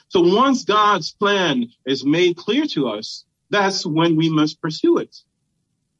So 0.08 0.20
once 0.20 0.64
God's 0.64 1.12
plan 1.12 1.66
is 1.84 2.04
made 2.04 2.36
clear 2.36 2.66
to 2.74 2.88
us, 2.88 3.24
that's 3.50 3.84
when 3.84 4.16
we 4.16 4.30
must 4.30 4.60
pursue 4.60 4.98
it. 4.98 5.16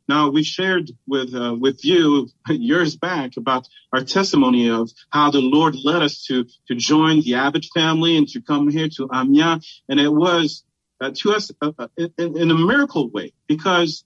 Now 0.07 0.31
we 0.31 0.43
shared 0.43 0.91
with 1.07 1.35
uh, 1.35 1.57
with 1.59 1.85
you 1.85 2.29
years 2.49 2.97
back 2.97 3.37
about 3.37 3.67
our 3.93 4.03
testimony 4.03 4.69
of 4.69 4.91
how 5.11 5.31
the 5.31 5.41
Lord 5.41 5.77
led 5.83 6.03
us 6.03 6.25
to 6.27 6.45
to 6.69 6.75
join 6.75 7.21
the 7.23 7.35
Abbott 7.35 7.67
family 7.75 8.17
and 8.17 8.29
to 8.29 8.43
come 8.43 8.69
here 8.69 8.89
to 8.97 9.09
Amiens, 9.13 9.83
and 9.89 9.99
it 9.99 10.13
was 10.13 10.65
uh, 11.01 11.11
to 11.17 11.33
us 11.33 11.51
uh, 11.63 11.73
uh 11.79 11.89
in, 11.97 12.37
in 12.37 12.51
a 12.51 12.55
miracle 12.55 13.11
way 13.11 13.33
because 13.47 14.05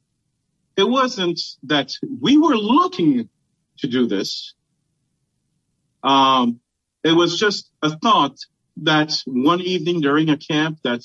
it 0.76 0.88
wasn't 0.88 1.40
that 1.64 1.92
we 2.20 2.38
were 2.38 2.56
looking 2.56 3.28
to 3.78 3.88
do 3.88 4.06
this. 4.06 4.54
Um, 6.04 6.60
it 7.02 7.12
was 7.12 7.38
just 7.38 7.70
a 7.82 7.90
thought 7.98 8.36
that 8.82 9.12
one 9.26 9.60
evening 9.60 10.00
during 10.00 10.30
a 10.30 10.36
camp 10.36 10.78
that 10.84 11.02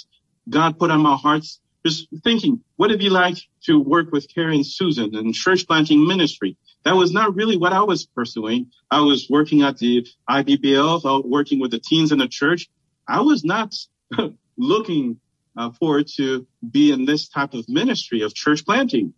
God 0.50 0.78
put 0.78 0.92
on 0.92 1.02
my 1.02 1.16
heart, 1.16 1.46
just 1.86 2.08
thinking, 2.24 2.62
what 2.78 2.92
it'd 2.92 3.02
it 3.02 3.04
be 3.04 3.10
like 3.10 3.38
to 3.64 3.80
work 3.80 4.12
with 4.12 4.34
Carrie 4.34 4.56
and 4.56 4.66
Susan 4.66 5.16
in 5.16 5.34
church 5.34 5.68
planting 5.68 6.08
ministry? 6.08 6.58
That 6.84 6.96
was 6.96 7.12
not 7.12 7.36
really 7.36 7.58
what 7.58 7.74
I 7.74 7.82
was 7.82 8.06
pursuing. 8.06 8.72
I 8.92 9.02
was 9.02 9.28
working 9.30 9.62
at 9.62 9.78
the 9.78 10.08
IBBL, 10.30 11.26
working 11.26 11.60
with 11.60 11.72
the 11.72 11.80
teens 11.80 12.12
in 12.12 12.20
the 12.20 12.28
church. 12.28 12.70
I 13.08 13.22
was 13.22 13.44
not 13.44 13.76
looking 14.58 15.20
uh, 15.58 15.72
forward 15.72 16.08
to 16.16 16.48
be 16.70 16.92
in 16.92 17.06
this 17.06 17.28
type 17.28 17.54
of 17.54 17.68
ministry 17.70 18.22
of 18.22 18.34
church 18.34 18.66
planting. 18.66 19.14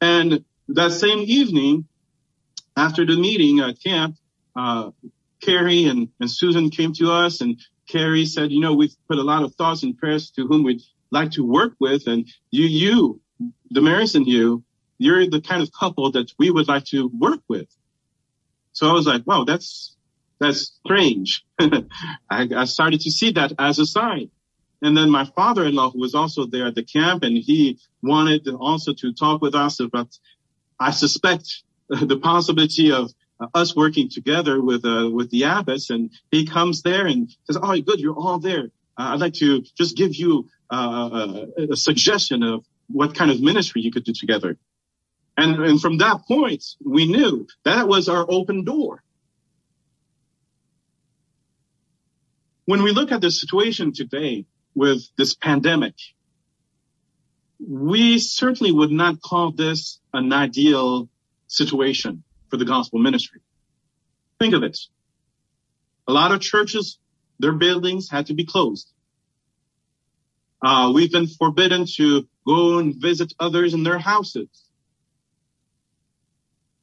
And 0.00 0.44
that 0.68 0.92
same 0.92 1.20
evening, 1.20 1.86
after 2.76 3.04
the 3.04 3.16
meeting 3.16 3.60
at 3.60 3.82
camp, 3.82 4.16
uh, 4.54 4.90
Carrie 5.40 5.84
and, 5.84 6.08
and 6.20 6.30
Susan 6.30 6.70
came 6.70 6.92
to 6.94 7.12
us 7.12 7.40
and 7.40 7.58
Carrie 7.88 8.26
said, 8.26 8.52
you 8.52 8.60
know, 8.60 8.74
we've 8.74 8.94
put 9.08 9.18
a 9.18 9.22
lot 9.22 9.42
of 9.42 9.54
thoughts 9.54 9.82
and 9.82 9.96
prayers 9.96 10.30
to 10.32 10.46
whom 10.46 10.62
we'd 10.62 10.82
like 11.10 11.32
to 11.32 11.44
work 11.44 11.74
with. 11.78 12.06
And 12.06 12.28
you, 12.50 12.66
you, 12.66 13.20
Damaris 13.72 14.14
and 14.14 14.26
you, 14.26 14.64
you're 14.98 15.28
the 15.28 15.40
kind 15.40 15.62
of 15.62 15.70
couple 15.72 16.12
that 16.12 16.32
we 16.38 16.50
would 16.50 16.68
like 16.68 16.84
to 16.86 17.08
work 17.08 17.40
with. 17.48 17.68
So 18.72 18.88
I 18.88 18.92
was 18.92 19.06
like, 19.06 19.26
wow, 19.26 19.44
that's, 19.44 19.96
that's 20.38 20.72
strange. 20.84 21.44
I, 21.58 21.80
I 22.30 22.64
started 22.64 23.00
to 23.02 23.10
see 23.10 23.32
that 23.32 23.52
as 23.58 23.78
a 23.78 23.86
sign. 23.86 24.30
And 24.82 24.96
then 24.96 25.10
my 25.10 25.24
father-in-law, 25.24 25.90
who 25.90 26.00
was 26.00 26.14
also 26.14 26.46
there 26.46 26.66
at 26.66 26.74
the 26.74 26.82
camp, 26.82 27.22
and 27.22 27.36
he 27.36 27.78
wanted 28.02 28.48
also 28.48 28.94
to 28.94 29.12
talk 29.12 29.42
with 29.42 29.54
us 29.54 29.80
about, 29.80 30.18
I 30.78 30.90
suspect, 30.92 31.62
the 31.88 32.18
possibility 32.18 32.92
of 32.92 33.12
us 33.54 33.74
working 33.74 34.08
together 34.08 34.62
with 34.62 34.84
uh, 34.84 35.10
with 35.12 35.30
the 35.30 35.42
Abbotts. 35.42 35.90
And 35.90 36.10
he 36.30 36.46
comes 36.46 36.82
there 36.82 37.06
and 37.06 37.30
says, 37.44 37.58
"Oh, 37.60 37.78
good, 37.80 38.00
you're 38.00 38.14
all 38.14 38.38
there. 38.38 38.70
Uh, 38.96 39.12
I'd 39.12 39.20
like 39.20 39.34
to 39.34 39.62
just 39.76 39.96
give 39.96 40.14
you 40.14 40.48
uh, 40.70 41.46
a, 41.70 41.76
suggestion 41.76 42.42
of 42.42 42.64
what 42.88 43.14
kind 43.14 43.30
of 43.30 43.40
ministry 43.40 43.82
you 43.82 43.92
could 43.92 44.04
do 44.04 44.12
together." 44.12 44.56
And, 45.36 45.62
and 45.62 45.80
from 45.80 45.98
that 45.98 46.26
point, 46.26 46.64
we 46.84 47.06
knew 47.06 47.46
that 47.64 47.88
was 47.88 48.08
our 48.08 48.26
open 48.28 48.64
door. 48.64 49.02
When 52.66 52.82
we 52.82 52.92
look 52.92 53.10
at 53.10 53.20
the 53.20 53.30
situation 53.30 53.92
today, 53.92 54.44
with 54.74 55.02
this 55.16 55.34
pandemic, 55.34 55.94
we 57.58 58.18
certainly 58.18 58.72
would 58.72 58.90
not 58.90 59.20
call 59.20 59.52
this 59.52 60.00
an 60.12 60.32
ideal 60.32 61.08
situation 61.46 62.22
for 62.48 62.56
the 62.56 62.64
gospel 62.64 62.98
ministry. 62.98 63.40
Think 64.38 64.54
of 64.54 64.62
it. 64.62 64.78
A 66.08 66.12
lot 66.12 66.32
of 66.32 66.40
churches, 66.40 66.98
their 67.38 67.52
buildings 67.52 68.08
had 68.10 68.26
to 68.26 68.34
be 68.34 68.44
closed. 68.44 68.90
Uh, 70.62 70.92
we've 70.94 71.12
been 71.12 71.26
forbidden 71.26 71.86
to 71.86 72.26
go 72.46 72.78
and 72.78 72.94
visit 72.96 73.32
others 73.40 73.74
in 73.74 73.82
their 73.82 73.98
houses. 73.98 74.48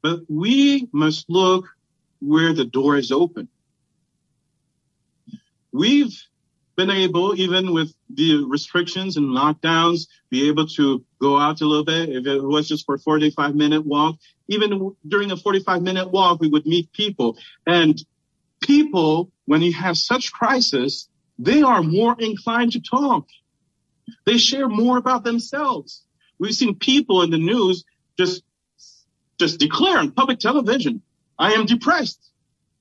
But 0.02 0.20
we 0.28 0.88
must 0.92 1.28
look 1.28 1.66
where 2.20 2.52
the 2.52 2.64
door 2.64 2.96
is 2.96 3.12
open. 3.12 3.48
We've 5.72 6.16
been 6.76 6.90
able, 6.90 7.38
even 7.38 7.72
with 7.72 7.92
the 8.08 8.44
restrictions 8.44 9.16
and 9.16 9.26
lockdowns, 9.26 10.06
be 10.30 10.48
able 10.48 10.66
to 10.68 11.04
go 11.20 11.38
out 11.38 11.60
a 11.60 11.66
little 11.66 11.84
bit. 11.84 12.08
If 12.08 12.26
it 12.26 12.42
was 12.42 12.68
just 12.68 12.86
for 12.86 12.94
a 12.94 12.98
45 12.98 13.54
minute 13.54 13.84
walk, 13.84 14.16
even 14.48 14.94
during 15.06 15.30
a 15.30 15.36
45 15.36 15.82
minute 15.82 16.10
walk, 16.10 16.40
we 16.40 16.48
would 16.48 16.66
meet 16.66 16.92
people 16.92 17.36
and 17.66 18.00
people, 18.60 19.30
when 19.46 19.62
you 19.62 19.72
have 19.72 19.96
such 19.96 20.32
crisis, 20.32 21.08
they 21.38 21.62
are 21.62 21.82
more 21.82 22.16
inclined 22.18 22.72
to 22.72 22.80
talk. 22.80 23.26
They 24.26 24.38
share 24.38 24.68
more 24.68 24.96
about 24.96 25.24
themselves. 25.24 26.04
We've 26.38 26.54
seen 26.54 26.76
people 26.76 27.22
in 27.22 27.30
the 27.30 27.38
news 27.38 27.84
just, 28.18 28.42
just 29.38 29.58
declare 29.58 29.98
on 29.98 30.12
public 30.12 30.38
television, 30.38 31.02
I 31.38 31.52
am 31.54 31.66
depressed. 31.66 32.30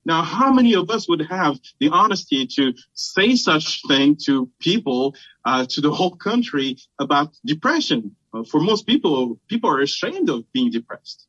Now, 0.06 0.22
how 0.22 0.54
many 0.54 0.74
of 0.76 0.90
us 0.90 1.10
would 1.10 1.22
have 1.30 1.60
the 1.80 1.90
honesty 1.90 2.48
to 2.56 2.74
say 2.94 3.36
such 3.36 3.82
thing 3.88 4.16
to 4.24 4.50
people, 4.60 5.16
uh, 5.44 5.66
to 5.72 5.82
the 5.82 5.92
whole 5.92 6.16
country 6.16 6.78
about 6.98 7.36
depression? 7.46 8.16
Uh, 8.34 8.44
for 8.44 8.62
most 8.62 8.88
people, 8.88 9.38
people 9.50 9.70
are 9.70 9.82
ashamed 9.82 10.30
of 10.30 10.50
being 10.54 10.72
depressed. 10.72 11.28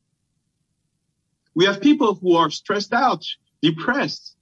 We 1.55 1.65
have 1.65 1.81
people 1.81 2.15
who 2.15 2.37
are 2.37 2.49
stressed 2.49 2.93
out, 2.93 3.25
depressed. 3.61 4.37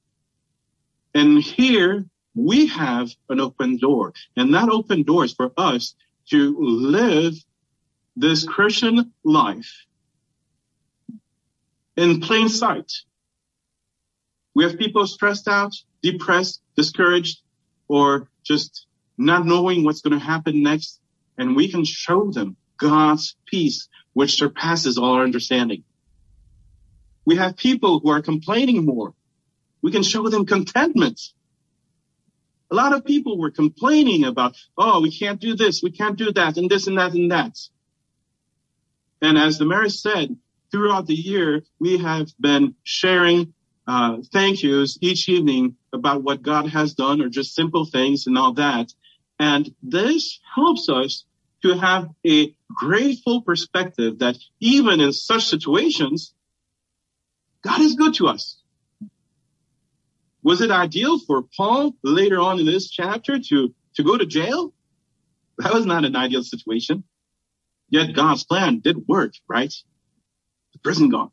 And 1.16 1.42
here 1.42 2.06
we 2.38 2.68
have 2.68 3.10
an 3.30 3.40
open 3.40 3.78
door. 3.78 4.14
And 4.36 4.54
that 4.54 4.70
open 4.70 5.04
door 5.04 5.26
is 5.26 5.34
for 5.34 5.52
us 5.58 5.96
to 6.30 6.56
live 6.60 7.34
this 8.16 8.46
Christian 8.46 9.14
life 9.24 9.86
in 11.96 12.22
plain 12.22 12.50
sight 12.50 12.92
we 14.58 14.64
have 14.64 14.80
people 14.80 15.06
stressed 15.06 15.48
out, 15.48 15.76
depressed, 16.02 16.64
discouraged, 16.76 17.42
or 17.88 18.28
just 18.44 18.88
not 19.16 19.46
knowing 19.46 19.84
what's 19.84 20.02
going 20.02 20.18
to 20.18 20.26
happen 20.26 20.64
next. 20.64 21.00
And 21.38 21.56
we 21.56 21.70
can 21.70 21.86
show 21.86 22.32
them 22.32 22.58
God's 22.78 23.36
peace, 23.46 23.88
which 24.14 24.40
surpasses 24.40 24.98
all 24.98 25.14
our 25.14 25.24
understanding. 25.24 25.84
We 27.24 27.36
have 27.36 27.56
people 27.56 28.00
who 28.00 28.10
are 28.10 28.24
complaining 28.24 28.84
more. 28.84 29.14
We 29.84 29.92
can 29.92 30.02
show 30.02 30.28
them 30.28 30.48
contentment. 30.48 31.22
A 32.70 32.76
lot 32.76 32.94
of 32.94 33.06
people 33.06 33.38
were 33.38 33.52
complaining 33.52 34.26
about, 34.26 34.58
oh, 34.78 35.02
we 35.02 35.18
can't 35.18 35.40
do 35.40 35.56
this, 35.56 35.82
we 35.82 35.92
can't 35.92 36.18
do 36.18 36.32
that, 36.34 36.58
and 36.58 36.70
this 36.70 36.88
and 36.88 36.98
that 36.98 37.14
and 37.14 37.32
that. 37.32 37.58
And 39.22 39.38
as 39.38 39.58
the 39.58 39.66
mayor 39.66 39.90
said, 39.90 40.38
throughout 40.72 41.08
the 41.08 41.16
year, 41.16 41.64
we 41.80 41.98
have 41.98 42.28
been 42.40 42.76
sharing 42.84 43.54
uh, 43.88 44.18
thank 44.34 44.64
yous 44.64 44.98
each 45.02 45.30
evening 45.30 45.78
about 45.94 46.22
what 46.22 46.42
God 46.42 46.68
has 46.68 46.94
done 46.94 47.22
or 47.22 47.30
just 47.30 47.56
simple 47.56 47.86
things 47.86 48.28
and 48.28 48.38
all 48.38 48.54
that. 48.54 48.94
And 49.40 49.74
this 49.82 50.40
helps 50.56 50.90
us 50.90 51.24
to 51.64 51.78
have 51.78 52.10
a 52.26 52.54
grateful 52.74 53.42
perspective 53.42 54.20
that 54.20 54.38
even 54.60 55.00
in 55.00 55.14
such 55.14 55.46
situations, 55.46 56.34
God 57.64 57.80
is 57.82 57.96
good 57.96 58.14
to 58.16 58.28
us. 58.28 58.62
Was 60.48 60.62
it 60.62 60.72
ideal 60.72 61.20
for 61.20 61.44
Paul 61.58 61.94
later 62.04 62.40
on 62.40 62.58
in 62.58 62.66
this 62.66 62.90
chapter 62.90 63.38
to, 63.38 63.76
to 63.96 64.02
go 64.02 64.18
to 64.18 64.26
jail? 64.26 64.74
That 65.58 65.74
was 65.74 65.86
not 65.86 66.06
an 66.06 66.16
ideal 66.16 66.42
situation. 66.42 67.04
Yet 67.90 68.14
God's 68.14 68.46
plan 68.46 68.80
did 68.80 69.10
work, 69.10 69.34
right? 69.50 69.74
The 70.72 70.80
prison 70.80 71.10
gone. 71.10 71.32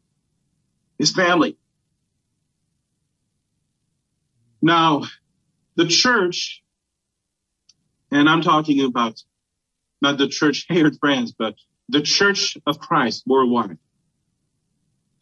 His 0.98 1.12
family 1.12 1.56
Now, 4.60 5.02
the 5.76 5.86
church, 5.86 6.64
and 8.10 8.28
I'm 8.28 8.42
talking 8.42 8.84
about 8.84 9.22
not 10.02 10.18
the 10.18 10.26
church 10.26 10.66
here 10.68 10.88
in 10.88 10.98
France, 10.98 11.32
but 11.38 11.54
the 11.88 12.02
church 12.02 12.58
of 12.66 12.80
Christ 12.80 13.22
worldwide. 13.28 13.78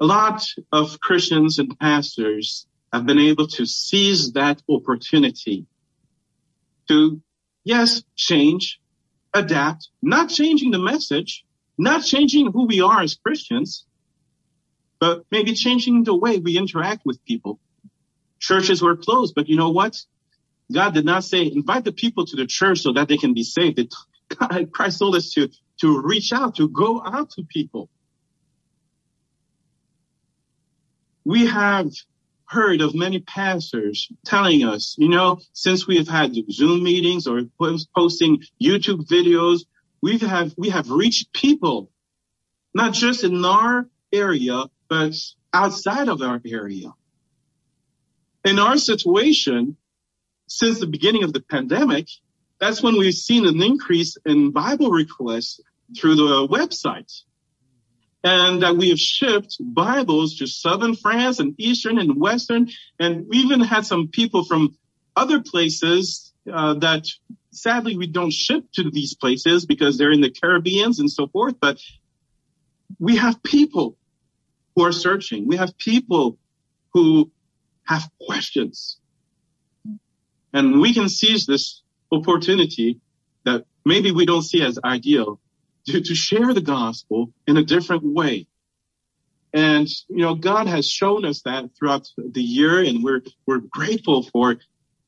A 0.00 0.06
lot 0.06 0.42
of 0.72 0.98
Christians 0.98 1.58
and 1.58 1.78
pastors 1.78 2.66
have 2.92 3.06
been 3.06 3.18
able 3.18 3.46
to 3.46 3.66
seize 3.66 4.32
that 4.32 4.62
opportunity 4.68 5.66
to, 6.88 7.20
yes, 7.64 8.02
change, 8.16 8.80
adapt, 9.32 9.88
not 10.02 10.28
changing 10.28 10.70
the 10.70 10.78
message, 10.78 11.44
not 11.78 12.04
changing 12.04 12.52
who 12.52 12.66
we 12.66 12.82
are 12.82 13.00
as 13.00 13.14
Christians, 13.14 13.86
but 15.00 15.24
maybe 15.30 15.54
changing 15.54 16.04
the 16.04 16.14
way 16.14 16.38
we 16.38 16.58
interact 16.58 17.02
with 17.04 17.24
people 17.24 17.58
churches 18.42 18.82
were 18.82 18.96
closed. 18.96 19.34
But 19.34 19.48
you 19.48 19.56
know 19.56 19.70
what? 19.70 19.96
God 20.70 20.94
did 20.94 21.06
not 21.06 21.24
say 21.24 21.46
invite 21.46 21.84
the 21.84 21.92
people 21.92 22.26
to 22.26 22.36
the 22.36 22.46
church 22.46 22.80
so 22.80 22.92
that 22.92 23.08
they 23.08 23.16
can 23.16 23.32
be 23.32 23.44
saved. 23.44 23.78
It, 23.78 23.94
Christ 24.72 24.98
told 24.98 25.14
us 25.14 25.32
to, 25.32 25.48
to 25.80 26.02
reach 26.02 26.32
out, 26.32 26.56
to 26.56 26.68
go 26.68 27.02
out 27.04 27.30
to 27.30 27.44
people. 27.44 27.88
We 31.24 31.46
have 31.46 31.90
heard 32.52 32.82
of 32.82 32.94
many 32.94 33.18
pastors 33.18 34.08
telling 34.26 34.62
us, 34.62 34.94
you 34.98 35.08
know, 35.08 35.40
since 35.54 35.86
we 35.86 35.96
have 35.96 36.08
had 36.08 36.34
Zoom 36.50 36.82
meetings 36.82 37.26
or 37.26 37.42
posting 37.96 38.42
YouTube 38.62 39.08
videos, 39.08 39.60
we 40.02 40.18
have, 40.18 40.52
we 40.58 40.68
have 40.68 40.90
reached 40.90 41.32
people, 41.32 41.90
not 42.74 42.92
just 42.92 43.24
in 43.24 43.42
our 43.44 43.88
area, 44.12 44.64
but 44.88 45.14
outside 45.54 46.08
of 46.08 46.20
our 46.20 46.42
area. 46.44 46.92
In 48.44 48.58
our 48.58 48.76
situation, 48.76 49.76
since 50.46 50.78
the 50.78 50.86
beginning 50.86 51.24
of 51.24 51.32
the 51.32 51.40
pandemic, 51.40 52.08
that's 52.60 52.82
when 52.82 52.98
we've 52.98 53.14
seen 53.14 53.46
an 53.46 53.62
increase 53.62 54.18
in 54.26 54.50
Bible 54.50 54.90
requests 54.90 55.60
through 55.98 56.16
the 56.16 56.46
website. 56.48 57.12
And 58.24 58.62
that 58.62 58.76
we 58.76 58.90
have 58.90 58.98
shipped 58.98 59.56
Bibles 59.60 60.36
to 60.36 60.46
southern 60.46 60.94
France 60.94 61.40
and 61.40 61.54
eastern 61.58 61.98
and 61.98 62.20
western, 62.20 62.68
and 62.98 63.26
we 63.28 63.38
even 63.38 63.60
had 63.60 63.84
some 63.84 64.08
people 64.08 64.44
from 64.44 64.76
other 65.16 65.40
places 65.40 66.32
uh, 66.52 66.74
that 66.74 67.06
sadly 67.50 67.96
we 67.96 68.06
don't 68.06 68.32
ship 68.32 68.64
to 68.74 68.90
these 68.90 69.14
places 69.14 69.66
because 69.66 69.98
they're 69.98 70.12
in 70.12 70.20
the 70.20 70.30
Caribbeans 70.30 71.00
and 71.00 71.10
so 71.10 71.26
forth. 71.26 71.56
But 71.60 71.78
we 72.98 73.16
have 73.16 73.42
people 73.42 73.96
who 74.74 74.84
are 74.84 74.92
searching. 74.92 75.46
We 75.46 75.56
have 75.56 75.76
people 75.76 76.38
who 76.92 77.30
have 77.84 78.08
questions, 78.20 78.98
and 80.52 80.80
we 80.80 80.94
can 80.94 81.08
seize 81.08 81.46
this 81.46 81.82
opportunity 82.12 83.00
that 83.44 83.64
maybe 83.84 84.12
we 84.12 84.26
don't 84.26 84.42
see 84.42 84.62
as 84.62 84.78
ideal 84.84 85.40
to, 85.86 86.00
to 86.00 86.14
share 86.14 86.52
the 86.54 86.60
gospel 86.60 87.32
in 87.46 87.56
a 87.56 87.64
different 87.64 88.04
way. 88.04 88.46
And, 89.52 89.86
you 90.08 90.22
know, 90.24 90.34
God 90.34 90.66
has 90.66 90.88
shown 90.88 91.24
us 91.24 91.42
that 91.42 91.70
throughout 91.78 92.08
the 92.16 92.42
year 92.42 92.82
and 92.82 93.04
we're, 93.04 93.20
we're 93.46 93.58
grateful 93.58 94.22
for 94.22 94.56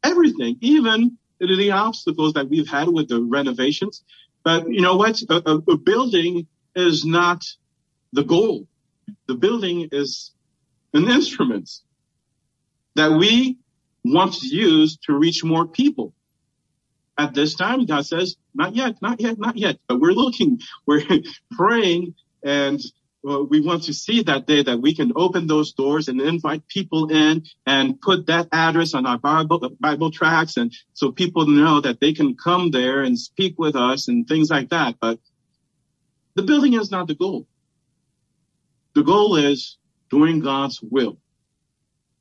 everything, 0.03 0.59
even 0.61 1.19
the 1.41 1.71
obstacles 1.71 2.35
that 2.35 2.49
we've 2.49 2.69
had 2.69 2.89
with 2.89 3.09
the 3.09 3.23
renovations. 3.23 4.03
But 4.45 4.71
you 4.71 4.83
know 4.83 4.97
what? 4.97 5.21
A, 5.31 5.43
a, 5.47 5.57
a 5.73 5.77
building 5.77 6.47
is 6.75 7.05
not 7.05 7.45
the 8.13 8.25
goal. 8.25 8.67
The 9.27 9.35
building 9.35 9.89
is 9.93 10.33
an 10.93 11.11
instrument 11.11 11.71
that 12.97 13.13
we 13.13 13.59
want 14.05 14.35
to 14.35 14.47
use 14.47 14.99
to 15.07 15.15
reach 15.15 15.43
more 15.43 15.67
people 15.67 16.15
at 17.17 17.35
this 17.35 17.55
time, 17.55 17.87
God 17.87 18.07
says, 18.07 18.37
not 18.55 18.75
yet, 18.75 19.01
not 19.03 19.21
yet, 19.21 19.39
not 19.39 19.57
yet. 19.57 19.79
But 19.89 20.01
we're 20.01 20.13
looking, 20.13 20.61
we're 20.87 21.03
praying, 21.53 22.15
and 22.43 22.81
uh, 23.29 23.43
we 23.43 23.61
want 23.61 23.85
to 23.85 23.95
see 23.95 24.23
that 24.23 24.47
day 24.47 24.63
that 24.63 24.81
we 24.81 24.95
can 24.95 25.13
open 25.17 25.47
those 25.47 25.73
doors 25.73 26.09
and 26.09 26.21
invite 26.21 26.67
people 26.69 27.11
in 27.11 27.45
and 27.67 28.01
put 28.01 28.27
that 28.27 28.49
address 28.53 28.93
on 28.93 29.07
our 29.07 29.19
Bible, 29.19 29.71
Bible 29.81 30.11
tracks. 30.11 30.59
And 30.59 30.73
so 30.93 31.11
people 31.11 31.47
know 31.47 31.81
that 31.81 32.01
they 32.01 32.13
can 32.13 32.37
come 32.37 32.71
there 32.71 33.03
and 33.03 33.19
speak 33.19 33.59
with 33.59 33.77
us 33.77 34.09
and 34.09 34.29
things 34.29 34.51
like 34.51 34.69
that. 34.71 34.97
But 35.01 35.19
the 36.35 36.43
building 36.43 36.75
is 36.75 36.91
not 36.91 37.07
the 37.09 37.15
goal. 37.15 37.47
The 38.95 39.03
goal 39.03 39.37
is 39.37 39.79
doing 40.11 40.41
God's 40.41 40.81
will. 40.83 41.17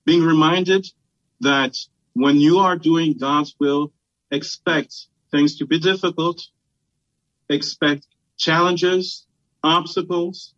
Being 0.05 0.23
reminded 0.23 0.87
that 1.41 1.75
when 2.13 2.37
you 2.37 2.59
are 2.59 2.77
doing 2.77 3.17
God's 3.17 3.55
will, 3.59 3.91
expect 4.31 5.07
things 5.33 5.57
to 5.57 5.65
be 5.65 5.79
difficult, 5.79 6.41
expect 7.49 8.05
challenges, 8.37 9.25
obstacles, 9.63 10.53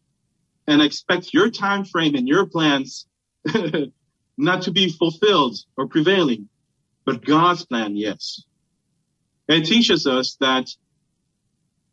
and 0.68 0.82
expect 0.82 1.34
your 1.34 1.50
time 1.50 1.86
frame 1.86 2.16
and 2.16 2.28
your 2.28 2.46
plans 2.46 3.08
not 4.38 4.64
to 4.64 4.72
be 4.72 4.90
fulfilled 4.90 5.58
or 5.78 5.88
prevailing, 5.88 6.50
but 7.06 7.26
God's 7.26 7.66
plan, 7.66 7.96
yes. 7.96 8.44
It 9.48 9.66
teaches 9.66 10.06
us 10.06 10.38
that 10.42 10.68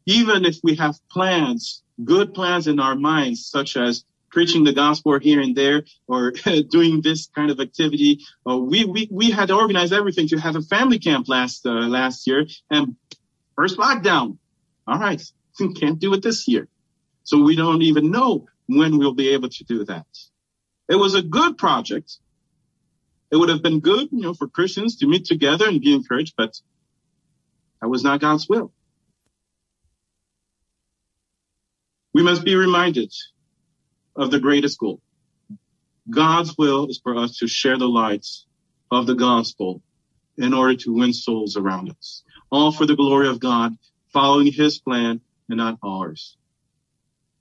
even 0.07 0.45
if 0.45 0.57
we 0.65 0.75
have 0.77 0.97
plans, 1.11 1.83
good 2.03 2.35
plans 2.35 2.67
in 2.67 2.81
our 2.81 2.97
minds, 2.97 3.47
such 3.47 3.77
as 3.77 4.05
preaching 4.33 4.65
the 4.65 4.73
gospel 4.73 5.19
here 5.19 5.41
and 5.41 5.55
there 5.55 5.85
or 6.09 6.33
doing 6.71 7.03
this 7.03 7.29
kind 7.35 7.51
of 7.51 7.61
activity. 7.61 8.21
Uh, 8.49 8.57
we, 8.57 8.85
we, 8.85 9.09
we 9.11 9.31
had 9.31 9.51
organized 9.51 9.93
everything 9.93 10.29
to 10.29 10.39
have 10.39 10.57
a 10.57 10.63
family 10.63 10.99
camp 10.99 11.29
last, 11.29 11.67
uh, 11.67 11.71
last 11.71 12.27
year 12.27 12.47
and 12.71 12.97
first 13.55 13.77
lockdown. 13.77 14.39
All 14.87 14.99
right. 14.99 15.23
Can't 15.77 15.99
do 15.99 16.15
it 16.15 16.23
this 16.23 16.49
year. 16.49 16.67
So 17.25 17.43
we 17.43 17.55
don't 17.55 17.83
even 17.83 18.11
know 18.11 18.47
when 18.67 18.99
we'll 18.99 19.15
be 19.15 19.31
able 19.31 19.51
to 19.51 19.65
do 19.65 19.85
that. 19.85 20.07
It 20.89 20.97
was 20.97 21.15
a 21.15 21.23
good 21.23 21.59
project. 21.59 22.17
It 23.31 23.37
would 23.37 23.49
have 23.49 23.63
been 23.63 23.81
good, 23.81 24.09
you 24.11 24.21
know, 24.21 24.35
for 24.35 24.49
Christians 24.49 24.97
to 24.99 25.07
meet 25.07 25.25
together 25.25 25.67
and 25.69 25.81
be 25.81 25.95
encouraged, 25.95 26.35
but 26.37 26.61
that 27.81 27.89
was 27.89 28.03
not 28.03 28.21
God's 28.21 28.49
will. 28.49 28.73
We 32.13 32.23
must 32.23 32.45
be 32.45 32.57
reminded 32.57 33.13
of 34.17 34.31
the 34.31 34.41
greatest 34.41 34.79
goal. 34.79 35.01
God's 36.09 36.57
will 36.59 36.89
is 36.89 37.01
for 37.03 37.17
us 37.17 37.39
to 37.39 37.47
share 37.47 37.79
the 37.79 37.89
lights 37.89 38.47
of 38.91 39.07
the 39.07 39.15
gospel 39.15 39.83
in 40.37 40.53
order 40.53 40.77
to 40.77 40.95
win 40.95 41.13
souls 41.13 41.57
around 41.57 41.91
us. 41.91 42.23
All 42.51 42.73
for 42.73 42.87
the 42.87 42.97
glory 42.97 43.29
of 43.29 43.41
God, 43.41 43.77
following 44.13 44.53
his 44.53 44.79
plan 44.79 45.21
and 45.49 45.59
not 45.59 45.79
ours. 45.83 46.37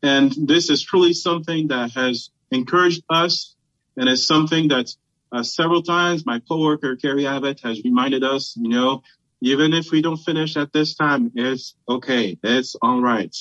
And 0.03 0.32
this 0.47 0.69
is 0.69 0.82
truly 0.82 1.13
something 1.13 1.67
that 1.67 1.91
has 1.91 2.30
encouraged 2.51 3.03
us 3.09 3.55
and 3.97 4.09
is 4.09 4.26
something 4.26 4.69
that 4.69 4.89
uh, 5.32 5.43
several 5.43 5.84
times 5.84 6.26
my 6.26 6.39
coworker 6.39 6.95
Carrie 6.95 7.28
Abbott 7.28 7.61
has 7.63 7.82
reminded 7.84 8.24
us, 8.24 8.55
you 8.57 8.69
know, 8.69 9.03
even 9.41 9.74
if 9.74 9.91
we 9.91 10.01
don't 10.01 10.17
finish 10.17 10.57
at 10.57 10.72
this 10.72 10.95
time, 10.95 11.32
it's 11.36 11.76
okay. 11.88 12.38
It's 12.43 12.76
all 12.82 13.01
right. 13.01 13.36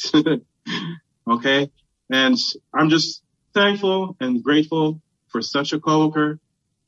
okay. 1.30 1.70
And 2.10 2.36
I'm 2.74 2.90
just 2.90 3.22
thankful 3.54 4.16
and 4.20 4.42
grateful 4.42 5.00
for 5.28 5.42
such 5.42 5.72
a 5.72 5.80
coworker, 5.80 6.40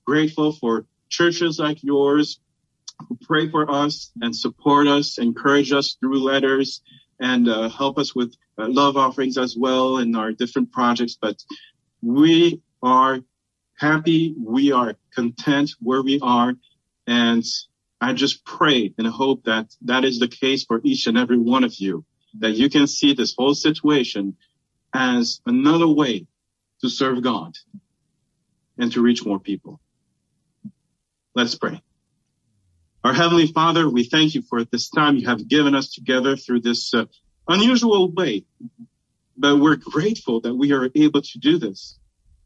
grateful 0.05 0.53
for 0.53 0.87
churches 1.09 1.59
like 1.59 1.83
yours 1.83 2.41
who 3.09 3.19
pray 3.23 3.49
for 3.49 3.71
us 3.71 4.11
and 4.21 4.35
support 4.35 4.87
us, 4.87 5.19
encourage 5.19 5.73
us 5.73 5.97
through 6.01 6.23
letters 6.23 6.83
and 7.21 7.49
uh, 7.49 7.69
help 7.69 7.99
us 7.99 8.15
with 8.15 8.35
uh, 8.59 8.67
love 8.69 8.97
offerings 8.97 9.39
as 9.39 9.57
well 9.57 9.99
in 9.99 10.15
our 10.17 10.33
different 10.33 10.73
projects. 10.73 11.17
But 11.21 11.37
we 12.03 12.61
are 12.83 13.21
happy. 13.79 14.35
We 14.39 14.73
are 14.73 14.95
content 15.15 15.71
where 15.81 16.03
we 16.03 16.19
are. 16.21 16.55
And 17.07 17.45
I 18.01 18.13
just 18.13 18.45
pray 18.45 18.93
and 18.99 19.07
hope 19.07 19.45
that 19.45 19.75
that 19.83 20.05
is 20.05 20.19
the 20.19 20.29
case 20.29 20.65
for 20.65 20.81
each 20.83 21.07
and 21.07 21.17
every 21.17 21.39
one 21.39 21.63
of 21.63 21.75
you, 21.77 22.05
that 22.41 22.53
you 22.53 22.69
can 22.69 22.89
see 22.89 23.15
this 23.15 23.35
whole 23.37 23.55
situation 23.55 24.37
as 24.95 25.41
another 25.47 25.89
way 25.89 26.27
to 26.81 26.89
serve 26.89 27.23
God 27.23 27.55
and 28.79 28.93
to 28.93 29.03
reach 29.03 29.25
more 29.25 29.39
people. 29.39 29.81
Let's 31.35 31.55
pray. 31.55 31.81
Our 33.05 33.13
Heavenly 33.13 33.47
Father, 33.47 33.89
we 33.89 34.05
thank 34.05 34.35
you 34.35 34.43
for 34.43 34.65
this 34.65 34.89
time 34.89 35.17
you 35.17 35.27
have 35.27 35.49
given 35.49 35.75
us 35.75 35.93
together 35.93 36.37
through 36.37 36.61
this 36.61 36.95
uh, 36.95 37.07
unusual 37.49 38.13
way, 38.13 38.45
but 39.37 39.59
we're 39.59 39.77
grateful 39.77 40.41
that 40.43 40.55
we 40.55 40.73
are 40.73 40.89
able 40.95 41.23
to 41.23 41.39
do 41.39 41.59
this. 41.59 41.99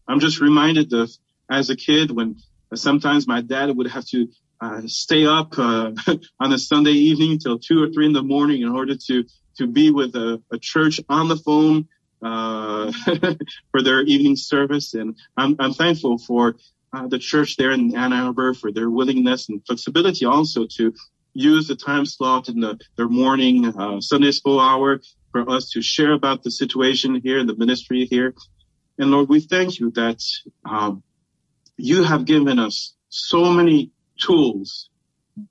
I'm 0.09 0.21
just 0.21 0.41
reminded 0.41 0.93
of 0.93 1.11
as 1.51 1.69
a 1.71 1.77
kid 1.77 2.11
when 2.11 2.37
sometimes 2.75 3.27
my 3.27 3.41
dad 3.41 3.77
would 3.77 3.89
have 3.89 4.07
to 4.07 4.29
uh, 4.61 4.83
stay 4.87 5.27
up 5.27 5.59
uh, 5.59 5.93
on 6.41 6.53
a 6.53 6.59
Sunday 6.59 6.93
evening 6.93 7.39
till 7.39 7.59
two 7.59 7.83
or 7.83 7.91
three 7.91 8.07
in 8.07 8.13
the 8.13 8.23
morning 8.23 8.63
in 8.63 8.69
order 8.69 8.97
to 9.09 9.25
to 9.59 9.67
be 9.67 9.91
with 9.91 10.15
a, 10.15 10.43
a 10.53 10.59
church 10.59 11.01
on 11.09 11.29
the 11.29 11.37
phone 11.37 11.89
uh, 12.27 12.93
for 13.71 13.83
their 13.83 14.03
evening 14.03 14.37
service. 14.37 14.95
And 14.95 15.17
I'm, 15.37 15.57
I'm 15.59 15.73
thankful 15.73 16.19
for 16.19 16.57
uh, 16.93 17.07
the 17.07 17.19
church 17.19 17.57
there 17.57 17.71
in 17.71 17.97
Ann 17.97 18.13
Arbor 18.13 18.55
for 18.55 18.73
their 18.73 18.91
willingness 18.91 19.49
and 19.49 19.65
flexibility 19.67 20.25
also 20.25 20.67
to 20.77 20.95
use 21.35 21.69
the 21.69 21.77
time 21.77 22.07
slot 22.07 22.49
in 22.49 22.61
the, 22.61 22.79
their 22.97 23.09
morning 23.09 23.67
uh, 23.67 24.01
Sunday 24.01 24.33
school 24.33 24.59
hour 24.59 25.01
for 25.31 25.49
us 25.51 25.71
to 25.71 25.83
share 25.83 26.13
about 26.13 26.43
the 26.43 26.51
situation 26.51 27.21
here 27.23 27.39
in 27.39 27.47
the 27.47 27.57
ministry 27.57 28.07
here. 28.07 28.35
And 28.99 29.11
Lord, 29.11 29.29
we 29.29 29.41
thank 29.41 29.79
you 29.79 29.91
that 29.93 30.21
um, 30.69 31.03
you 31.77 32.03
have 32.03 32.25
given 32.25 32.59
us 32.59 32.95
so 33.09 33.45
many 33.53 33.93
tools 34.19 34.89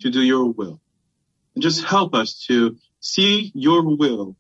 to 0.02 0.10
do 0.10 0.22
your 0.22 0.46
will. 0.52 0.82
And 1.54 1.62
just 1.62 1.86
help 1.86 2.16
us 2.16 2.44
to 2.48 2.78
see 3.00 3.52
your 3.54 3.84
will 3.96 4.36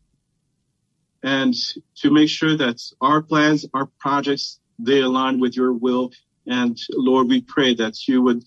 and 1.25 1.55
to 1.95 2.11
make 2.11 2.29
sure 2.29 2.55
that 2.55 2.79
our 3.01 3.21
plans, 3.21 3.65
our 3.73 3.87
projects, 3.99 4.59
they 4.77 5.01
align 5.01 5.39
with 5.39 5.57
your 5.57 5.73
will. 5.73 6.11
And 6.45 6.77
Lord, 6.91 7.27
we 7.27 7.41
pray 7.41 7.73
that 7.73 8.07
you 8.07 8.21
would 8.21 8.43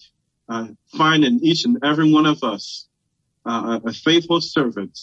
uh, 0.49 0.68
find 0.97 1.24
in 1.24 1.45
each 1.45 1.64
and 1.64 1.79
every 1.83 2.11
one 2.11 2.24
of 2.24 2.45
us 2.45 2.87
uh, 3.45 3.81
a 3.85 3.93
faithful 3.93 4.41
servant, 4.41 4.97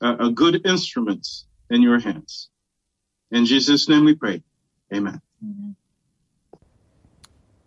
uh, 0.00 0.14
a 0.20 0.30
good 0.30 0.64
instrument 0.64 1.26
in 1.70 1.82
your 1.82 1.98
hands. 1.98 2.50
In 3.32 3.46
Jesus' 3.46 3.88
name 3.88 4.04
we 4.04 4.14
pray. 4.14 4.40
Amen. 4.94 5.20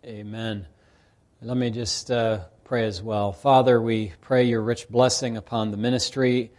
Amen. 0.02 0.66
Let 1.42 1.58
me 1.58 1.70
just 1.70 2.10
uh, 2.10 2.40
pray 2.64 2.86
as 2.86 3.02
well. 3.02 3.32
Father, 3.32 3.82
we 3.82 4.14
pray 4.22 4.44
your 4.44 4.62
rich 4.62 4.88
blessing 4.88 5.36
upon 5.36 5.72
the 5.72 5.76
ministry 5.76 6.52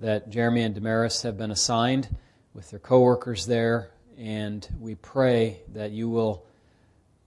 that 0.00 0.30
Jeremy 0.30 0.62
and 0.62 0.74
Damaris 0.74 1.22
have 1.22 1.38
been 1.38 1.52
assigned 1.52 2.08
with 2.54 2.70
their 2.70 2.78
coworkers 2.78 3.46
there, 3.46 3.90
and 4.18 4.66
we 4.78 4.94
pray 4.94 5.62
that 5.72 5.90
you 5.92 6.08
will. 6.08 6.46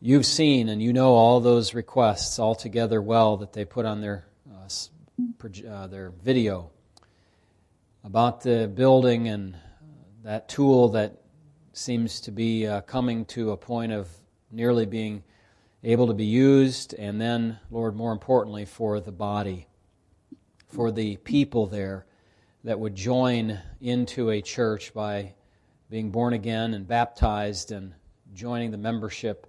You've 0.02 0.26
seen 0.26 0.68
and 0.68 0.82
you 0.82 0.92
know 0.92 1.14
all 1.14 1.40
those 1.40 1.74
requests 1.74 2.38
all 2.38 2.56
together 2.56 3.02
well 3.02 3.38
that 3.38 3.54
they 3.54 3.64
put 3.64 3.86
on 3.86 4.02
their 4.02 4.28
uh, 4.54 4.68
uh, 5.70 5.88
their 5.88 6.10
video 6.10 6.72
about 8.04 8.42
the 8.42 8.68
building 8.68 9.30
and 9.30 9.56
that 10.24 10.50
tool 10.50 10.90
that 10.90 11.22
seems 11.72 12.22
to 12.22 12.32
be 12.32 12.68
uh, 12.68 12.82
coming 12.82 13.26
to 13.26 13.52
a 13.52 13.58
point 13.58 13.92
of 13.92 14.10
nearly 14.52 14.86
being 14.86 15.24
able 15.84 16.08
to 16.08 16.14
be 16.14 16.26
used, 16.26 16.94
and 16.94 17.20
then, 17.20 17.60
Lord, 17.70 17.96
more 17.96 18.14
importantly, 18.14 18.66
for 18.66 19.00
the 19.00 19.12
body, 19.12 19.68
for 20.68 20.92
the 20.92 21.18
people 21.18 21.68
there 21.68 22.06
that 22.64 22.80
would 22.80 22.96
join 22.96 23.60
into 23.82 24.30
a 24.30 24.42
church 24.42 24.94
by 24.94 25.34
being 25.90 26.12
born 26.12 26.34
again 26.34 26.74
and 26.74 26.88
baptized 26.88 27.72
and 27.72 27.94
joining 28.34 28.72
the 28.72 28.78
membership. 28.78 29.48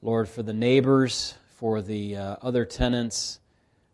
Lord, 0.00 0.28
for 0.28 0.42
the 0.42 0.54
neighbors, 0.54 1.34
for 1.56 1.82
the 1.82 2.16
uh, 2.16 2.36
other 2.40 2.64
tenants, 2.64 3.40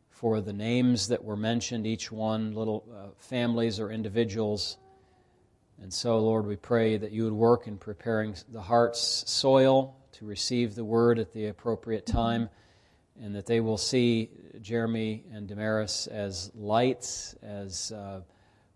for 0.09 0.41
the 0.41 0.53
names 0.53 1.09
that 1.09 1.25
were 1.25 1.37
mentioned, 1.37 1.87
each 1.87 2.13
one, 2.13 2.55
little 2.55 2.85
uh, 2.95 3.09
families 3.19 3.81
or 3.81 3.91
individuals. 3.91 4.79
And 5.83 5.93
so, 5.93 6.19
Lord, 6.21 6.47
we 6.47 6.57
pray 6.57 6.97
that 6.97 7.11
you 7.11 7.25
would 7.25 7.33
work 7.33 7.67
in 7.67 7.77
preparing 7.77 8.37
the 8.53 8.63
heart's 8.63 9.25
soil 9.31 9.97
to 10.13 10.25
receive 10.25 10.77
the 10.77 10.85
word 10.85 11.19
at 11.19 11.33
the 11.33 11.49
appropriate 11.49 12.07
time, 12.07 12.49
and 13.21 13.35
that 13.35 13.47
they 13.47 13.61
will 13.61 13.77
see 13.77 14.31
Jeremy 14.63 15.25
and 15.33 15.49
Damaris 15.49 16.07
as 16.07 16.53
lights, 16.55 17.35
as 17.43 17.91
uh, 17.91 18.21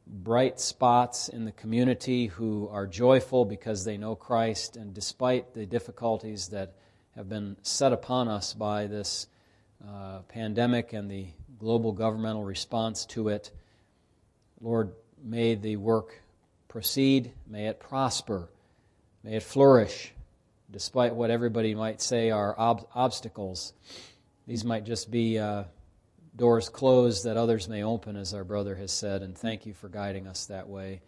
bright 0.08 0.58
spots 0.58 1.28
in 1.28 1.44
the 1.44 1.52
community 1.52 2.26
who 2.26 2.68
are 2.72 2.86
joyful 2.86 3.44
because 3.44 3.84
they 3.84 3.98
know 3.98 4.14
Christ, 4.14 4.76
and 4.76 4.94
despite 4.94 5.54
the 5.54 5.66
difficulties 5.66 6.48
that 6.48 6.74
have 7.14 7.28
been 7.28 7.56
set 7.62 7.92
upon 7.92 8.28
us 8.28 8.54
by 8.54 8.86
this 8.86 9.26
uh, 9.86 10.20
pandemic 10.28 10.92
and 10.92 11.10
the 11.10 11.26
global 11.58 11.92
governmental 11.92 12.44
response 12.44 13.04
to 13.06 13.28
it, 13.28 13.50
Lord, 14.60 14.92
may 15.22 15.54
the 15.54 15.76
work 15.76 16.22
proceed, 16.68 17.32
may 17.46 17.66
it 17.66 17.78
prosper, 17.78 18.48
may 19.22 19.36
it 19.36 19.42
flourish, 19.42 20.12
despite 20.70 21.14
what 21.14 21.30
everybody 21.30 21.74
might 21.74 22.00
say 22.00 22.30
are 22.30 22.58
ob- 22.58 22.88
obstacles. 22.94 23.72
These 24.46 24.64
might 24.64 24.84
just 24.84 25.10
be. 25.10 25.38
Uh, 25.38 25.64
doors 26.38 26.68
closed 26.68 27.24
that 27.24 27.36
others 27.36 27.68
may 27.68 27.82
open, 27.82 28.16
as 28.16 28.32
our 28.32 28.44
brother 28.44 28.76
has 28.76 28.92
said, 28.92 29.22
and 29.22 29.36
thank 29.36 29.66
you 29.66 29.74
for 29.74 29.88
guiding 29.88 30.26
us 30.26 30.46
that 30.46 30.68
way. 30.68 31.02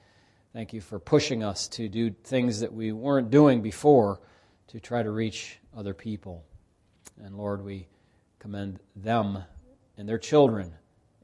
Thank 0.52 0.72
you 0.72 0.80
for 0.80 0.98
pushing 0.98 1.44
us 1.44 1.68
to 1.68 1.88
do 1.88 2.10
things 2.10 2.60
that 2.60 2.72
we 2.72 2.90
weren't 2.90 3.30
doing 3.30 3.62
before 3.62 4.20
to 4.66 4.80
try 4.80 5.02
to 5.02 5.10
reach 5.10 5.58
other 5.76 5.94
people. 5.94 6.44
And 7.24 7.36
Lord, 7.36 7.64
we 7.64 7.86
commend 8.40 8.80
them 8.96 9.44
and 9.96 10.08
their 10.08 10.18
children 10.18 10.72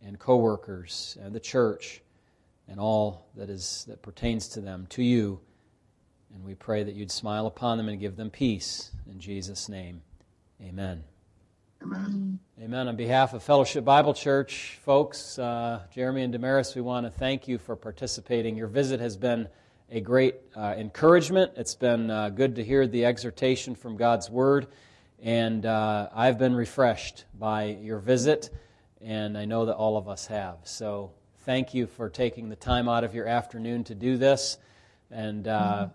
and 0.04 0.18
coworkers 0.18 1.18
and 1.20 1.34
the 1.34 1.40
church 1.40 2.02
and 2.68 2.78
all 2.78 3.26
that 3.34 3.50
is 3.50 3.84
that 3.88 4.02
pertains 4.02 4.48
to 4.48 4.60
them 4.60 4.86
to 4.90 5.02
you. 5.02 5.40
And 6.32 6.44
we 6.44 6.54
pray 6.54 6.84
that 6.84 6.94
you'd 6.94 7.10
smile 7.10 7.46
upon 7.46 7.78
them 7.78 7.88
and 7.88 7.98
give 7.98 8.16
them 8.16 8.30
peace 8.30 8.92
in 9.10 9.18
Jesus 9.18 9.68
name. 9.68 10.02
Amen. 10.62 11.15
Amen. 11.82 12.38
Amen. 12.60 12.88
On 12.88 12.96
behalf 12.96 13.34
of 13.34 13.42
Fellowship 13.42 13.84
Bible 13.84 14.14
Church, 14.14 14.78
folks, 14.82 15.38
uh, 15.38 15.82
Jeremy 15.92 16.22
and 16.22 16.32
Damaris, 16.32 16.74
we 16.74 16.80
want 16.80 17.06
to 17.06 17.10
thank 17.10 17.46
you 17.46 17.58
for 17.58 17.76
participating. 17.76 18.56
Your 18.56 18.66
visit 18.66 18.98
has 18.98 19.16
been 19.16 19.46
a 19.90 20.00
great 20.00 20.36
uh, 20.56 20.74
encouragement. 20.76 21.52
It's 21.56 21.74
been 21.74 22.10
uh, 22.10 22.30
good 22.30 22.56
to 22.56 22.64
hear 22.64 22.86
the 22.86 23.04
exhortation 23.04 23.74
from 23.74 23.96
God's 23.96 24.30
Word, 24.30 24.68
and 25.22 25.66
uh, 25.66 26.08
I've 26.14 26.38
been 26.38 26.54
refreshed 26.54 27.26
by 27.38 27.76
your 27.80 27.98
visit, 27.98 28.50
and 29.02 29.36
I 29.36 29.44
know 29.44 29.66
that 29.66 29.74
all 29.74 29.98
of 29.98 30.08
us 30.08 30.26
have. 30.26 30.56
So 30.64 31.12
thank 31.40 31.74
you 31.74 31.86
for 31.86 32.08
taking 32.08 32.48
the 32.48 32.56
time 32.56 32.88
out 32.88 33.04
of 33.04 33.14
your 33.14 33.26
afternoon 33.26 33.84
to 33.84 33.94
do 33.94 34.16
this, 34.16 34.56
and 35.10 35.46
uh, 35.46 35.88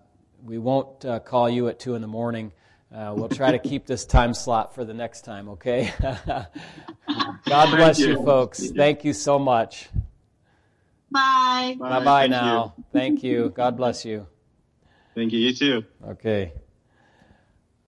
we 0.45 0.59
won't 0.59 1.03
uh, 1.03 1.19
call 1.19 1.49
you 1.49 1.67
at 1.69 1.79
2 1.79 1.95
in 1.95 2.01
the 2.01 2.07
morning. 2.07 2.51
Uh, 2.93 3.13
we'll 3.15 3.29
try 3.29 3.51
to 3.51 3.59
keep 3.69 3.85
this 3.85 4.05
time 4.05 4.33
slot 4.33 4.75
for 4.75 4.83
the 4.83 4.93
next 4.93 5.21
time, 5.21 5.49
okay? 5.49 5.93
God 6.01 7.75
bless 7.75 7.99
you. 7.99 8.09
you. 8.09 8.25
folks. 8.25 8.71
Thank 8.71 9.05
you 9.05 9.13
so 9.13 9.39
much. 9.39 9.89
Bye. 11.09 11.75
Bye 11.79 12.03
bye 12.03 12.27
now. 12.27 12.73
You. 12.77 12.83
Thank 12.93 13.23
you. 13.23 13.49
God 13.49 13.77
bless 13.77 14.05
you. 14.05 14.27
Thank 15.15 15.33
you. 15.33 15.39
You 15.39 15.53
too. 15.53 15.85
Okay. 16.07 16.53